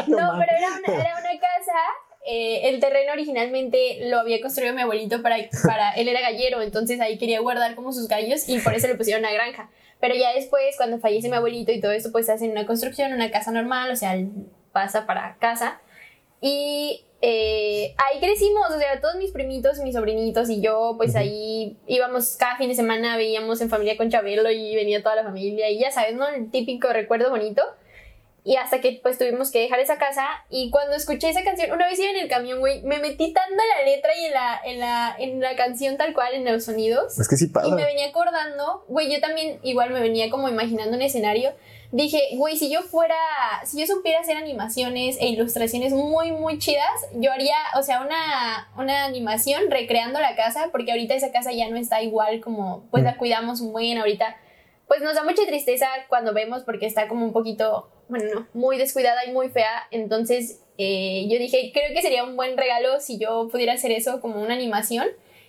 No, 0.09 0.17
mames. 0.17 0.47
pero 0.47 0.59
era 0.59 0.69
una, 0.95 1.03
era 1.03 1.14
una 1.19 1.41
casa. 1.41 1.79
eh, 2.25 2.69
el 2.69 2.81
terreno 2.81 3.12
originalmente 3.12 3.99
lo 4.09 4.19
había 4.21 4.41
construido 4.41 4.73
mi 4.75 4.83
abuelito 4.83 5.23
para, 5.23 5.37
para... 5.67 5.91
Él 5.93 6.09
era 6.09 6.21
gallero, 6.21 6.62
entonces 6.62 7.01
ahí 7.01 7.19
quería 7.19 7.41
guardar 7.41 7.75
como 7.75 7.93
sus 7.93 8.09
gallos 8.09 8.49
y 8.49 8.59
por 8.61 8.75
eso 8.75 8.87
le 8.88 8.95
pusieron 8.95 9.25
una 9.25 9.33
granja. 9.33 9.71
Pero 10.01 10.14
ya 10.14 10.33
después, 10.33 10.77
cuando 10.77 10.99
fallece 10.99 11.29
mi 11.29 11.37
abuelito 11.37 11.73
y 11.73 11.81
todo 11.81 11.93
eso, 11.93 12.11
pues 12.12 12.29
hacen 12.31 12.51
una 12.53 12.67
construcción, 12.67 13.12
una 13.12 13.31
casa 13.31 13.51
normal, 13.51 13.91
o 13.91 13.97
sea, 13.97 14.17
pasa 14.73 15.07
para 15.07 15.37
casa. 15.41 15.81
Y 16.40 17.05
eh, 17.20 17.94
ahí 17.96 18.20
crecimos, 18.20 18.70
o 18.70 18.79
sea, 18.79 19.01
todos 19.01 19.16
mis 19.16 19.33
primitos, 19.33 19.79
mis 19.79 19.94
sobrinitos 19.94 20.48
y 20.51 20.61
yo, 20.61 20.94
pues 20.96 21.16
ahí 21.16 21.77
íbamos 21.87 22.37
cada 22.37 22.57
fin 22.57 22.68
de 22.68 22.77
semana, 22.77 23.16
veíamos 23.16 23.61
en 23.61 23.68
familia 23.70 23.96
con 23.96 24.09
Chabelo 24.09 24.51
y 24.51 24.77
venía 24.77 25.03
toda 25.03 25.16
la 25.16 25.24
familia 25.24 25.68
y 25.68 25.81
ya 25.81 25.90
sabes, 25.90 26.14
¿no? 26.14 26.29
El 26.29 26.51
típico 26.51 26.88
recuerdo 26.92 27.31
bonito. 27.31 27.62
Y 28.44 28.57
hasta 28.57 28.81
que 28.81 28.98
pues 29.03 29.18
tuvimos 29.18 29.51
que 29.51 29.61
dejar 29.61 29.79
esa 29.81 29.98
casa 29.98 30.24
y 30.48 30.70
cuando 30.70 30.94
escuché 30.96 31.29
esa 31.29 31.42
canción, 31.42 31.70
una 31.72 31.87
vez 31.87 31.98
iba 31.98 32.09
en 32.11 32.16
el 32.16 32.29
camión, 32.29 32.61
güey, 32.61 32.83
me 32.83 32.98
metí 32.98 33.33
tanto 33.35 33.53
en 33.53 33.87
la 33.87 33.92
letra 33.92 34.11
y 34.16 34.24
en 34.24 34.33
la, 34.33 34.61
en 34.64 34.79
la, 34.79 35.16
en 35.18 35.40
la 35.40 35.57
canción 35.57 35.96
tal 35.98 36.14
cual, 36.14 36.33
en 36.33 36.44
los 36.44 36.64
sonidos. 36.64 37.18
Es 37.18 37.29
que 37.29 37.37
sí 37.37 37.46
Y 37.46 37.48
me 37.48 37.53
pasa. 37.53 37.74
venía 37.74 38.07
acordando, 38.07 38.85
güey, 38.88 39.12
yo 39.12 39.20
también 39.20 39.59
igual 39.64 39.90
me 39.90 40.01
venía 40.01 40.31
como 40.31 40.48
imaginando 40.48 40.96
un 40.96 41.03
escenario. 41.03 41.53
Dije, 41.90 42.20
güey, 42.35 42.57
si 42.59 42.70
yo 42.70 42.83
fuera, 42.83 43.16
si 43.64 43.81
yo 43.81 43.87
supiera 43.87 44.20
hacer 44.20 44.37
animaciones 44.37 45.16
e 45.20 45.29
ilustraciones 45.29 45.94
muy, 45.94 46.33
muy 46.33 46.59
chidas, 46.59 46.90
yo 47.14 47.33
haría, 47.33 47.57
o 47.77 47.83
sea, 47.83 48.03
una, 48.03 48.68
una 48.77 49.07
animación 49.07 49.70
recreando 49.70 50.20
la 50.20 50.37
casa, 50.37 50.68
porque 50.70 50.90
ahorita 50.92 51.14
esa 51.14 51.33
casa 51.33 51.51
ya 51.53 51.68
no 51.70 51.77
está 51.77 52.03
igual 52.03 52.40
como, 52.40 52.85
pues 52.90 53.05
la 53.05 53.12
Mm. 53.12 53.18
cuidamos 53.18 53.61
muy 53.62 53.85
bien 53.85 53.98
ahorita. 53.98 54.37
Pues 54.87 55.01
nos 55.01 55.14
da 55.14 55.24
mucha 55.24 55.46
tristeza 55.46 55.87
cuando 56.09 56.35
vemos 56.35 56.62
porque 56.62 56.87
está 56.87 57.09
como 57.09 57.24
un 57.24 57.33
poquito, 57.33 57.90
bueno, 58.09 58.27
no, 58.35 58.46
muy 58.53 58.77
descuidada 58.77 59.24
y 59.24 59.33
muy 59.33 59.48
fea. 59.48 59.87
Entonces 59.90 60.62
eh, 60.79 61.27
yo 61.31 61.38
dije, 61.38 61.70
creo 61.72 61.94
que 61.94 62.03
sería 62.03 62.22
un 62.24 62.37
buen 62.37 62.57
regalo 62.57 63.01
si 63.01 63.18
yo 63.18 63.48
pudiera 63.51 63.72
hacer 63.72 63.92
eso 63.92 64.20
como 64.20 64.40
una 64.40 64.55
animación 64.55 65.09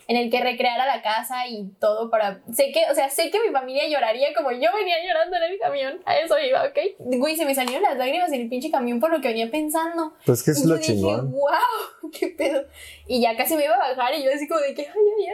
en 0.10 0.17
el 0.17 0.32
que 0.32 0.41
recreara 0.41 0.86
la 0.88 1.04
casa 1.04 1.45
y 1.48 1.69
todo 1.80 2.10
para... 2.10 2.41
Sé 2.52 2.72
que, 2.72 2.89
o 2.91 2.95
sea, 2.95 3.10
sé 3.12 3.30
que 3.30 3.39
mi 3.45 3.54
familia 3.54 3.88
lloraría 3.88 4.34
como 4.34 4.52
yo 4.52 4.69
venía 4.76 4.95
llorando 5.06 5.38
en 5.38 5.43
el 5.43 5.60
camión. 5.60 6.02
A 6.06 6.17
eso 6.17 6.38
iba, 6.39 6.63
¿ok? 6.63 6.78
Güey, 6.98 7.36
se 7.36 7.45
me 7.45 7.54
salieron 7.54 7.84
las 7.84 7.95
lágrimas 7.95 8.32
en 8.32 8.41
el 8.41 8.50
pinche 8.50 8.72
camión 8.72 9.00
por 9.00 9.12
lo 9.12 9.22
que 9.22 9.28
venía 9.28 9.52
pensando. 9.52 10.13
Pues 10.26 10.41
que 10.43 10.52
es 10.52 10.60
Y 10.60 10.63
yo 10.63 10.69
lo 10.69 10.76
dije, 10.78 10.93
chingón. 10.93 11.32
wow, 11.32 12.12
qué 12.19 12.28
pedo. 12.30 12.65
Y 13.08 13.22
ya 13.22 13.38
casi 13.38 13.56
me 13.56 13.65
iba 13.65 13.76
a 13.76 13.93
bajar 13.93 14.15
y 14.15 14.24
yo 14.24 14.32
así 14.34 14.48
como 14.48 14.62
de 14.62 14.74
que, 14.74 14.82
ay, 14.82 14.88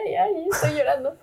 ay, 0.06 0.14
ay, 0.14 0.34
ay, 0.36 0.44
estoy 0.52 0.74
llorando. 0.78 1.16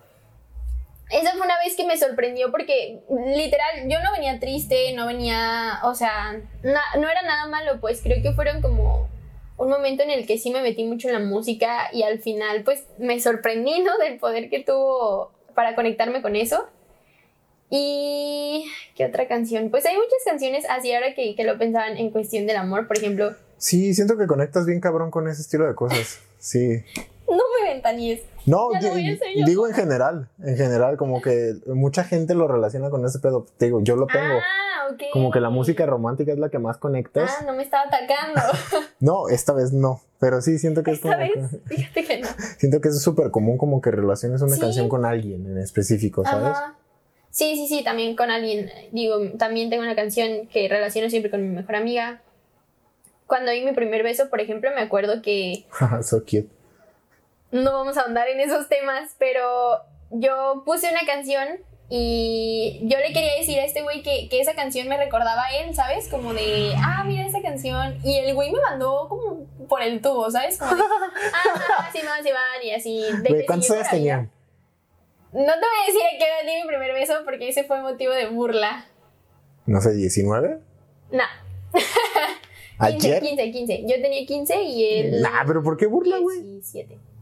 Esa 1.12 1.34
fue 1.34 1.42
una 1.46 1.60
vez 1.60 1.76
que 1.76 1.86
me 1.86 1.96
sorprendió 1.96 2.50
porque 2.50 3.02
literal 3.36 3.88
yo 3.88 4.02
no 4.02 4.12
venía 4.14 4.40
triste, 4.40 4.94
no 4.96 5.06
venía, 5.06 5.80
o 5.84 5.94
sea, 5.94 6.42
na- 6.64 6.82
no 7.00 7.08
era 7.08 7.22
nada 7.22 7.46
malo, 7.46 7.80
pues 7.80 8.02
creo 8.02 8.24
que 8.24 8.32
fueron 8.32 8.64
como 8.64 9.10
un 9.64 9.70
momento 9.70 10.04
en 10.04 10.12
el 10.12 10.26
que 10.28 10.38
sí 10.38 10.52
me 10.52 10.62
metí 10.62 10.84
mucho 10.84 11.08
en 11.08 11.14
la 11.14 11.20
música 11.20 11.90
y 11.92 12.04
al 12.04 12.20
final 12.20 12.64
pues 12.64 12.84
me 12.98 13.20
sorprendí, 13.20 13.82
¿no? 13.82 13.98
Del 13.98 14.20
poder 14.20 14.50
que 14.50 14.60
tuvo 14.60 15.32
para 15.56 15.76
conectarme 15.76 16.22
con 16.22 16.36
eso. 16.36 16.68
Y... 17.70 18.66
¿Qué 18.96 19.06
otra 19.06 19.28
canción? 19.28 19.72
Pues 19.72 19.86
hay 19.86 19.96
muchas 19.96 20.20
canciones 20.26 20.66
así 20.70 20.94
ahora 20.94 21.16
que, 21.16 21.36
que 21.36 21.44
lo 21.44 21.58
pensaban 21.58 21.98
en 21.98 22.12
cuestión 22.12 22.46
del 22.46 22.58
amor, 22.58 22.88
por 22.88 22.98
ejemplo, 22.98 23.36
Sí, 23.64 23.94
siento 23.94 24.18
que 24.18 24.28
conectas 24.28 24.66
bien 24.66 24.82
cabrón 24.82 25.10
con 25.10 25.30
ese 25.30 25.42
estilo 25.42 25.66
de 25.66 25.74
cosas. 25.74 26.20
Sí. 26.38 26.84
no 27.30 27.38
me 27.38 27.72
ventaníes. 27.72 28.20
No, 28.46 28.70
digo 29.46 29.68
en 29.68 29.74
general, 29.74 30.28
en 30.44 30.58
general, 30.58 30.98
como 30.98 31.22
que 31.22 31.54
mucha 31.68 32.04
gente 32.04 32.36
lo 32.36 32.48
relaciona 32.48 32.90
con 32.90 33.06
ese 33.06 33.20
pedo. 33.20 33.46
Te 33.58 33.66
digo, 33.66 33.82
yo 33.82 33.96
lo 33.96 34.08
tengo. 34.08 34.36
Ah, 34.36 34.88
ok. 34.92 35.02
Como 35.14 35.32
que 35.32 35.40
la 35.40 35.50
música 35.50 35.86
romántica 35.86 36.34
es 36.34 36.40
la 36.40 36.50
que 36.50 36.60
más 36.60 36.78
conectas. 36.78 37.32
Ah, 37.40 37.44
no 37.46 37.54
me 37.54 37.64
estaba 37.64 37.84
atacando. 37.88 38.42
No, 39.00 39.28
esta 39.30 39.52
vez 39.54 39.74
no. 39.74 40.02
Pero 40.20 40.42
sí 40.42 40.58
siento 40.58 40.84
que 40.84 40.92
es 40.92 40.98
Esta 40.98 41.10
como 41.18 41.20
vez, 41.20 41.52
que- 41.52 41.76
fíjate 41.76 42.06
que 42.06 42.20
no. 42.20 42.28
siento 42.58 42.80
que 42.82 42.88
es 42.90 43.02
súper 43.02 43.32
común 43.32 43.58
como 43.58 43.82
que 43.82 43.92
relaciones 43.92 44.42
una 44.42 44.56
Sí. 44.56 44.62
canción 44.62 44.88
con 44.90 45.04
alguien 45.06 45.46
en 45.46 45.58
específico, 45.58 46.24
¿sabes? 46.24 46.50
Ajá. 46.50 46.76
Sí, 47.30 47.56
sí, 47.56 47.68
sí, 47.68 47.84
también 47.84 48.16
con 48.16 48.30
alguien. 48.32 48.70
Digo, 48.92 49.18
también 49.38 49.70
tengo 49.70 49.84
una 49.84 49.96
canción 49.96 50.48
que 50.48 50.68
relaciono 50.70 51.10
siempre 51.10 51.32
con 51.32 51.42
mi 51.42 51.50
mejor 51.54 51.76
amiga. 51.76 52.22
Cuando 53.28 53.52
di 53.52 53.66
mi 53.66 53.72
primer 53.74 54.04
beso, 54.04 54.30
por 54.30 54.40
ejemplo, 54.40 54.70
me 54.76 54.82
acuerdo 54.82 55.22
que 55.22 55.66
so 56.04 56.22
cute. 56.22 56.48
No 57.54 57.72
vamos 57.72 57.98
a 57.98 58.02
ahondar 58.02 58.28
en 58.28 58.40
esos 58.40 58.68
temas, 58.68 59.16
pero 59.20 59.80
yo 60.10 60.64
puse 60.66 60.90
una 60.90 61.06
canción 61.06 61.48
y 61.90 62.80
yo 62.84 62.98
le 62.98 63.14
quería 63.14 63.36
decir 63.38 63.60
a 63.60 63.66
este 63.66 63.84
güey 63.84 64.02
que, 64.02 64.28
que 64.28 64.42
esa 64.42 64.56
canción 64.56 64.88
me 64.88 64.98
recordaba 64.98 65.44
a 65.44 65.56
él, 65.58 65.76
¿sabes? 65.76 66.08
Como 66.10 66.34
de, 66.34 66.74
ah, 66.78 67.04
mira 67.06 67.28
esa 67.28 67.42
canción. 67.44 68.00
Y 68.04 68.18
el 68.18 68.34
güey 68.34 68.52
me 68.52 68.60
mandó 68.60 69.08
como 69.08 69.46
por 69.70 69.84
el 69.84 70.02
tubo, 70.02 70.30
¿sabes? 70.32 70.58
Como 70.58 70.76
de, 70.76 70.82
ah, 70.82 71.90
sí, 71.94 72.00
van, 72.04 72.24
sí, 72.24 72.32
van, 72.32 72.64
y 72.64 72.72
así. 72.72 73.04
de 73.22 73.46
¿cuántos 73.46 73.70
años 73.70 73.90
tenían? 73.90 74.32
No 75.32 75.40
te 75.54 75.60
voy 75.60 75.84
a 75.84 75.88
decir 75.88 76.02
a 76.02 76.18
qué 76.18 76.26
edad 76.26 76.52
di 76.56 76.62
mi 76.62 76.68
primer 76.68 76.94
beso 76.94 77.14
porque 77.26 77.50
ese 77.50 77.64
fue 77.64 77.82
motivo 77.82 78.14
de 78.14 78.28
burla. 78.28 78.86
No 79.68 79.80
sé, 79.80 79.94
19? 79.94 80.60
No, 81.12 81.24
15, 81.72 81.88
¿Ayer? 82.80 83.22
15, 83.22 83.52
15. 83.52 83.82
Yo 83.88 84.02
tenía 84.02 84.26
15 84.26 84.64
y 84.64 85.00
él. 85.00 85.22
Nah, 85.22 85.44
pero 85.46 85.62
¿por 85.62 85.78
qué 85.78 85.86
burla, 85.86 86.18
güey? 86.18 86.42
17. 86.42 87.13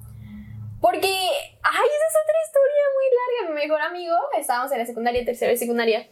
Porque, 0.82 1.08
ay, 1.08 1.88
esa 1.96 2.08
es 2.10 2.18
otra 2.24 2.38
historia 2.46 2.84
muy 2.96 3.06
larga. 3.16 3.54
Mi 3.54 3.62
mejor 3.62 3.82
amigo, 3.82 4.16
estábamos 4.38 4.72
en 4.72 4.80
la 4.80 4.86
secundaria, 4.86 5.24
tercera 5.24 5.52
de 5.52 5.58
secundaria, 5.58 6.08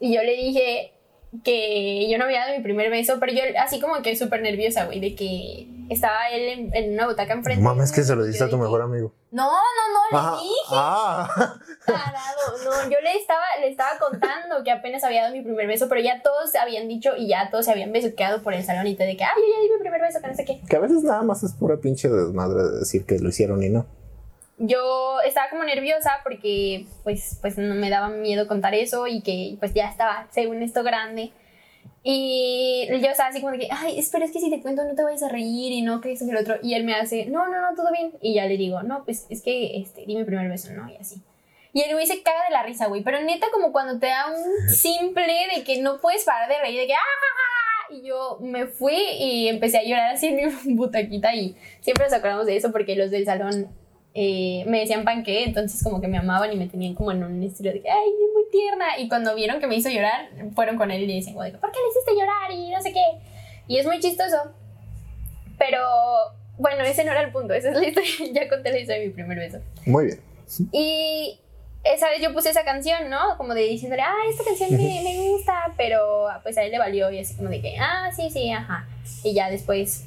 y 0.00 0.12
yo 0.14 0.22
le 0.22 0.32
dije 0.32 0.92
que 1.44 2.08
yo 2.10 2.18
no 2.18 2.24
había 2.24 2.40
dado 2.40 2.56
mi 2.56 2.62
primer 2.62 2.90
beso, 2.90 3.16
pero 3.20 3.32
yo 3.32 3.42
así 3.58 3.80
como 3.80 4.02
que 4.02 4.14
súper 4.16 4.42
nerviosa, 4.42 4.84
güey, 4.84 5.00
de 5.00 5.14
que 5.14 5.66
estaba 5.88 6.28
él 6.30 6.42
en, 6.72 6.74
en 6.74 6.92
una 6.94 7.06
butaca 7.08 7.32
enfrente. 7.32 7.62
Mames, 7.62 7.90
que 7.92 8.02
se 8.02 8.14
lo 8.14 8.24
diste 8.24 8.44
a 8.44 8.48
tu 8.50 8.58
mejor 8.58 8.82
amigo. 8.82 9.12
No, 9.30 9.44
no, 9.50 9.50
no, 9.50 10.00
le 10.10 10.18
Ah, 10.18 10.38
dije. 10.40 10.54
ah. 10.70 11.28
Tarado. 11.86 12.64
No, 12.64 12.90
yo 12.90 13.00
le 13.02 13.16
estaba, 13.16 13.42
le 13.60 13.68
estaba 13.68 13.98
contando 13.98 14.62
que 14.62 14.70
apenas 14.70 15.02
había 15.04 15.22
dado 15.22 15.34
mi 15.34 15.42
primer 15.42 15.66
beso, 15.66 15.88
pero 15.88 16.00
ya 16.00 16.22
todos 16.22 16.54
habían 16.54 16.86
dicho 16.88 17.12
y 17.16 17.28
ya 17.28 17.48
todos 17.50 17.64
se 17.64 17.72
habían 17.72 17.92
besuqueado 17.92 18.42
por 18.42 18.52
el 18.54 18.62
salón 18.64 18.86
y 18.86 18.94
todo 18.94 19.06
de 19.06 19.16
que, 19.16 19.24
ay, 19.24 19.30
yo 19.36 19.54
ya 19.54 19.60
di 19.62 19.70
mi 19.74 19.78
primer 19.80 20.00
beso, 20.00 20.20
que 20.20 20.28
no 20.28 20.34
sé 20.34 20.44
qué. 20.44 20.60
Que 20.68 20.76
a 20.76 20.80
veces 20.80 21.02
nada 21.02 21.22
más 21.22 21.42
es 21.42 21.52
pura 21.54 21.78
pinche 21.78 22.08
desmadre 22.08 22.62
de 22.62 22.78
decir 22.80 23.04
que 23.06 23.18
lo 23.18 23.30
hicieron 23.30 23.62
y 23.62 23.68
no. 23.70 23.86
Yo 24.64 25.20
estaba 25.26 25.50
como 25.50 25.64
nerviosa 25.64 26.20
porque 26.22 26.86
pues, 27.02 27.36
pues 27.40 27.58
no 27.58 27.74
me 27.74 27.90
daba 27.90 28.08
miedo 28.10 28.46
contar 28.46 28.74
eso 28.74 29.08
y 29.08 29.20
que 29.20 29.56
pues 29.58 29.74
ya 29.74 29.88
estaba, 29.88 30.28
según 30.30 30.62
esto, 30.62 30.84
grande. 30.84 31.32
Y 32.04 32.86
yo 32.88 33.08
estaba 33.08 33.30
así 33.30 33.40
como 33.40 33.52
de 33.52 33.58
que, 33.58 33.68
ay, 33.72 33.98
espera, 33.98 34.24
es 34.24 34.30
que 34.30 34.38
si 34.38 34.50
te 34.50 34.60
cuento 34.60 34.84
no 34.84 34.94
te 34.94 35.02
vayas 35.02 35.24
a 35.24 35.28
reír 35.28 35.72
y 35.72 35.82
no 35.82 36.00
crees 36.00 36.20
que 36.20 36.30
el 36.30 36.36
otro. 36.36 36.56
Y 36.62 36.74
él 36.74 36.84
me 36.84 36.94
hace, 36.94 37.26
no, 37.26 37.48
no, 37.48 37.60
no, 37.60 37.74
todo 37.74 37.90
bien. 37.92 38.12
Y 38.20 38.34
ya 38.34 38.46
le 38.46 38.56
digo, 38.56 38.84
no, 38.84 39.04
pues 39.04 39.26
es 39.30 39.42
que, 39.42 39.78
este, 39.78 40.04
dime 40.06 40.24
primer 40.24 40.48
beso, 40.48 40.72
¿no? 40.72 40.88
Y 40.88 40.96
así. 40.96 41.22
Y 41.72 41.82
el 41.82 41.92
güey 41.94 42.06
se 42.06 42.22
caga 42.22 42.44
de 42.44 42.52
la 42.52 42.62
risa, 42.62 42.86
güey. 42.86 43.02
Pero 43.02 43.20
neta, 43.22 43.48
como 43.52 43.72
cuando 43.72 43.98
te 43.98 44.06
da 44.06 44.26
un 44.28 44.68
simple 44.68 45.32
de 45.56 45.64
que 45.64 45.80
no 45.80 46.00
puedes 46.00 46.24
parar 46.24 46.48
de 46.48 46.60
reír, 46.60 46.80
de 46.80 46.86
que, 46.86 46.94
¡ah! 46.94 47.92
Y 47.92 48.02
yo 48.02 48.38
me 48.40 48.66
fui 48.66 48.96
y 49.18 49.48
empecé 49.48 49.78
a 49.78 49.82
llorar 49.82 50.14
así 50.14 50.28
en 50.28 50.36
mi 50.36 50.52
butaquita. 50.74 51.34
Y 51.34 51.56
siempre 51.80 52.04
nos 52.04 52.12
acordamos 52.12 52.46
de 52.46 52.56
eso 52.56 52.70
porque 52.70 52.94
los 52.94 53.10
del 53.10 53.24
salón 53.24 53.68
eh, 54.14 54.64
me 54.66 54.80
decían 54.80 55.04
panque, 55.04 55.44
entonces 55.44 55.82
como 55.82 56.00
que 56.00 56.08
me 56.08 56.18
amaban 56.18 56.52
y 56.52 56.56
me 56.56 56.66
tenían 56.66 56.94
como 56.94 57.12
en 57.12 57.24
un 57.24 57.42
estilo 57.42 57.72
de 57.72 57.80
que, 57.80 57.90
ay, 57.90 58.08
es 58.08 58.34
muy 58.34 58.44
tierna. 58.50 58.98
Y 58.98 59.08
cuando 59.08 59.34
vieron 59.34 59.58
que 59.60 59.66
me 59.66 59.76
hizo 59.76 59.88
llorar, 59.88 60.28
fueron 60.54 60.76
con 60.76 60.90
él 60.90 61.02
y 61.02 61.06
le 61.06 61.14
decían, 61.14 61.34
¿por 61.34 61.44
qué 61.44 61.78
le 61.78 61.88
hiciste 61.90 62.12
llorar? 62.12 62.50
Y 62.50 62.70
no 62.70 62.80
sé 62.82 62.92
qué. 62.92 63.04
Y 63.68 63.78
es 63.78 63.86
muy 63.86 64.00
chistoso. 64.00 64.36
Pero 65.58 65.80
bueno, 66.58 66.84
ese 66.84 67.04
no 67.04 67.12
era 67.12 67.22
el 67.22 67.32
punto, 67.32 67.54
esa 67.54 67.70
es 67.70 67.76
la 67.76 67.86
historia. 67.88 68.32
ya 68.32 68.48
conté 68.48 68.70
la 68.70 68.80
historia 68.80 69.00
de 69.00 69.06
mi 69.08 69.12
primer 69.14 69.38
beso. 69.38 69.58
Muy 69.86 70.06
bien. 70.06 70.20
Y 70.72 71.38
esa 71.82 72.08
vez 72.10 72.20
yo 72.20 72.34
puse 72.34 72.50
esa 72.50 72.64
canción, 72.64 73.08
¿no? 73.08 73.36
Como 73.38 73.54
de 73.54 73.62
diciéndole, 73.62 74.02
ah, 74.02 74.14
esta 74.30 74.44
canción 74.44 74.70
me, 74.72 75.00
me 75.02 75.30
gusta, 75.30 75.72
pero 75.78 76.28
pues 76.42 76.58
a 76.58 76.64
él 76.64 76.70
le 76.72 76.78
valió 76.78 77.10
y 77.10 77.18
así 77.18 77.34
como 77.34 77.48
de 77.48 77.62
que, 77.62 77.78
ah, 77.78 78.10
sí, 78.14 78.28
sí, 78.30 78.50
ajá. 78.50 78.86
Y 79.24 79.32
ya 79.32 79.50
después 79.50 80.06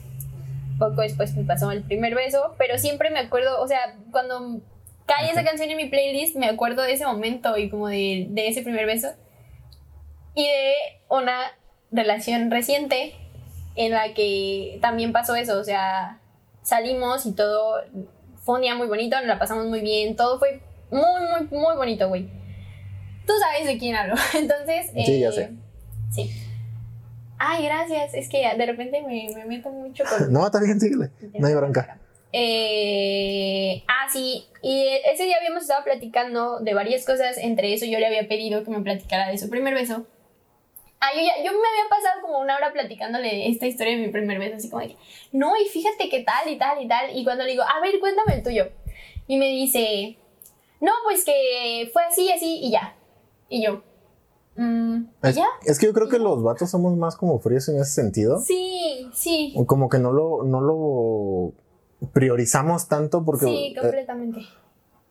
poco 0.78 1.02
después 1.02 1.36
me 1.36 1.44
pasó 1.44 1.72
el 1.72 1.84
primer 1.84 2.16
beso, 2.16 2.56
pero 2.58 2.78
siempre 2.78 3.10
me 3.10 3.20
acuerdo, 3.20 3.62
o 3.62 3.68
sea, 3.68 3.98
cuando 4.12 4.62
cae 5.06 5.30
esa 5.32 5.44
canción 5.44 5.70
en 5.70 5.78
mi 5.78 5.90
playlist, 5.90 6.36
me 6.36 6.48
acuerdo 6.48 6.84
de 6.84 6.94
ese 6.94 7.06
momento 7.06 7.58
y 7.58 7.70
como 7.70 7.88
de, 7.88 8.28
de 8.30 8.48
ese 8.48 8.62
primer 8.62 8.86
beso. 8.86 9.10
Y 10.34 10.44
de 10.44 10.74
una 11.10 11.40
relación 11.92 12.52
reciente 12.52 13.14
en 13.76 13.92
la 13.92 14.14
que 14.14 14.80
también 14.82 15.12
pasó 15.12 15.36
eso, 15.36 15.60
o 15.60 15.64
sea, 15.64 16.20
salimos 16.62 17.26
y 17.26 17.34
todo 17.34 17.82
fue 18.42 18.56
un 18.56 18.62
día 18.62 18.76
muy 18.76 18.88
bonito, 18.88 19.18
nos 19.18 19.28
la 19.28 19.40
pasamos 19.40 19.66
muy 19.68 19.82
bien, 19.82 20.16
todo 20.16 20.40
fue 20.40 20.62
muy, 20.92 21.02
muy, 21.02 21.60
muy 21.60 21.76
bonito, 21.76 22.08
güey. 22.08 22.30
Tú 23.26 23.34
sabes 23.40 23.66
de 23.66 23.78
quién 23.78 23.96
hablo, 23.96 24.16
entonces... 24.34 24.92
Sí, 25.06 25.20
ya 25.20 25.32
sé. 25.32 25.44
Eh, 25.44 25.58
sí. 26.12 26.45
Ay, 27.38 27.66
gracias. 27.66 28.14
Es 28.14 28.30
que 28.30 28.48
de 28.58 28.66
repente 28.66 29.02
me, 29.02 29.30
me 29.36 29.46
meto 29.46 29.70
mucho 29.70 30.04
con. 30.06 30.32
no, 30.34 30.46
está 30.46 30.60
bien, 30.60 30.80
síguele. 30.80 31.10
No 31.38 31.48
hay 31.48 31.54
bronca. 31.54 32.00
Eh, 32.32 33.84
ah, 33.88 34.08
sí. 34.12 34.46
Y 34.62 34.88
ese 35.06 35.24
día 35.24 35.38
habíamos 35.38 35.64
estado 35.64 35.84
platicando 35.84 36.60
de 36.60 36.74
varias 36.74 37.06
cosas. 37.06 37.38
Entre 37.38 37.74
eso, 37.74 37.86
yo 37.86 38.00
le 38.00 38.08
había 38.08 38.28
pedido 38.28 38.64
que 38.64 38.72
me 38.72 38.82
platicara 38.82 39.30
de 39.30 39.38
su 39.38 39.50
primer 39.50 39.74
beso. 39.74 40.06
Ah, 41.00 41.10
yo, 41.16 41.22
ya, 41.22 41.38
yo 41.38 41.52
me 41.52 41.68
había 41.68 41.90
pasado 41.90 42.22
como 42.22 42.40
una 42.40 42.56
hora 42.56 42.74
platicándole 42.74 43.50
esta 43.50 43.68
historia 43.68 43.96
de 43.96 44.02
mi 44.02 44.08
primer 44.10 44.40
beso. 44.40 44.56
Así 44.56 44.70
como 44.70 44.82
de 44.82 44.90
que, 44.90 44.98
no, 45.32 45.54
y 45.56 45.70
fíjate 45.70 46.10
qué 46.10 46.24
tal 46.24 46.50
y 46.50 46.58
tal 46.58 46.82
y 46.84 46.88
tal. 46.88 47.18
Y 47.18 47.24
cuando 47.24 47.44
le 47.44 47.52
digo, 47.52 47.64
a 47.64 47.80
ver, 47.82 48.00
cuéntame 48.00 48.36
el 48.36 48.44
tuyo. 48.44 48.70
Y 49.28 49.38
me 49.38 49.48
dice, 49.48 50.18
no, 50.82 50.92
pues 51.04 51.24
que 51.24 51.90
fue 51.94 52.04
así, 52.04 52.32
así 52.32 52.60
y 52.62 52.72
ya. 52.72 52.96
Y 53.50 53.64
yo, 53.64 53.84
Mm, 54.56 55.06
es, 55.22 55.36
¿Ya? 55.36 55.46
es 55.66 55.80
que 55.80 55.88
yo 55.88 55.94
creo 55.94 56.08
que 56.08 56.20
los 56.20 56.42
vatos 56.42 56.70
somos 56.70 56.96
más 56.98 57.16
como 57.16 57.40
fríos 57.40 57.68
en 57.70 57.78
ese 57.80 57.92
sentido. 57.92 58.40
Sí, 58.40 59.10
sí. 59.14 59.54
Como 59.68 59.90
que 59.90 60.00
no 60.00 60.12
lo, 60.12 60.44
no 60.44 60.62
lo 60.62 61.54
priorizamos 62.14 62.88
tanto 62.88 63.24
porque... 63.26 63.46
Sí, 63.46 63.76
completamente. 63.80 64.40
Eh, 64.40 64.66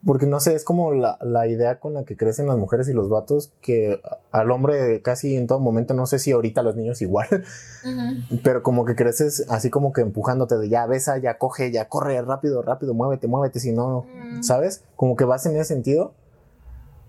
porque 0.04 0.26
no 0.26 0.40
sé, 0.40 0.54
es 0.54 0.64
como 0.64 0.92
la, 0.92 1.18
la, 1.22 1.46
idea 1.46 1.80
con 1.80 1.94
la 1.94 2.04
que 2.04 2.16
crecen 2.16 2.46
las 2.46 2.58
mujeres 2.58 2.88
y 2.88 2.92
los 2.92 3.08
vatos 3.08 3.52
que 3.60 4.00
al 4.32 4.50
hombre 4.50 5.00
casi 5.02 5.36
en 5.36 5.46
todo 5.46 5.60
momento, 5.60 5.94
no 5.94 6.06
sé 6.06 6.18
si 6.18 6.32
ahorita 6.32 6.62
los 6.62 6.76
niños 6.76 7.00
igual, 7.00 7.26
uh 7.32 7.88
-huh. 7.88 8.40
pero 8.42 8.62
como 8.62 8.84
que 8.84 8.96
creces 8.96 9.46
así 9.48 9.70
como 9.70 9.92
que 9.92 10.02
empujándote 10.02 10.58
de 10.58 10.68
ya 10.68 10.86
besa, 10.86 11.18
ya 11.18 11.38
coge, 11.38 11.70
ya 11.72 11.88
corre 11.88 12.20
rápido, 12.20 12.62
rápido, 12.62 12.92
muévete, 12.92 13.28
muévete, 13.28 13.60
si 13.60 13.72
no, 13.72 13.98
uh 13.98 14.04
-huh. 14.04 14.42
¿sabes? 14.42 14.84
Como 14.96 15.16
que 15.16 15.24
vas 15.24 15.46
en 15.46 15.56
ese 15.56 15.64
sentido. 15.64 16.12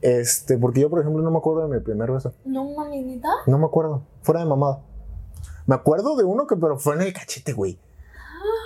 Este, 0.06 0.60
porque 0.60 0.82
yo, 0.82 0.90
por 0.92 1.00
ejemplo, 1.00 1.24
no 1.24 1.32
me 1.32 1.40
acuerdo 1.40 1.68
de 1.68 1.80
mi 1.80 1.84
primer 1.84 2.12
beso. 2.12 2.32
No 2.46 2.64
mames, 2.66 3.04
¿neta? 3.04 3.28
No 3.48 3.58
me 3.58 3.66
acuerdo. 3.66 4.04
Fuera 4.22 4.42
de 4.42 4.46
mamada. 4.46 4.82
Me 5.66 5.74
acuerdo 5.74 6.16
de 6.16 6.24
uno 6.24 6.46
que, 6.46 6.56
pero 6.56 6.78
fue 6.78 6.94
en 6.94 7.02
el 7.02 7.12
cachete, 7.14 7.54
güey. 7.54 7.80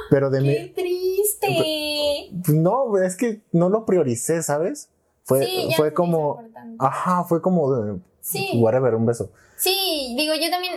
Pero 0.10 0.30
de 0.30 0.40
¡Qué 0.44 0.64
mi. 0.64 0.70
triste! 0.74 2.30
No, 2.54 2.98
es 2.98 3.16
que 3.16 3.42
no 3.54 3.70
lo 3.70 3.86
prioricé, 3.86 4.44
¿sabes? 4.44 4.92
Fue, 5.24 5.46
Sí, 5.46 5.70
fue 5.78 5.94
como. 5.94 6.44
Ajá, 6.78 7.24
fue 7.24 7.42
como 7.42 7.74
de. 7.74 8.00
Sí. 8.20 8.60
Whatever, 8.62 8.96
un 8.96 9.06
beso. 9.06 9.32
Sí, 9.56 10.16
digo, 10.18 10.34
yo 10.34 10.50
también 10.50 10.74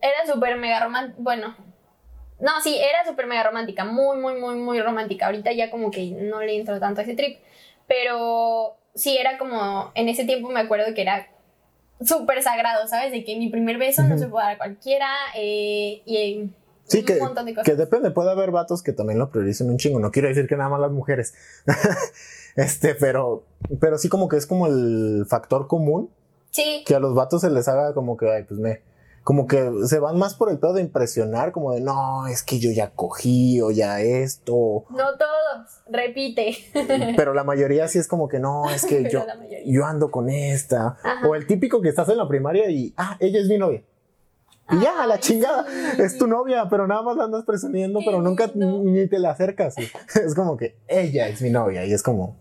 era 0.00 0.32
súper 0.32 0.56
mega 0.56 0.82
romántica. 0.82 1.18
Bueno, 1.20 1.54
no, 2.40 2.52
sí, 2.62 2.74
era 2.74 3.04
súper 3.06 3.26
mega 3.26 3.42
romántica. 3.42 3.84
Muy, 3.84 4.16
muy, 4.16 4.40
muy, 4.40 4.54
muy 4.54 4.80
romántica. 4.80 5.26
Ahorita 5.26 5.52
ya 5.52 5.70
como 5.70 5.90
que 5.90 6.10
no 6.12 6.40
le 6.40 6.56
entro 6.58 6.80
tanto 6.80 7.02
a 7.02 7.04
ese 7.04 7.14
trip. 7.14 7.38
Pero 7.86 8.79
sí, 8.94 9.16
era 9.16 9.38
como. 9.38 9.92
En 9.94 10.08
ese 10.08 10.24
tiempo 10.24 10.48
me 10.50 10.60
acuerdo 10.60 10.94
que 10.94 11.02
era 11.02 11.28
súper 12.04 12.42
sagrado, 12.42 12.86
¿sabes? 12.88 13.12
De 13.12 13.24
que 13.24 13.36
mi 13.36 13.48
primer 13.50 13.78
beso 13.78 14.02
no 14.04 14.16
se 14.18 14.26
puede 14.28 14.44
dar 14.46 14.54
a 14.54 14.58
cualquiera. 14.58 15.08
eh, 15.36 16.02
y 16.06 16.50
Sí, 16.84 16.98
un 17.00 17.04
que, 17.04 17.18
montón 17.20 17.46
de 17.46 17.54
cosas. 17.54 17.64
que 17.66 17.76
depende. 17.76 18.10
Puede 18.10 18.30
haber 18.32 18.50
vatos 18.50 18.82
que 18.82 18.92
también 18.92 19.18
lo 19.18 19.30
prioricen 19.30 19.70
un 19.70 19.76
chingo. 19.78 20.00
No 20.00 20.10
quiero 20.10 20.26
decir 20.28 20.48
que 20.48 20.56
nada 20.56 20.70
más 20.70 20.80
las 20.80 20.90
mujeres. 20.90 21.34
este, 22.56 22.94
pero. 22.94 23.44
Pero 23.80 23.96
sí, 23.98 24.08
como 24.08 24.28
que 24.28 24.36
es 24.36 24.46
como 24.46 24.66
el 24.66 25.24
factor 25.28 25.66
común 25.68 26.10
Sí, 26.50 26.82
que 26.84 26.96
a 26.96 26.98
los 26.98 27.14
vatos 27.14 27.42
se 27.42 27.50
les 27.50 27.68
haga 27.68 27.94
como 27.94 28.16
que, 28.16 28.28
ay, 28.28 28.42
pues 28.42 28.58
me. 28.58 28.80
Como 29.22 29.46
que 29.46 29.70
se 29.86 29.98
van 29.98 30.18
más 30.18 30.34
por 30.34 30.50
el 30.50 30.58
pedo 30.58 30.72
de 30.72 30.80
impresionar, 30.80 31.52
como 31.52 31.72
de 31.72 31.80
no, 31.80 32.26
es 32.26 32.42
que 32.42 32.58
yo 32.58 32.70
ya 32.70 32.90
cogí 32.90 33.60
o 33.60 33.70
ya 33.70 34.00
esto. 34.00 34.84
no 34.90 35.16
todos. 35.18 35.82
Repite. 35.90 36.56
Pero 37.16 37.34
la 37.34 37.44
mayoría 37.44 37.86
sí 37.88 37.98
es 37.98 38.08
como 38.08 38.28
que 38.28 38.38
no, 38.38 38.70
es 38.70 38.86
que 38.86 39.08
yo, 39.10 39.24
la 39.26 39.36
yo 39.66 39.84
ando 39.84 40.10
con 40.10 40.30
esta. 40.30 40.98
Ajá. 41.02 41.28
O 41.28 41.34
el 41.34 41.46
típico 41.46 41.82
que 41.82 41.90
estás 41.90 42.08
en 42.08 42.16
la 42.16 42.26
primaria 42.28 42.70
y, 42.70 42.94
ah, 42.96 43.16
ella 43.20 43.40
es 43.40 43.48
mi 43.48 43.58
novia. 43.58 43.82
Y 44.72 44.80
ya, 44.80 45.04
la 45.06 45.18
chingada, 45.18 45.66
sí. 45.66 46.02
es 46.02 46.16
tu 46.16 46.26
novia, 46.28 46.68
pero 46.70 46.86
nada 46.86 47.02
más 47.02 47.16
la 47.16 47.24
andas 47.24 47.44
presumiendo, 47.44 47.98
Qué 47.98 48.04
pero 48.06 48.22
nunca 48.22 48.46
lindo. 48.46 48.82
ni 48.84 49.08
te 49.08 49.18
le 49.18 49.26
acercas. 49.28 49.74
Es 50.14 50.34
como 50.34 50.56
que 50.56 50.76
ella 50.86 51.28
es 51.28 51.42
mi 51.42 51.50
novia 51.50 51.84
y 51.84 51.92
es 51.92 52.02
como, 52.02 52.36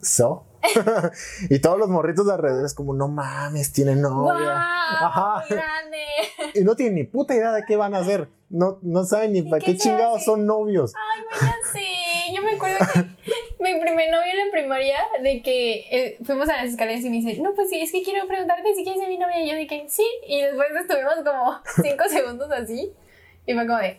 ¿so? 0.00 0.44
y 1.50 1.58
todos 1.58 1.78
los 1.78 1.88
morritos 1.88 2.26
de 2.26 2.34
alrededor 2.34 2.64
es 2.64 2.74
como, 2.74 2.94
no 2.94 3.08
mames, 3.08 3.72
tiene 3.72 3.96
novia. 3.96 4.32
¡Guau! 4.34 5.06
Ajá. 5.06 5.44
Grande. 5.48 5.98
Y 6.54 6.64
no 6.64 6.74
tienen 6.74 6.96
ni 6.96 7.04
puta 7.04 7.34
idea 7.34 7.52
de 7.52 7.64
qué 7.64 7.76
van 7.76 7.94
a 7.94 7.98
hacer. 7.98 8.28
No, 8.48 8.78
no 8.82 9.04
saben 9.04 9.32
ni 9.32 9.40
¿Y 9.40 9.42
para 9.42 9.60
qué 9.60 9.72
qué 9.72 9.78
chingados 9.78 10.16
hace? 10.16 10.24
son 10.24 10.46
novios. 10.46 10.92
Ay, 10.96 11.22
ya 11.40 11.54
sé. 11.72 12.34
Yo 12.34 12.42
me 12.42 12.54
acuerdo 12.54 12.78
que 12.92 13.00
mi 13.60 13.80
primer 13.80 14.10
novio 14.10 14.32
en 14.32 14.46
la 14.46 14.52
primaria, 14.52 14.96
de 15.22 15.42
que 15.42 15.86
eh, 15.90 16.18
fuimos 16.24 16.48
a 16.48 16.56
las 16.56 16.70
escaleras 16.70 17.04
y 17.04 17.10
me 17.10 17.16
dice, 17.16 17.40
no, 17.40 17.54
pues 17.54 17.68
sí, 17.68 17.80
es 17.80 17.92
que 17.92 18.02
quiero 18.02 18.26
preguntarte 18.26 18.74
si 18.74 18.82
quieres 18.82 19.00
ser 19.00 19.08
mi 19.08 19.18
novia. 19.18 19.40
Y 19.40 19.50
yo 19.50 19.56
dije, 19.56 19.84
sí. 19.88 20.06
Y 20.26 20.42
después 20.42 20.68
estuvimos 20.80 21.14
como 21.24 21.60
cinco 21.82 22.04
segundos 22.08 22.50
así. 22.50 22.92
Y 23.50 23.54
fue 23.54 23.66
como 23.66 23.78
de, 23.78 23.98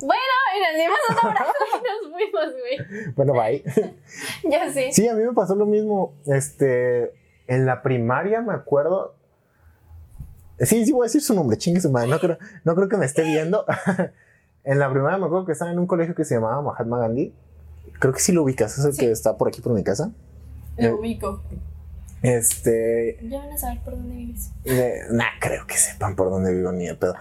bueno, 0.00 0.22
y 0.56 0.60
nos 0.60 0.76
dimos 0.76 0.98
un 1.22 1.28
abrazo 1.28 1.52
y 1.74 2.06
nos 2.06 2.12
fuimos, 2.12 2.54
güey. 2.60 3.12
Bueno, 3.16 3.32
bye. 3.34 3.62
Ya 4.50 4.72
sé. 4.72 4.92
Sí, 4.92 5.08
a 5.08 5.14
mí 5.14 5.22
me 5.24 5.32
pasó 5.32 5.54
lo 5.54 5.66
mismo. 5.66 6.14
Este, 6.26 7.12
en 7.46 7.66
la 7.66 7.82
primaria 7.82 8.40
me 8.42 8.52
acuerdo. 8.54 9.14
Sí, 10.58 10.84
sí 10.84 10.92
voy 10.92 11.04
a 11.04 11.06
decir 11.06 11.22
su 11.22 11.34
nombre, 11.34 11.56
chingue 11.56 11.80
su 11.80 11.90
madre. 11.90 12.08
No 12.08 12.18
creo, 12.18 12.38
no 12.64 12.74
creo 12.74 12.88
que 12.88 12.96
me 12.98 13.06
esté 13.06 13.22
viendo. 13.22 13.64
en 14.64 14.78
la 14.78 14.90
primaria 14.90 15.16
me 15.18 15.26
acuerdo 15.26 15.46
que 15.46 15.52
estaba 15.52 15.70
en 15.70 15.78
un 15.78 15.86
colegio 15.86 16.14
que 16.14 16.24
se 16.24 16.34
llamaba 16.34 16.60
Mahatma 16.60 16.98
Gandhi. 16.98 17.32
Creo 17.98 18.12
que 18.12 18.20
sí 18.20 18.32
lo 18.32 18.42
ubicas, 18.42 18.76
es 18.78 18.84
el 18.84 18.92
Sí. 18.92 19.00
que 19.00 19.10
está 19.10 19.36
por 19.38 19.48
aquí 19.48 19.60
por 19.62 19.72
mi 19.72 19.82
casa. 19.84 20.10
Eh. 20.76 20.88
Lo 20.88 20.96
ubico. 20.98 21.42
Este, 22.22 23.18
Ya 23.22 23.38
van 23.38 23.52
a 23.52 23.56
saber 23.58 23.80
por 23.80 23.94
dónde 23.96 24.14
vives. 24.16 24.50
de- 24.64 25.02
nah, 25.10 25.24
creo 25.40 25.66
que 25.66 25.76
sepan 25.76 26.14
por 26.16 26.28
dónde 26.30 26.52
vivo 26.54 26.70
ni 26.72 26.86
de 26.86 26.94
pedo. 26.94 27.14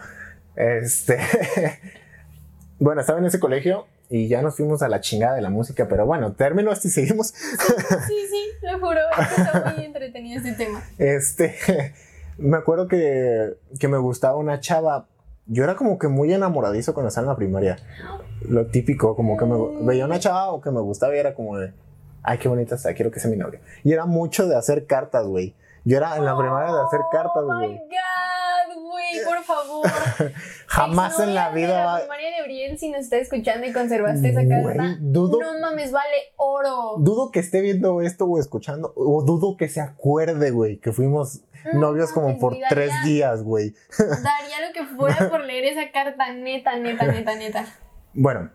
Este, 0.59 1.17
bueno, 2.79 2.99
estaba 3.01 3.19
en 3.19 3.25
ese 3.25 3.39
colegio 3.39 3.87
y 4.09 4.27
ya 4.27 4.41
nos 4.41 4.57
fuimos 4.57 4.81
a 4.81 4.89
la 4.89 4.99
chingada 5.01 5.35
de 5.35 5.41
la 5.41 5.49
música, 5.49 5.87
pero 5.87 6.05
bueno, 6.05 6.33
término 6.33 6.71
este 6.71 6.89
y 6.89 6.91
seguimos. 6.91 7.27
Sí, 8.07 8.15
sí, 8.29 8.45
lo 8.63 8.79
juro. 8.79 8.99
Está 9.37 9.73
muy 9.75 9.85
entretenido 9.85 10.37
este 10.37 10.53
tema. 10.53 10.83
Este, 10.97 11.55
me 12.37 12.57
acuerdo 12.57 12.87
que, 12.87 13.55
que 13.79 13.87
me 13.87 13.97
gustaba 13.97 14.35
una 14.35 14.59
chava. 14.59 15.07
Yo 15.45 15.63
era 15.63 15.75
como 15.75 15.97
que 15.97 16.07
muy 16.09 16.33
enamoradizo 16.33 16.93
cuando 16.93 17.07
estaba 17.07 17.25
en 17.25 17.29
la 17.29 17.35
primaria. 17.37 17.77
Lo 18.41 18.67
típico, 18.67 19.15
como 19.15 19.37
que 19.37 19.45
me 19.45 19.85
veía 19.85 20.05
una 20.05 20.19
chava 20.19 20.49
o 20.49 20.61
que 20.61 20.71
me 20.71 20.81
gustaba 20.81 21.15
y 21.15 21.19
era 21.19 21.33
como 21.33 21.57
de, 21.57 21.73
ay, 22.23 22.37
qué 22.37 22.47
bonita 22.49 22.75
está, 22.75 22.93
quiero 22.93 23.11
que 23.11 23.19
sea 23.19 23.31
mi 23.31 23.37
novia. 23.37 23.61
Y 23.83 23.93
era 23.93 24.05
mucho 24.05 24.47
de 24.47 24.55
hacer 24.55 24.85
cartas, 24.85 25.25
güey. 25.25 25.55
Yo 25.85 25.97
era 25.97 26.17
en 26.17 26.25
la 26.25 26.37
primaria 26.37 26.73
de 26.73 26.81
hacer 26.81 26.99
cartas, 27.11 27.43
Oh 27.43 27.53
my 27.53 27.65
güey. 27.65 27.77
god, 27.77 28.18
güey. 28.81 29.23
Por 29.25 29.43
favor. 29.43 29.85
Jamás 30.67 31.19
en 31.19 31.35
la 31.35 31.49
vida 31.51 31.67
de 31.79 31.85
va. 31.85 31.93
la 31.95 31.99
primaria 32.01 32.29
de 32.37 32.43
Briel, 32.43 32.77
si 32.77 32.89
nos 32.89 33.01
está 33.01 33.17
escuchando 33.17 33.65
y 33.67 33.73
conservaste 33.73 34.29
esa 34.29 34.47
carta. 34.47 34.97
dudo- 34.99 35.39
No 35.39 35.59
mames, 35.59 35.91
vale 35.91 36.15
oro. 36.37 36.95
Dudo 36.99 37.31
que 37.31 37.39
esté 37.39 37.61
viendo 37.61 38.01
esto 38.01 38.25
o 38.25 38.39
escuchando, 38.39 38.93
o 38.95 39.23
dudo 39.23 39.57
que 39.57 39.69
se 39.69 39.81
acuerde, 39.81 40.51
güey, 40.51 40.77
que 40.79 40.91
fuimos 40.91 41.41
No 41.73 41.79
novios 41.81 42.11
como 42.11 42.27
mames, 42.27 42.41
por 42.41 42.55
tres 42.69 42.91
días, 43.03 43.43
güey. 43.43 43.73
Daría 43.99 44.67
lo 44.67 44.73
que 44.73 44.85
fuera 44.95 45.29
por 45.29 45.41
leer 45.45 45.65
esa 45.65 45.91
carta, 45.91 46.31
neta, 46.33 46.77
neta, 46.77 47.05
neta, 47.07 47.35
neta. 47.35 47.65
Bueno, 48.13 48.49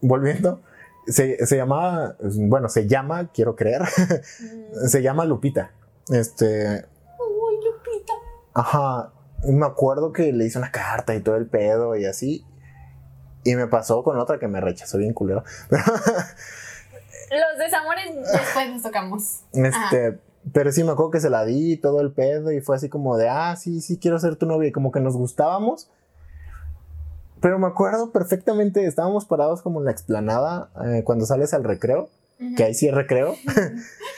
volviendo, 0.00 0.62
se, 1.06 1.44
se 1.46 1.56
llamaba, 1.56 2.16
bueno, 2.20 2.68
se 2.68 2.86
llama, 2.88 3.30
quiero 3.32 3.54
creer, 3.56 3.82
Mm. 4.40 4.86
se 4.88 5.02
llama 5.02 5.24
Lupita. 5.24 5.72
Este, 6.12 6.84
Uy, 7.18 7.54
Lupita. 7.64 8.12
ajá, 8.54 9.12
me 9.44 9.66
acuerdo 9.66 10.12
que 10.12 10.32
le 10.32 10.44
hice 10.46 10.58
una 10.58 10.70
carta 10.70 11.14
y 11.14 11.20
todo 11.20 11.36
el 11.36 11.46
pedo 11.46 11.96
y 11.96 12.06
así. 12.06 12.44
Y 13.44 13.54
me 13.54 13.66
pasó 13.68 14.02
con 14.02 14.18
otra 14.18 14.38
que 14.38 14.48
me 14.48 14.60
rechazó 14.60 14.98
bien 14.98 15.12
culero. 15.12 15.44
Los 15.70 17.58
desamores 17.58 18.14
después 18.14 18.70
los 18.70 18.82
tocamos. 18.82 19.40
Este, 19.52 20.18
pero 20.52 20.72
sí 20.72 20.84
me 20.84 20.92
acuerdo 20.92 21.10
que 21.10 21.20
se 21.20 21.30
la 21.30 21.44
di 21.44 21.72
y 21.72 21.76
todo 21.76 22.00
el 22.00 22.12
pedo 22.12 22.52
y 22.52 22.60
fue 22.60 22.76
así 22.76 22.88
como 22.88 23.16
de, 23.16 23.28
ah, 23.28 23.56
sí, 23.56 23.80
sí, 23.80 23.98
quiero 23.98 24.18
ser 24.18 24.36
tu 24.36 24.46
novia 24.46 24.68
y 24.68 24.72
como 24.72 24.92
que 24.92 25.00
nos 25.00 25.16
gustábamos. 25.16 25.90
Pero 27.40 27.58
me 27.58 27.66
acuerdo 27.66 28.10
perfectamente, 28.12 28.86
estábamos 28.86 29.26
parados 29.26 29.62
como 29.62 29.80
en 29.80 29.86
la 29.86 29.90
explanada 29.90 30.70
eh, 30.84 31.02
cuando 31.04 31.26
sales 31.26 31.52
al 31.52 31.64
recreo, 31.64 32.08
que 32.56 32.64
ahí 32.64 32.74
sí 32.74 32.88
es 32.88 32.94
recreo. 32.94 33.36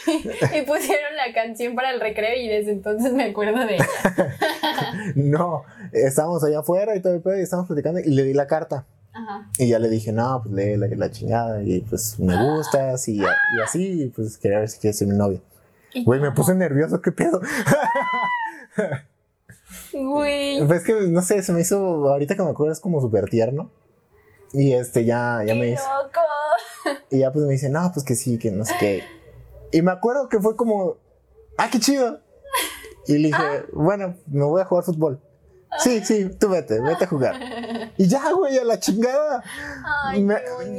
Y 0.06 0.62
pusieron 0.62 1.16
la 1.16 1.34
canción 1.34 1.74
para 1.74 1.90
el 1.90 2.00
recreo 2.00 2.34
y 2.34 2.48
desde 2.48 2.72
entonces 2.72 3.12
me 3.12 3.24
acuerdo 3.24 3.66
de 3.66 3.74
ella. 3.74 3.86
no, 5.16 5.64
estábamos 5.92 6.42
allá 6.44 6.60
afuera 6.60 6.96
y 6.96 7.02
todo 7.02 7.14
el 7.14 7.20
pedo 7.20 7.38
y 7.38 7.42
estábamos 7.42 7.68
platicando 7.68 8.00
y 8.00 8.14
le 8.14 8.22
di 8.22 8.32
la 8.32 8.46
carta. 8.46 8.86
Ajá. 9.12 9.50
Y 9.58 9.68
ya 9.68 9.78
le 9.78 9.90
dije, 9.90 10.12
no, 10.12 10.40
pues 10.42 10.54
lee 10.54 10.76
la, 10.78 10.86
la 10.86 11.10
chingada 11.10 11.62
y 11.62 11.80
pues 11.82 12.18
me 12.18 12.34
gustas 12.54 13.06
y, 13.08 13.18
y 13.18 13.60
así, 13.62 14.04
y 14.04 14.06
pues 14.08 14.38
quería 14.38 14.60
ver 14.60 14.70
si 14.70 14.78
quieres 14.78 14.96
ser 14.96 15.08
mi 15.08 15.16
novia. 15.16 15.40
Güey, 16.04 16.20
me 16.20 16.30
puse 16.32 16.54
nervioso, 16.54 17.02
¿qué 17.02 17.12
pedo? 17.12 17.42
Güey. 19.92 20.66
Pues 20.66 20.84
que, 20.84 20.94
no 20.94 21.22
sé, 21.22 21.42
se 21.42 21.52
me 21.52 21.60
hizo, 21.60 22.08
ahorita 22.08 22.34
que 22.36 22.42
me 22.42 22.50
acuerdo, 22.50 22.72
es 22.72 22.80
como 22.80 23.00
súper 23.00 23.26
tierno. 23.26 23.70
Y 24.52 24.72
este, 24.72 25.04
ya, 25.04 25.42
ya 25.46 25.54
me 25.54 25.60
¡Qué 25.60 25.70
dice, 25.72 25.82
loco! 26.02 26.20
y 27.10 27.18
ya 27.18 27.32
pues 27.32 27.44
me 27.44 27.52
dice, 27.52 27.68
no, 27.68 27.90
pues 27.92 28.04
que 28.04 28.14
sí, 28.14 28.38
que 28.38 28.50
no 28.50 28.64
sé 28.64 28.74
qué. 28.78 29.02
Y 29.72 29.82
me 29.82 29.92
acuerdo 29.92 30.28
que 30.28 30.40
fue 30.40 30.56
como, 30.56 30.96
ah, 31.56 31.68
qué 31.70 31.78
chido. 31.78 32.20
Y 33.06 33.18
le 33.18 33.28
dije, 33.28 33.64
bueno, 33.72 34.16
me 34.26 34.44
voy 34.44 34.60
a 34.60 34.64
jugar 34.64 34.84
fútbol. 34.84 35.20
Sí, 35.78 36.00
sí, 36.04 36.30
tú 36.38 36.48
vete, 36.48 36.80
vete 36.80 37.04
a 37.04 37.06
jugar. 37.06 37.36
Y 37.96 38.06
ya, 38.06 38.32
güey, 38.32 38.58
a 38.58 38.64
la 38.64 38.78
chingada. 38.80 39.42
Ay, 40.04 40.22
me, 40.24 40.36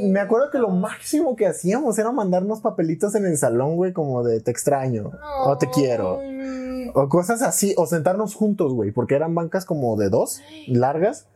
me 0.09 0.19
acuerdo 0.19 0.49
que 0.49 0.57
lo 0.57 0.69
máximo 0.69 1.35
que 1.35 1.47
hacíamos 1.47 1.97
era 1.99 2.11
mandarnos 2.11 2.61
papelitos 2.61 3.15
en 3.15 3.25
el 3.25 3.37
salón, 3.37 3.75
güey, 3.75 3.93
como 3.93 4.23
de 4.23 4.41
te 4.41 4.51
extraño, 4.51 5.11
o 5.45 5.57
te 5.57 5.69
quiero. 5.69 6.19
O 6.95 7.07
cosas 7.07 7.41
así, 7.41 7.73
o 7.77 7.85
sentarnos 7.85 8.33
juntos, 8.33 8.73
güey, 8.73 8.91
porque 8.91 9.15
eran 9.15 9.35
bancas 9.35 9.65
como 9.65 9.95
de 9.95 10.09
dos, 10.09 10.41
largas, 10.67 11.27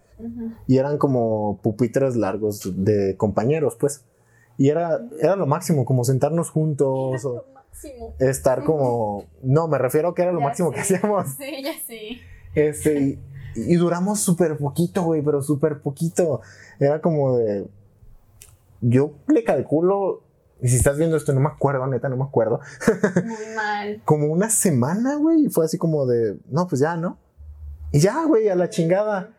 y 0.67 0.77
eran 0.77 0.97
como 0.97 1.59
pupitres 1.61 2.15
largos 2.15 2.71
de 2.75 3.15
compañeros, 3.17 3.77
pues. 3.79 4.03
Y 4.57 4.69
era, 4.69 4.99
era 5.19 5.35
lo 5.35 5.45
máximo, 5.47 5.85
como 5.85 6.03
sentarnos 6.03 6.49
juntos, 6.49 7.25
o 7.25 7.33
Lo 7.33 7.45
máximo. 7.53 8.13
estar 8.19 8.63
como... 8.63 9.25
No, 9.41 9.67
me 9.67 9.77
refiero 9.77 10.09
a 10.09 10.15
que 10.15 10.21
era 10.21 10.31
lo 10.31 10.39
Ya 10.39 10.45
máximo 10.45 10.71
que 10.71 10.81
hacíamos. 10.81 11.27
Sí, 11.37 11.63
ya 11.63 11.73
sé. 11.85 12.19
Este, 12.55 13.01
y, 13.01 13.19
y 13.55 13.75
duramos 13.75 14.19
súper 14.19 14.57
poquito, 14.57 15.03
güey, 15.03 15.21
pero 15.21 15.41
súper 15.41 15.81
poquito. 15.81 16.41
Era 16.79 17.01
como 17.01 17.37
de... 17.37 17.67
Yo 18.81 19.13
le 19.27 19.43
calculo, 19.43 20.23
y 20.61 20.69
si 20.69 20.77
estás 20.77 20.97
viendo 20.97 21.17
esto, 21.17 21.33
no 21.33 21.41
me 21.41 21.49
acuerdo, 21.49 21.85
neta, 21.87 22.07
no 22.07 22.15
me 22.15 22.23
acuerdo. 22.23 22.61
Muy 23.25 23.55
mal. 23.55 24.01
como 24.05 24.27
una 24.27 24.49
semana, 24.49 25.15
güey, 25.15 25.45
y 25.45 25.49
fue 25.49 25.65
así 25.65 25.77
como 25.77 26.05
de, 26.05 26.37
no, 26.49 26.67
pues 26.67 26.79
ya, 26.81 26.95
¿no? 26.95 27.17
Y 27.91 27.99
ya, 27.99 28.23
güey, 28.25 28.47
a 28.49 28.55
la 28.55 28.69
chingada. 28.69 29.31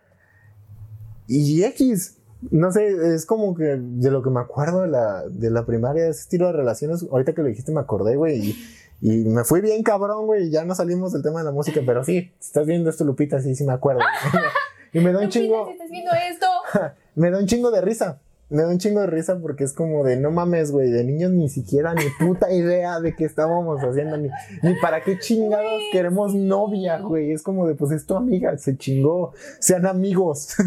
Y 1.26 1.64
X, 1.64 2.13
no 2.50 2.72
sé, 2.72 3.14
es 3.14 3.26
como 3.26 3.54
que 3.54 3.76
de 3.78 4.10
lo 4.10 4.22
que 4.22 4.30
me 4.30 4.40
acuerdo 4.40 4.82
de 4.82 4.88
la, 4.88 5.24
de 5.28 5.50
la 5.50 5.64
primaria, 5.64 6.08
ese 6.08 6.20
estilo 6.20 6.46
de 6.46 6.52
relaciones, 6.52 7.04
ahorita 7.10 7.32
que 7.32 7.42
lo 7.42 7.48
dijiste 7.48 7.72
me 7.72 7.80
acordé, 7.80 8.16
güey, 8.16 8.38
y, 8.38 8.56
y 9.00 9.24
me 9.24 9.44
fui 9.44 9.60
bien 9.60 9.82
cabrón, 9.82 10.26
güey, 10.26 10.48
y 10.48 10.50
ya 10.50 10.64
no 10.64 10.74
salimos 10.74 11.12
del 11.12 11.22
tema 11.22 11.40
de 11.40 11.44
la 11.44 11.52
música, 11.52 11.80
pero 11.84 12.04
sí, 12.04 12.32
si 12.38 12.46
estás 12.46 12.66
viendo 12.66 12.90
esto, 12.90 13.04
Lupita, 13.04 13.40
sí, 13.40 13.54
sí 13.54 13.64
me 13.64 13.72
acuerdo. 13.72 14.00
y 14.92 15.00
me 15.00 15.12
da 15.12 15.18
un 15.18 15.24
Lupita, 15.24 15.30
chingo, 15.30 15.66
si 15.66 15.72
estás 15.72 15.90
viendo 15.90 16.10
esto. 16.30 16.46
me 17.14 17.30
da 17.30 17.38
un 17.38 17.46
chingo 17.46 17.70
de 17.70 17.80
risa. 17.80 18.18
Me 18.50 18.62
da 18.62 18.68
un 18.68 18.78
chingo 18.78 19.00
de 19.00 19.06
risa 19.06 19.38
porque 19.40 19.64
es 19.64 19.72
como 19.72 20.04
de 20.04 20.16
no 20.18 20.30
mames, 20.30 20.70
güey, 20.70 20.90
de 20.90 21.02
niños 21.02 21.32
ni 21.32 21.48
siquiera 21.48 21.94
ni 21.94 22.04
puta 22.24 22.52
idea 22.52 23.00
de 23.00 23.16
qué 23.16 23.24
estábamos 23.24 23.80
haciendo, 23.80 24.18
ni, 24.18 24.28
ni 24.62 24.74
para 24.80 25.02
qué 25.02 25.18
chingados 25.18 25.82
queremos 25.92 26.34
novia, 26.34 26.98
güey. 26.98 27.32
Es 27.32 27.42
como 27.42 27.66
de 27.66 27.74
pues 27.74 27.90
es 27.90 28.06
tu 28.06 28.14
amiga, 28.14 28.56
se 28.58 28.76
chingó, 28.76 29.32
sean 29.58 29.86
amigos. 29.86 30.54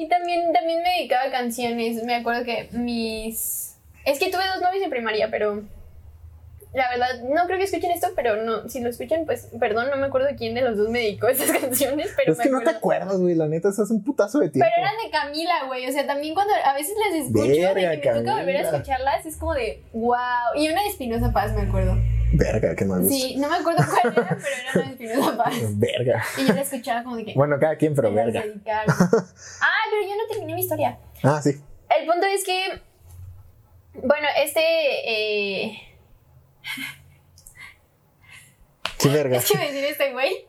Y 0.00 0.08
también, 0.08 0.50
también 0.54 0.82
me 0.82 0.88
dedicaba 0.96 1.24
a 1.24 1.30
canciones. 1.30 2.02
Me 2.04 2.14
acuerdo 2.14 2.42
que 2.42 2.70
mis. 2.72 3.76
Es 4.06 4.18
que 4.18 4.30
tuve 4.30 4.42
dos 4.54 4.62
novios 4.62 4.82
en 4.82 4.88
primaria, 4.88 5.28
pero. 5.30 5.62
La 6.72 6.88
verdad, 6.88 7.22
no 7.24 7.46
creo 7.46 7.58
que 7.58 7.64
escuchen 7.64 7.90
esto, 7.90 8.06
pero 8.16 8.36
no, 8.36 8.68
si 8.68 8.80
lo 8.80 8.88
escuchan, 8.88 9.26
pues, 9.26 9.48
perdón, 9.58 9.90
no 9.90 9.96
me 9.96 10.06
acuerdo 10.06 10.28
quién 10.38 10.54
de 10.54 10.62
los 10.62 10.78
dos 10.78 10.88
me 10.88 11.00
dedicó 11.00 11.26
esas 11.28 11.50
canciones, 11.50 12.14
pero 12.16 12.32
es 12.32 12.38
me 12.38 12.44
que 12.44 12.50
no 12.50 12.60
te 12.60 12.70
acuerdo. 12.70 12.78
acuerdas, 13.02 13.20
güey, 13.20 13.34
la 13.34 13.48
neta, 13.48 13.68
eso 13.70 13.82
es 13.82 13.90
un 13.90 14.04
putazo 14.04 14.38
de 14.38 14.50
tiempo. 14.50 14.70
Pero 14.70 14.86
eran 14.86 14.96
de 15.04 15.10
Camila, 15.10 15.64
güey. 15.66 15.86
O 15.86 15.92
sea, 15.92 16.06
también 16.06 16.32
cuando 16.32 16.54
a 16.64 16.72
veces 16.72 16.94
las 17.04 17.26
escucho, 17.26 17.46
Verga, 17.46 17.90
de 17.90 18.00
que 18.00 18.10
me 18.12 18.20
toca 18.20 18.36
volver 18.36 18.56
a 18.56 18.60
escucharlas, 18.60 19.26
es 19.26 19.36
como 19.36 19.52
de 19.52 19.82
wow. 19.92 20.16
Y 20.54 20.68
una 20.70 20.82
de 20.82 20.88
Espinosa 20.88 21.32
Paz, 21.32 21.52
me 21.52 21.62
acuerdo. 21.62 21.96
Verga, 22.32 22.76
que 22.76 22.84
mal. 22.84 23.04
Sí, 23.06 23.36
no 23.36 23.48
me 23.48 23.56
acuerdo 23.56 23.84
cuál 23.88 24.12
era, 24.14 24.28
pero 24.42 24.56
era 24.56 24.72
una 24.74 24.84
de 24.84 24.90
Espinosa 24.92 25.36
Paz. 25.36 25.54
Verga. 25.78 26.24
Y 26.38 26.46
yo 26.46 26.54
la 26.54 26.60
escuchaba 26.60 27.02
como 27.02 27.16
de 27.16 27.24
que. 27.24 27.34
Bueno, 27.34 27.58
cada 27.58 27.76
quien, 27.76 27.94
pero 27.94 28.12
verga. 28.12 28.42
Ah, 28.66 29.82
pero 29.90 30.02
yo 30.02 30.16
no 30.16 30.26
terminé 30.30 30.54
mi 30.54 30.60
historia. 30.60 30.98
Ah, 31.22 31.40
sí. 31.42 31.50
El 31.98 32.06
punto 32.06 32.26
es 32.26 32.44
que, 32.44 32.80
bueno, 33.94 34.28
este, 34.42 34.60
eh, 34.62 35.78
Sí, 38.98 39.08
verga. 39.08 39.36
es 39.38 39.50
que 39.50 39.58
me 39.58 39.66
decir 39.72 39.84
este 39.84 40.12
güey, 40.12 40.46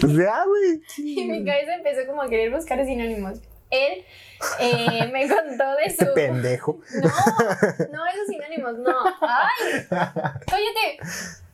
Pues 0.00 0.12
ya, 0.14 0.44
güey. 0.44 0.82
y 0.98 1.24
mi 1.26 1.44
cabeza 1.44 1.74
empezó 1.74 2.06
como 2.06 2.22
a 2.22 2.28
querer 2.28 2.50
buscar 2.50 2.84
sinónimos. 2.84 3.38
Él 3.70 4.04
eh, 4.60 5.10
me 5.12 5.28
contó 5.28 5.74
de 5.76 5.84
Este 5.84 6.06
su... 6.06 6.14
pendejo. 6.14 6.80
No, 7.02 7.08
no, 7.92 8.06
esos 8.06 8.26
sinónimos, 8.28 8.78
no. 8.78 8.94
¡Ay! 9.20 9.86
¡Cállate! 9.88 10.98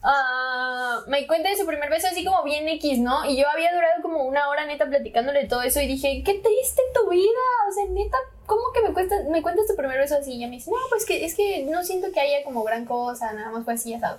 Ah, 0.03 1.03
me 1.09 1.27
cuenta 1.27 1.51
de 1.51 1.57
su 1.57 1.67
primer 1.67 1.91
beso 1.91 2.07
así 2.07 2.25
como 2.25 2.43
bien 2.43 2.67
X, 2.69 2.99
¿no? 3.01 3.25
Y 3.27 3.37
yo 3.37 3.47
había 3.49 3.73
durado 3.75 4.01
como 4.01 4.25
una 4.25 4.49
hora 4.49 4.65
neta 4.65 4.87
platicándole 4.87 5.47
todo 5.47 5.63
eso 5.63 5.81
y 5.81 5.87
dije, 5.87 6.23
qué 6.25 6.35
triste 6.35 6.83
tu 6.95 7.11
vida. 7.11 7.21
O 7.69 7.73
sea, 7.73 7.85
neta, 7.91 8.17
¿cómo 8.47 8.63
que 8.73 8.81
me, 8.83 8.95
cuesta, 8.95 9.17
me 9.31 9.43
cuentas 9.43 9.67
tu 9.67 9.77
primer 9.77 9.99
beso 9.99 10.17
así? 10.17 10.33
Y 10.33 10.37
ella 10.39 10.49
me 10.49 10.57
dice, 10.57 10.71
no, 10.71 10.79
pues 10.89 11.05
que 11.05 11.25
es 11.25 11.35
que 11.35 11.65
no 11.65 11.85
siento 11.85 12.11
que 12.13 12.21
haya 12.21 12.43
como 12.45 12.65
gran 12.65 12.87
cosa, 12.87 13.33
nada 13.33 13.51
más 13.51 13.65
fue 13.65 13.75
así 13.75 13.93
asado. 13.93 14.19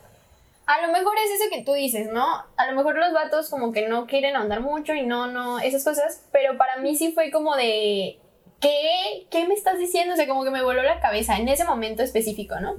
A 0.71 0.87
lo 0.87 0.93
mejor 0.93 1.13
es 1.17 1.31
eso 1.31 1.49
que 1.51 1.63
tú 1.63 1.73
dices, 1.73 2.13
¿no? 2.13 2.25
A 2.55 2.65
lo 2.65 2.77
mejor 2.77 2.95
los 2.95 3.11
vatos 3.11 3.49
como 3.49 3.73
que 3.73 3.89
no 3.89 4.07
quieren 4.07 4.37
ahondar 4.37 4.61
mucho 4.61 4.93
y 4.93 5.05
no, 5.05 5.27
no, 5.27 5.59
esas 5.59 5.83
cosas, 5.83 6.25
pero 6.31 6.57
para 6.57 6.77
mí 6.77 6.95
sí 6.95 7.11
fue 7.11 7.29
como 7.29 7.57
de, 7.57 8.19
¿qué? 8.61 9.27
¿Qué 9.29 9.45
me 9.49 9.53
estás 9.53 9.77
diciendo? 9.77 10.13
O 10.13 10.15
sea, 10.15 10.29
como 10.29 10.45
que 10.45 10.49
me 10.49 10.63
voló 10.63 10.81
la 10.81 11.01
cabeza 11.01 11.35
en 11.35 11.49
ese 11.49 11.65
momento 11.65 12.03
específico, 12.03 12.55
¿no? 12.61 12.75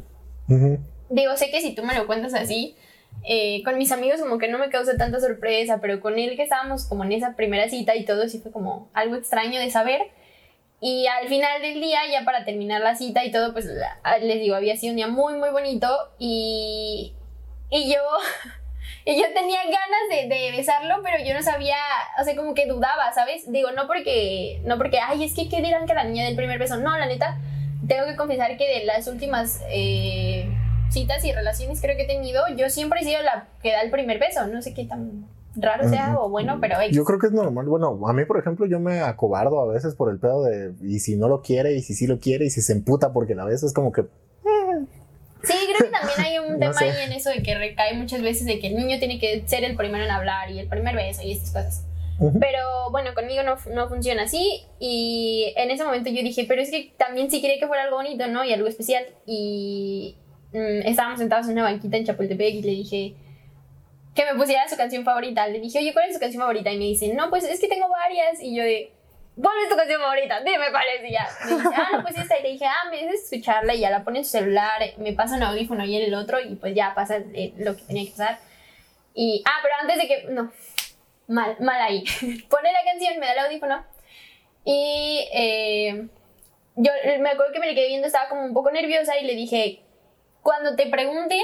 Ujú. 0.48 0.78
Digo, 1.10 1.36
sé 1.36 1.50
que 1.50 1.60
si 1.60 1.74
tú 1.74 1.84
me 1.84 1.94
lo 1.94 2.06
cuentas 2.06 2.32
así, 2.32 2.76
eh, 3.24 3.62
con 3.62 3.76
mis 3.76 3.92
amigos 3.92 4.20
como 4.20 4.38
que 4.38 4.48
no 4.48 4.56
me 4.56 4.70
causa 4.70 4.96
tanta 4.96 5.20
sorpresa, 5.20 5.78
pero 5.82 6.00
con 6.00 6.18
él 6.18 6.34
que 6.34 6.44
estábamos 6.44 6.86
como 6.86 7.04
en 7.04 7.12
esa 7.12 7.36
primera 7.36 7.68
cita 7.68 7.94
y 7.94 8.06
todo, 8.06 8.26
sí 8.26 8.38
fue 8.38 8.52
como 8.52 8.88
algo 8.94 9.16
extraño 9.16 9.60
de 9.60 9.70
saber. 9.70 10.00
Y 10.80 11.08
al 11.08 11.28
final 11.28 11.60
del 11.60 11.78
día, 11.78 12.00
ya 12.10 12.24
para 12.24 12.46
terminar 12.46 12.80
la 12.80 12.94
cita 12.94 13.22
y 13.22 13.30
todo, 13.30 13.52
pues 13.52 13.66
les 13.66 14.40
digo, 14.40 14.56
había 14.56 14.78
sido 14.78 14.92
un 14.92 14.96
día 14.96 15.08
muy, 15.08 15.34
muy 15.34 15.50
bonito 15.50 15.88
y, 16.18 17.12
y 17.72 17.92
yo... 17.92 18.00
Y 19.04 19.20
yo 19.20 19.26
tenía 19.34 19.58
ganas 19.64 20.28
de, 20.28 20.32
de 20.32 20.52
besarlo, 20.56 21.02
pero 21.02 21.16
yo 21.26 21.34
no 21.34 21.42
sabía, 21.42 21.74
o 22.20 22.24
sea, 22.24 22.36
como 22.36 22.54
que 22.54 22.66
dudaba, 22.66 23.12
¿sabes? 23.12 23.50
Digo, 23.50 23.72
no 23.72 23.88
porque, 23.88 24.62
no 24.64 24.78
porque, 24.78 25.00
ay, 25.00 25.24
es 25.24 25.34
que, 25.34 25.48
¿qué 25.48 25.60
dirán 25.60 25.86
que 25.86 25.94
la 25.94 26.04
niña 26.04 26.24
del 26.24 26.36
primer 26.36 26.60
beso? 26.60 26.76
No, 26.76 26.96
la 26.96 27.06
neta, 27.06 27.36
tengo 27.88 28.06
que 28.06 28.16
confesar 28.16 28.56
que 28.56 28.78
de 28.78 28.84
las 28.84 29.08
últimas 29.08 29.60
eh, 29.70 30.48
citas 30.90 31.24
y 31.24 31.32
relaciones 31.32 31.80
creo 31.80 31.96
que 31.96 32.02
he 32.02 32.06
tenido, 32.06 32.42
yo 32.56 32.70
siempre 32.70 33.00
he 33.00 33.04
sido 33.04 33.22
la 33.22 33.48
que 33.62 33.72
da 33.72 33.82
el 33.82 33.90
primer 33.90 34.18
beso. 34.18 34.46
No 34.46 34.62
sé 34.62 34.74
qué 34.74 34.84
tan 34.84 35.26
raro 35.56 35.88
sea 35.88 36.16
o 36.18 36.28
bueno, 36.28 36.58
pero 36.60 36.80
X. 36.80 36.96
Yo 36.96 37.04
creo 37.04 37.18
que 37.18 37.26
es 37.26 37.32
normal. 37.32 37.66
Bueno, 37.66 37.98
a 38.06 38.12
mí, 38.12 38.24
por 38.24 38.38
ejemplo, 38.38 38.66
yo 38.66 38.78
me 38.78 39.00
acobardo 39.00 39.60
a 39.60 39.72
veces 39.72 39.94
por 39.94 40.10
el 40.10 40.18
pedo 40.18 40.44
de. 40.44 40.74
Y 40.82 41.00
si 41.00 41.16
no 41.16 41.28
lo 41.28 41.42
quiere, 41.42 41.74
y 41.74 41.82
si 41.82 41.94
sí 41.94 42.06
lo 42.06 42.18
quiere, 42.18 42.46
y 42.46 42.50
si 42.50 42.62
se 42.62 42.72
emputa 42.72 43.12
porque 43.12 43.34
la 43.34 43.44
beso, 43.44 43.66
es 43.66 43.72
como 43.72 43.92
que. 43.92 44.04
Sí, 45.44 45.54
creo 45.66 45.90
que 45.90 45.96
también 45.96 46.20
hay 46.20 46.38
un 46.38 46.52
No 46.58 46.58
tema 46.58 46.72
sé. 46.74 46.84
ahí 46.90 47.04
en 47.06 47.12
eso 47.12 47.30
de 47.30 47.42
que 47.42 47.54
recae 47.56 47.94
muchas 47.94 48.22
veces 48.22 48.46
de 48.46 48.58
que 48.60 48.68
el 48.68 48.76
niño 48.76 48.98
tiene 48.98 49.18
que 49.18 49.42
ser 49.46 49.64
el 49.64 49.76
primero 49.76 50.04
en 50.04 50.10
hablar 50.10 50.50
y 50.50 50.58
el 50.58 50.68
primer 50.68 50.94
beso 50.96 51.22
y 51.22 51.32
estas 51.32 51.50
cosas. 51.50 51.86
Ujú. 52.18 52.38
Pero 52.38 52.90
bueno, 52.90 53.14
conmigo 53.14 53.42
no, 53.42 53.56
no 53.74 53.88
funciona 53.88 54.22
así. 54.24 54.62
Y 54.78 55.52
en 55.56 55.70
ese 55.70 55.84
momento 55.84 56.10
yo 56.10 56.22
dije, 56.22 56.44
pero 56.46 56.62
es 56.62 56.70
que 56.70 56.92
también 56.96 57.30
sí 57.30 57.40
quería 57.40 57.58
que 57.58 57.66
fuera 57.66 57.82
algo 57.84 57.96
bonito, 57.96 58.26
¿no? 58.28 58.44
Y 58.44 58.52
algo 58.52 58.68
especial. 58.68 59.04
Y 59.26 60.16
mm, 60.52 60.86
estábamos 60.86 61.18
sentados 61.18 61.46
en 61.46 61.52
una 61.52 61.64
banquita 61.64 61.96
en 61.96 62.04
Chapultepec 62.04 62.54
y 62.54 62.62
le 62.62 62.70
dije 62.70 63.14
que 64.14 64.24
me 64.26 64.34
pusiera 64.38 64.68
su 64.68 64.76
canción 64.76 65.04
favorita. 65.04 65.48
Le 65.48 65.58
dije, 65.58 65.78
oye, 65.78 65.92
¿cuál 65.92 66.06
es 66.08 66.14
su 66.14 66.20
canción 66.20 66.42
favorita? 66.42 66.70
Y 66.70 66.78
me 66.78 66.84
dice, 66.84 67.12
no, 67.14 67.30
pues 67.30 67.44
es 67.44 67.58
que 67.58 67.66
tengo 67.68 67.88
varias. 67.88 68.40
Y 68.42 68.54
yo 68.54 68.62
de, 68.62 68.92
¿cuál 69.40 69.54
es 69.62 69.68
tu 69.68 69.76
canción 69.76 70.00
favorita? 70.00 70.40
Dime 70.40 70.70
cuál 70.70 70.84
es. 70.96 71.08
Y 71.08 71.12
ya. 71.12 71.28
Dice, 71.46 71.68
ah, 71.74 71.88
no, 71.92 72.02
pues 72.02 72.16
esta. 72.16 72.38
Y 72.38 72.42
le 72.42 72.48
dije, 72.52 72.66
ah, 72.66 72.88
me 72.90 72.98
dices 72.98 73.24
escucharla 73.24 73.74
y 73.74 73.80
ya 73.80 73.90
la 73.90 74.04
pone 74.04 74.20
en 74.20 74.24
su 74.24 74.32
celular, 74.32 74.82
me 74.98 75.12
pasa 75.12 75.36
un 75.36 75.42
audífono 75.42 75.84
y 75.84 75.96
en 75.96 76.04
el 76.04 76.14
otro. 76.14 76.40
Y 76.40 76.56
pues 76.56 76.74
ya 76.74 76.94
pasa 76.94 77.16
eh, 77.16 77.52
lo 77.58 77.76
que 77.76 77.82
tenía 77.82 78.04
que 78.04 78.10
pasar. 78.10 78.38
Y, 79.14 79.42
ah, 79.46 79.60
pero 79.62 79.74
antes 79.80 79.98
de 79.98 80.08
que, 80.08 80.24
no, 80.30 80.52
mal, 81.28 81.56
mal 81.60 81.80
ahí. 81.80 82.04
Pone 82.48 82.72
la 82.72 82.84
canción, 82.84 83.18
me 83.18 83.26
da 83.26 83.32
el 83.32 83.38
audífono. 83.40 83.84
Y 84.64 85.28
eh, 85.32 86.08
yo 86.76 86.92
me 87.20 87.30
acuerdo 87.30 87.52
que 87.52 87.58
me 87.58 87.66
le 87.66 87.74
quedé 87.74 87.88
viendo, 87.88 88.06
estaba 88.06 88.28
como 88.28 88.44
un 88.44 88.54
poco 88.54 88.70
nerviosa 88.70 89.18
y 89.18 89.24
le 89.24 89.34
dije, 89.34 89.82
cuando 90.42 90.76
te 90.76 90.86
pregunten, 90.86 91.42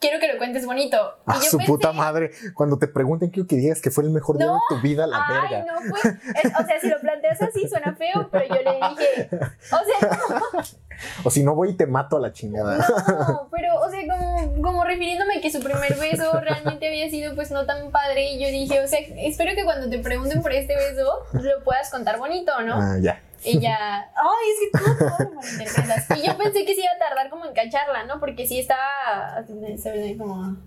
quiero 0.00 0.18
que 0.18 0.32
lo 0.32 0.38
cuentes 0.38 0.64
bonito. 0.66 0.96
A 1.26 1.36
y 1.36 1.40
yo 1.40 1.42
su 1.50 1.56
pensé, 1.58 1.70
puta 1.72 1.92
madre. 1.92 2.30
Cuando 2.54 2.78
te 2.78 2.88
pregunten, 2.88 3.30
quiero 3.30 3.46
que 3.46 3.56
digas 3.56 3.80
que 3.80 3.90
fue 3.90 4.02
el 4.04 4.10
mejor 4.10 4.38
día 4.38 4.46
No. 4.46 4.54
de 4.54 4.60
tu 4.68 4.80
vida, 4.82 5.06
la 5.06 5.24
Ay, 5.28 5.34
verga. 5.56 5.72
no, 5.72 5.80
pues, 5.90 6.04
es- 6.44 6.52
o 6.58 6.66
sea, 6.66 6.80
si 6.80 6.88
lo 6.88 6.98
planteas 7.00 7.40
así 7.42 7.68
suena 7.68 7.94
feo, 7.94 8.28
pero 8.32 8.46
yo 8.48 8.54
le 8.62 8.74
dije, 8.88 9.28
o 9.30 10.00
sea, 10.00 10.18
como, 10.26 10.40
O 11.24 11.30
si 11.30 11.42
no 11.42 11.54
voy 11.54 11.70
y 11.70 11.74
te 11.74 11.86
mato 11.86 12.16
a 12.16 12.20
la 12.20 12.32
chingada. 12.32 12.78
no, 12.78 13.48
pero, 13.52 13.80
o 13.80 13.90
sea, 13.90 14.00
como, 14.06 14.62
como 14.62 14.84
refiriéndome 14.84 15.40
que 15.40 15.50
su 15.50 15.60
primer 15.60 15.94
beso 15.96 16.40
realmente 16.40 16.88
había 16.88 17.08
sido 17.10 17.34
pues 17.34 17.50
no 17.50 17.66
tan 17.66 17.90
padre 17.90 18.32
y 18.32 18.40
yo 18.40 18.48
dije, 18.48 18.80
o 18.80 18.86
sea, 18.86 19.00
espero 19.18 19.54
que 19.54 19.64
cuando 19.64 19.88
te 19.88 19.98
pregunten 19.98 20.42
por 20.42 20.52
este 20.52 20.74
beso 20.76 21.24
lo 21.32 21.64
puedas 21.64 21.90
contar 21.90 22.18
bonito, 22.18 22.52
¿no? 22.62 22.74
Ah, 22.74 22.96
ya. 23.00 23.20
Ella, 23.42 24.10
ay, 24.14 24.50
es 24.52 24.60
que 24.60 24.78
tú 24.78 24.98
todo 24.98 25.30
lo 25.30 25.34
malinterpretas. 25.36 26.18
Y 26.18 26.26
yo 26.26 26.36
pensé 26.36 26.64
que 26.66 26.74
sí 26.74 26.82
iba 26.82 26.92
a 26.94 27.08
tardar 27.08 27.30
como 27.30 27.46
en 27.46 27.54
cacharla, 27.54 28.04
¿no? 28.04 28.20
Porque 28.20 28.46
sí 28.46 28.58
estaba 28.58 29.42
se 29.76 29.90
ve 29.92 30.16
como, 30.18 30.58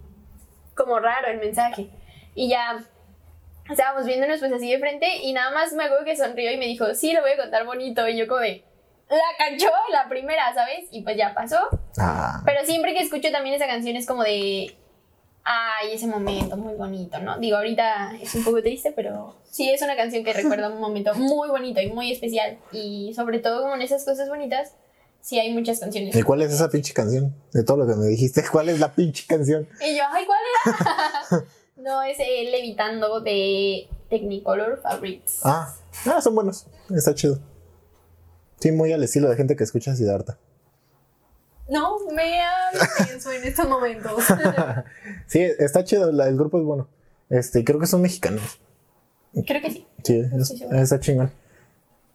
como 0.76 1.00
raro 1.00 1.28
el 1.28 1.40
mensaje. 1.40 1.92
Y 2.34 2.50
ya 2.50 2.84
estábamos 3.70 4.06
viéndonos 4.06 4.40
pues 4.40 4.52
así 4.52 4.72
de 4.72 4.80
frente 4.80 5.08
y 5.22 5.34
nada 5.34 5.52
más 5.52 5.74
me 5.74 5.84
acuerdo 5.84 6.04
que 6.04 6.18
sonrió 6.18 6.52
y 6.52 6.58
me 6.58 6.66
dijo, 6.66 6.94
sí, 6.96 7.14
lo 7.14 7.22
voy 7.22 7.32
a 7.32 7.38
contar 7.38 7.66
bonito. 7.66 8.08
Y 8.08 8.18
yo 8.18 8.28
como 8.28 8.42
de, 8.42 8.64
la 9.16 9.38
cachó 9.38 9.70
la 9.92 10.08
primera, 10.10 10.54
¿sabes? 10.54 10.86
Y 10.92 11.02
pues 11.02 11.18
ya 11.18 11.34
pasó. 11.34 11.58
Ah, 11.98 12.42
Pero 12.46 12.66
siempre 12.66 12.94
que 12.94 13.02
escucho 13.02 13.32
también 13.32 13.56
esa 13.56 13.68
canción 13.68 13.96
es 13.96 14.06
como 14.06 14.24
de. 14.24 14.76
Ay, 15.46 15.92
ese 15.92 16.08
momento 16.08 16.56
muy 16.56 16.76
bonito, 16.76 17.20
¿no? 17.20 17.38
Digo, 17.38 17.58
ahorita 17.58 18.16
es 18.22 18.34
un 18.34 18.46
poco 18.46 18.62
triste, 18.62 18.94
pero 18.96 19.36
sí 19.44 19.70
es 19.70 19.82
una 19.82 19.98
canción 19.98 20.24
que 20.24 20.32
recuerda 20.34 20.70
un 20.70 20.80
momento 20.80 21.14
muy 21.16 21.50
bonito 21.50 21.82
y 21.82 21.92
muy 21.92 22.12
especial. 22.12 22.58
Y 22.72 23.14
sobre 23.14 23.40
todo, 23.40 23.62
como 23.62 23.76
en 23.76 23.82
esas 23.82 24.06
cosas 24.06 24.30
bonitas, 24.30 24.74
sí 25.20 25.40
hay 25.40 25.54
muchas 25.54 25.80
canciones. 25.80 26.16
¿Y 26.16 26.22
cuál 26.22 26.42
es 26.44 26.54
esa 26.54 26.70
pinche 26.70 26.94
canción? 26.94 27.36
De 27.52 27.64
todo 27.64 27.78
lo 27.78 27.88
que 27.88 27.96
me 27.96 28.06
dijiste, 28.08 28.44
¿cuál 28.52 28.70
es 28.70 28.80
la 28.80 28.94
pinche 28.94 29.26
canción? 29.28 29.68
Y 29.82 29.98
yo, 29.98 30.04
ay, 30.12 30.26
¿cuál 30.26 30.40
era? 30.66 31.46
no, 31.76 32.04
es 32.04 32.18
el 32.20 32.52
Levitando 32.52 33.20
de 33.20 33.90
Technicolor 34.10 34.82
Fabrics. 34.82 35.42
Ah, 35.44 35.76
ah, 36.06 36.22
son 36.22 36.36
buenos. 36.36 36.68
Está 36.90 37.14
chido. 37.14 37.40
Sí, 38.64 38.72
muy 38.72 38.94
al 38.94 39.04
estilo 39.04 39.28
de 39.30 39.36
gente 39.36 39.58
que 39.58 39.66
escucha 39.66 39.94
Siddhartha. 39.94 40.38
No, 41.68 41.98
me 42.14 42.32
pienso 43.06 43.30
en 43.34 43.44
estos 43.44 43.68
momentos. 43.68 44.24
Sí, 45.28 45.42
está 45.60 45.84
chido, 45.84 46.10
la- 46.14 46.30
el 46.30 46.38
grupo 46.38 46.60
es 46.60 46.64
bueno. 46.64 46.88
Este, 47.30 47.66
creo 47.66 47.78
que 47.78 47.88
son 47.88 48.02
mexicanos. 48.02 48.62
Creo 49.46 49.62
que 49.62 49.70
sí. 49.70 49.88
Sí, 50.06 50.16
es- 50.18 50.32
estoy 50.34 50.58
segura. 50.60 50.82
está 50.82 50.98
chingón. 51.02 51.30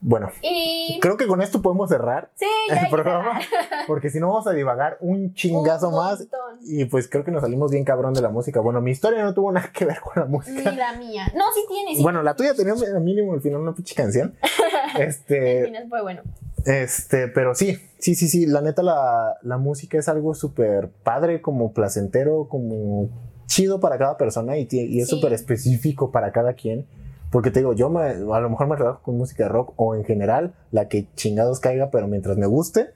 Bueno, 0.00 0.30
Y. 0.42 0.98
creo 1.02 1.16
que 1.16 1.26
con 1.26 1.42
esto 1.42 1.60
podemos 1.60 1.88
cerrar 1.90 2.30
Sí, 2.36 2.46
ya 2.68 2.82
el 2.82 2.88
programa, 2.88 3.40
porque 3.88 4.10
si 4.10 4.20
no 4.20 4.28
vamos 4.28 4.46
a 4.46 4.52
divagar 4.52 4.96
un 5.00 5.34
chingazo 5.34 5.88
Un 5.88 5.96
más. 5.96 6.24
Y 6.64 6.84
pues 6.84 7.08
creo 7.08 7.24
que 7.24 7.32
nos 7.32 7.42
salimos 7.42 7.72
bien 7.72 7.84
cabrón 7.84 8.14
de 8.14 8.22
la 8.22 8.28
música. 8.28 8.60
Bueno, 8.60 8.80
mi 8.80 8.92
historia 8.92 9.24
no 9.24 9.34
tuvo 9.34 9.50
nada 9.50 9.70
que 9.72 9.84
ver 9.84 9.98
con 10.00 10.12
la 10.22 10.26
música. 10.26 10.70
Ni 10.70 10.76
la 10.76 10.92
mía. 10.94 11.24
No, 11.34 11.44
sí 11.52 11.62
tiene, 11.68 11.96
sí. 11.96 12.02
Bueno, 12.02 12.22
la 12.22 12.36
tuya 12.36 12.54
tenía 12.54 12.74
mínimo 13.00 13.32
al 13.34 13.40
final 13.40 13.60
una 13.60 13.74
pinche 13.74 13.94
canción. 13.94 14.34
Este, 14.98 15.64
final 15.66 15.86
fue 15.88 16.00
bueno. 16.02 16.22
este, 16.64 17.28
pero 17.28 17.54
sí, 17.54 17.78
sí, 17.98 18.14
sí, 18.14 18.26
sí. 18.28 18.46
La 18.46 18.62
neta, 18.62 18.82
la, 18.82 19.36
la 19.42 19.58
música 19.58 19.98
es 19.98 20.08
algo 20.08 20.34
súper 20.34 20.88
padre, 21.02 21.42
como 21.42 21.72
placentero, 21.72 22.48
como 22.48 23.08
chido 23.46 23.80
para 23.80 23.98
cada 23.98 24.16
persona 24.16 24.56
y, 24.56 24.62
es 24.62 25.08
Sí. 25.08 25.16
súper 25.16 25.32
específico 25.34 26.10
para 26.10 26.32
cada 26.32 26.54
quien. 26.54 26.86
Porque 27.30 27.50
te 27.50 27.60
digo, 27.60 27.74
yo 27.74 27.90
me, 27.90 28.00
a 28.02 28.40
lo 28.40 28.48
mejor 28.50 28.68
me 28.68 28.76
relajo 28.76 29.02
con 29.02 29.18
música 29.18 29.44
de 29.44 29.48
rock 29.50 29.74
o 29.76 29.94
en 29.94 30.04
general, 30.04 30.54
la 30.70 30.88
que 30.88 31.06
chingados 31.14 31.60
caiga, 31.60 31.90
pero 31.90 32.06
mientras 32.06 32.36
me 32.38 32.46
guste. 32.46 32.90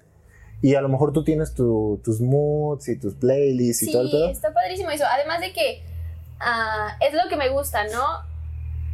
Y 0.62 0.74
a 0.74 0.80
lo 0.80 0.89
mejor 0.89 1.12
tú 1.12 1.24
tienes 1.24 1.55
tu- 1.55 2.01
tus 2.05 2.20
moods 2.20 2.89
y 2.89 2.99
tus 2.99 3.14
playlists 3.16 3.83
y 3.83 3.87
Sí, 3.87 3.93
todo 3.93 4.03
el 4.03 4.11
pedo. 4.11 4.28
está 4.30 4.55
padrísimo 4.55 4.91
eso. 4.91 5.05
Además 5.12 5.41
de 5.41 5.53
que 5.53 5.83
ah, 6.41 6.97
es 7.07 7.12
lo 7.14 7.28
que 7.28 7.37
me 7.37 7.49
gusta, 7.51 7.85
¿no? 7.85 8.30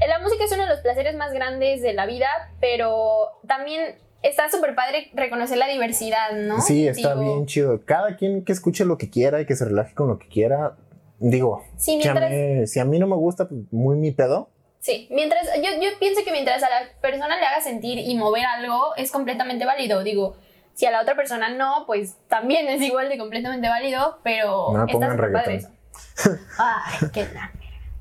La 0.07 0.18
música 0.20 0.45
es 0.45 0.53
uno 0.53 0.62
de 0.62 0.68
los 0.70 0.80
placeres 0.80 1.16
más 1.16 1.32
grandes 1.32 1.82
de 1.82 1.93
la 1.93 2.07
vida, 2.07 2.26
pero 2.61 3.41
también 3.47 3.97
está 4.22 4.49
súper 4.51 4.74
padre 4.74 5.11
reconocer 5.14 5.59
la 5.59 5.68
diversidad, 5.68 6.32
¿no? 6.36 6.61
Sí, 6.61 6.86
está 6.89 7.14
Digo, 7.14 7.20
bien 7.34 7.47
chido. 7.47 7.80
Cada 7.84 8.16
quien 8.16 8.45
que 8.45 8.53
escuche 8.53 8.84
lo 8.84 8.97
que 8.97 9.11
quiera 9.11 9.41
y 9.41 9.47
que 9.47 9.55
se 9.57 9.64
relaje 9.64 9.95
con 9.95 10.09
lo 10.09 10.18
que 10.18 10.28
quiera. 10.28 10.76
Digo, 11.20 11.62
Sí, 11.76 12.01
si 12.01 12.09
a, 12.09 12.12
mientras, 12.14 12.30
mí, 12.30 12.66
si 12.66 12.78
a 12.80 12.84
mí 12.84 12.99
no 12.99 13.07
me 13.09 13.16
gusta, 13.16 13.49
pues 13.49 13.61
muy 13.72 13.97
mi 13.97 14.12
pedo. 14.12 14.51
Sí, 14.80 15.08
mientras 15.10 15.46
yo, 15.56 15.70
yo 15.80 15.90
pienso 15.98 16.22
que 16.24 16.32
mientras 16.32 16.62
a 16.62 16.68
la 16.70 16.88
persona 17.00 17.36
le 17.36 17.46
haga 17.46 17.60
sentir 17.60 17.98
y 17.98 18.16
mover 18.16 18.44
algo 18.44 18.94
es 18.96 19.10
completamente 19.10 19.64
válido. 19.64 20.02
Digo, 20.02 20.36
si 20.74 20.86
a 20.86 20.90
la 20.90 21.02
otra 21.02 21.16
persona 21.16 21.48
no, 21.48 21.84
pues 21.86 22.16
también 22.28 22.68
es 22.68 22.80
igual 22.82 23.08
de 23.08 23.18
completamente 23.18 23.68
válido, 23.68 24.18
pero 24.22 24.72
No 24.72 24.80
está 24.84 24.92
pongan 24.92 25.10
súper 25.12 25.32
padre 25.32 25.54
eso. 25.56 25.68
Ay, 26.58 27.08
qué 27.12 27.26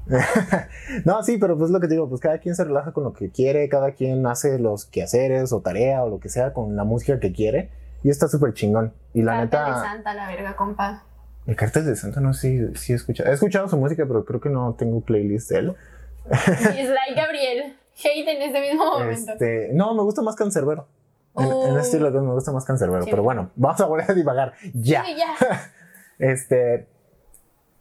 no, 1.06 1.22
sí, 1.24 1.38
pero 1.38 1.58
pues 1.58 1.70
lo 1.70 1.80
que 1.80 1.88
te 1.88 1.96
digo, 1.96 2.08
pues 2.08 2.22
cada 2.22 2.38
quien 2.38 2.56
se 2.56 2.64
relaja 2.64 2.92
con 2.92 3.04
lo 3.04 3.14
que 3.14 3.30
quiere, 3.30 3.68
cada 3.68 3.92
quien 3.92 4.26
hace 4.26 4.58
los 4.60 4.86
quehaceres 4.86 5.52
o 5.52 5.62
tarea 5.62 6.04
o 6.04 6.10
lo 6.10 6.20
que 6.20 6.30
sea 6.30 6.54
con 6.54 6.76
la 6.76 6.84
música 6.84 7.20
que 7.20 7.34
quiere. 7.34 7.72
Y 8.04 8.10
está 8.10 8.28
súper 8.28 8.54
chingón. 8.54 8.94
Y 9.14 9.24
la 9.24 9.34
Carta 9.34 9.60
de 9.60 9.72
neta, 9.72 9.82
Santa, 9.82 10.14
la 10.14 10.28
verga, 10.28 10.56
compa. 10.56 11.04
el 11.46 11.56
Cartel 11.56 11.86
de 11.86 11.96
Santa 11.96 12.22
no 12.22 12.34
sé 12.34 12.70
si, 12.74 12.76
si 12.76 12.94
he 12.94 12.96
escuchado. 12.96 13.30
He 13.30 13.34
escuchado 13.34 13.68
su 13.68 13.78
música, 13.78 14.06
pero 14.08 14.24
creo 14.24 14.40
que 14.40 14.50
no 14.50 14.76
tengo 14.76 15.02
playlist 15.02 15.50
de 15.50 15.60
él. 15.60 15.76
Dislike 16.76 17.16
Gabriel. 17.16 17.76
Hate 18.00 18.28
en 18.28 18.42
este 18.44 18.62
mismo 18.62 18.86
momento. 18.86 19.32
Este, 19.34 19.70
no, 19.74 19.94
me 19.96 20.04
gusta 20.04 20.22
más 20.22 20.36
Cancerbero. 20.36 20.88
En, 21.36 21.46
en 21.46 21.52
Oh. 21.52 21.68
este 21.68 21.82
estilo 21.82 22.12
de 22.12 22.20
me 22.22 22.34
gusta 22.34 22.52
más 22.52 22.66
Cancerbero. 22.66 23.04
Sí. 23.04 23.10
Pero 23.10 23.24
bueno, 23.24 23.50
vamos 23.56 23.80
a 23.82 23.86
volver 23.86 24.10
a 24.12 24.14
divagar. 24.14 24.54
Ya. 24.74 25.04
Sí, 25.06 25.16
ya. 25.18 25.34
Este, 26.20 26.88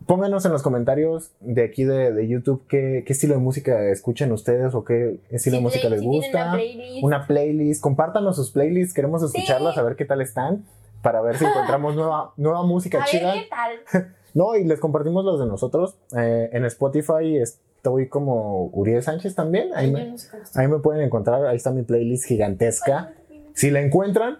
pónganos 0.06 0.44
en 0.44 0.52
los 0.52 0.62
comentarios 0.62 1.32
de 1.40 1.64
aquí 1.64 1.84
de, 1.84 2.12
de 2.12 2.28
YouTube 2.28 2.66
qué, 2.68 3.02
qué 3.06 3.12
estilo 3.14 3.32
de 3.34 3.40
música 3.40 3.82
escuchan 3.90 4.30
ustedes 4.30 4.74
o 4.74 4.84
qué 4.84 5.20
estilo 5.30 5.56
de 5.56 5.60
Si 5.60 5.64
música 5.64 5.88
les 5.88 6.02
gusta. 6.02 6.42
una 6.42 6.52
playlist. 6.52 7.04
Una 7.04 7.26
playlist, 7.26 7.80
compártanos 7.82 8.36
sus 8.36 8.50
playlists, 8.50 8.92
queremos 8.92 9.22
escucharlas, 9.22 9.78
a 9.78 9.82
ver 9.82 9.96
qué 9.96 10.04
tal 10.04 10.20
están, 10.20 10.66
para 11.02 11.22
ver 11.22 11.38
si 11.38 11.44
encontramos 11.46 11.96
nueva, 11.96 12.32
nueva 12.36 12.62
música 12.62 13.02
A 13.02 13.06
chida. 13.06 13.32
ver 13.32 13.44
qué 13.44 13.48
tal. 13.48 14.14
No, 14.34 14.54
y 14.54 14.64
les 14.64 14.80
compartimos 14.80 15.24
los 15.24 15.40
de 15.40 15.46
nosotros. 15.46 15.96
Eh, 16.14 16.50
en 16.52 16.66
Spotify 16.66 17.38
estoy 17.86 18.08
como 18.08 18.66
Uriel 18.72 19.02
Sánchez 19.02 19.34
también. 19.36 19.70
Ahí 19.74 19.92
me, 19.92 20.16
ahí 20.54 20.68
pueden 20.82 21.02
encontrar, 21.02 21.46
ahí 21.46 21.56
está 21.56 21.70
mi 21.70 21.82
playlist 21.82 22.24
gigantesca. 22.26 23.12
Si 23.54 23.70
la 23.70 23.80
encuentran, 23.80 24.38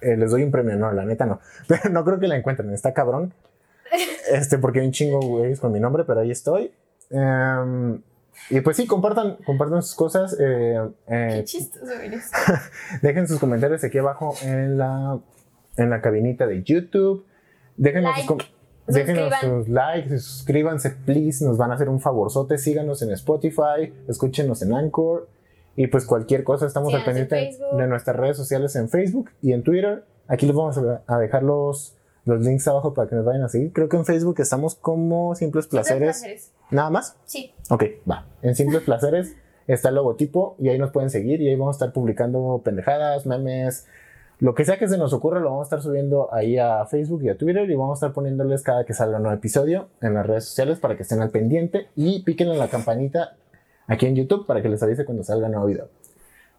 eh, 0.00 0.16
les 0.16 0.32
doy 0.32 0.42
un 0.42 0.50
premio. 0.50 0.74
No, 0.76 0.90
la 0.92 1.04
neta 1.04 1.26
no. 1.26 1.38
Pero 1.68 1.90
no 1.90 2.04
creo 2.04 2.18
que 2.18 2.26
la 2.26 2.36
encuentren. 2.36 2.72
Está 2.72 2.92
cabrón. 2.92 3.32
Este, 4.32 4.58
porque 4.58 4.78
hay 4.78 4.86
un 4.86 4.92
chingo 4.92 5.18
güeyes 5.20 5.58
con 5.58 5.72
mi 5.72 5.80
nombre, 5.80 6.04
pero 6.04 6.20
ahí 6.20 6.30
estoy. 6.30 6.70
Em, 7.10 8.00
y 8.48 8.60
pues 8.60 8.76
sí, 8.76 8.86
compartan, 8.86 9.38
compartan 9.44 9.82
sus 9.82 9.96
cosas. 9.96 10.36
eh, 10.38 10.78
eh, 11.08 11.28
Qué 11.38 11.44
chistoso 11.44 11.90
eres. 11.94 12.30
dejen 13.02 13.26
sus 13.26 13.40
comentarios 13.40 13.82
aquí 13.82 13.98
abajo 13.98 14.34
en 14.44 14.78
la, 14.78 15.18
en 15.76 15.90
la 15.90 16.00
cabinita 16.00 16.46
de 16.46 16.62
YouTube. 16.62 17.26
Déjenos, 17.76 18.12
Like, 18.16 18.20
sus, 18.20 18.28
com- 18.28 18.38
déjenos 18.94 19.32
sus 19.40 19.68
likes, 19.68 20.18
suscríbanse, 20.18 20.90
please. 20.90 21.44
Nos 21.44 21.56
van 21.56 21.70
a 21.70 21.74
hacer 21.74 21.88
un 21.88 22.00
favorzote. 22.00 22.58
Síganos 22.58 23.02
en 23.02 23.10
Spotify, 23.12 23.92
escúchenos 24.08 24.62
en 24.62 24.74
Anchor. 24.74 25.28
Y 25.76 25.86
pues 25.86 26.04
cualquier 26.04 26.44
cosa, 26.44 26.66
estamos 26.66 26.92
al 26.92 27.04
pendiente 27.04 27.56
de 27.76 27.86
nuestras 27.86 28.16
redes 28.16 28.36
sociales 28.36 28.76
en 28.76 28.88
Facebook 28.88 29.30
y 29.40 29.52
en 29.52 29.62
Twitter. 29.62 30.04
Aquí 30.28 30.46
les 30.46 30.54
vamos 30.54 30.78
a 31.06 31.18
dejar 31.18 31.42
los, 31.42 31.96
los 32.24 32.40
links 32.42 32.66
abajo 32.68 32.94
para 32.94 33.08
que 33.08 33.16
nos 33.16 33.24
vayan 33.24 33.42
a 33.42 33.48
seguir. 33.48 33.72
Creo 33.72 33.88
que 33.88 33.96
en 33.96 34.04
Facebook 34.04 34.40
estamos 34.40 34.74
como 34.74 35.34
Simples 35.34 35.66
Placeres. 35.66 36.18
Placeres. 36.18 36.52
Nada 36.70 36.90
más. 36.90 37.16
Sí. 37.24 37.52
Ok, 37.70 37.84
va. 38.08 38.26
En 38.42 38.54
Simples 38.54 38.82
Placeres 38.84 39.36
está 39.66 39.88
el 39.90 39.94
logotipo 39.96 40.56
y 40.58 40.68
ahí 40.68 40.78
nos 40.78 40.90
pueden 40.90 41.10
seguir 41.10 41.40
y 41.40 41.48
ahí 41.48 41.56
vamos 41.56 41.76
a 41.76 41.78
estar 41.78 41.92
publicando 41.92 42.60
pendejadas, 42.64 43.26
memes, 43.26 43.86
lo 44.40 44.54
que 44.54 44.64
sea 44.64 44.78
que 44.78 44.88
se 44.88 44.96
nos 44.98 45.12
ocurra 45.12 45.38
lo 45.38 45.50
vamos 45.50 45.66
a 45.66 45.66
estar 45.66 45.82
subiendo 45.82 46.32
ahí 46.32 46.58
a 46.58 46.84
Facebook 46.86 47.22
y 47.22 47.28
a 47.28 47.36
Twitter 47.36 47.70
y 47.70 47.74
vamos 47.74 47.96
a 47.96 48.06
estar 48.06 48.14
poniéndoles 48.14 48.62
cada 48.62 48.84
que 48.84 48.94
salga 48.94 49.18
un 49.18 49.24
nuevo 49.24 49.36
episodio 49.36 49.88
en 50.00 50.14
las 50.14 50.26
redes 50.26 50.46
sociales 50.46 50.78
para 50.78 50.96
que 50.96 51.02
estén 51.02 51.20
al 51.20 51.30
pendiente 51.30 51.88
y 51.94 52.22
piquen 52.22 52.48
en 52.48 52.58
la 52.58 52.68
campanita 52.68 53.36
aquí 53.86 54.06
en 54.06 54.16
YouTube 54.16 54.46
para 54.46 54.62
que 54.62 54.68
les 54.68 54.82
avise 54.82 55.04
cuando 55.04 55.22
salga 55.24 55.48
nuevo 55.48 55.66
video. 55.66 55.88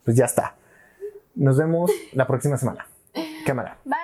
Pues 0.05 0.15
ya 0.15 0.25
está. 0.25 0.55
Nos 1.35 1.57
vemos 1.57 1.91
la 2.13 2.27
próxima 2.27 2.57
semana. 2.57 2.85
Cámara. 3.45 3.77
Bye. 3.83 4.00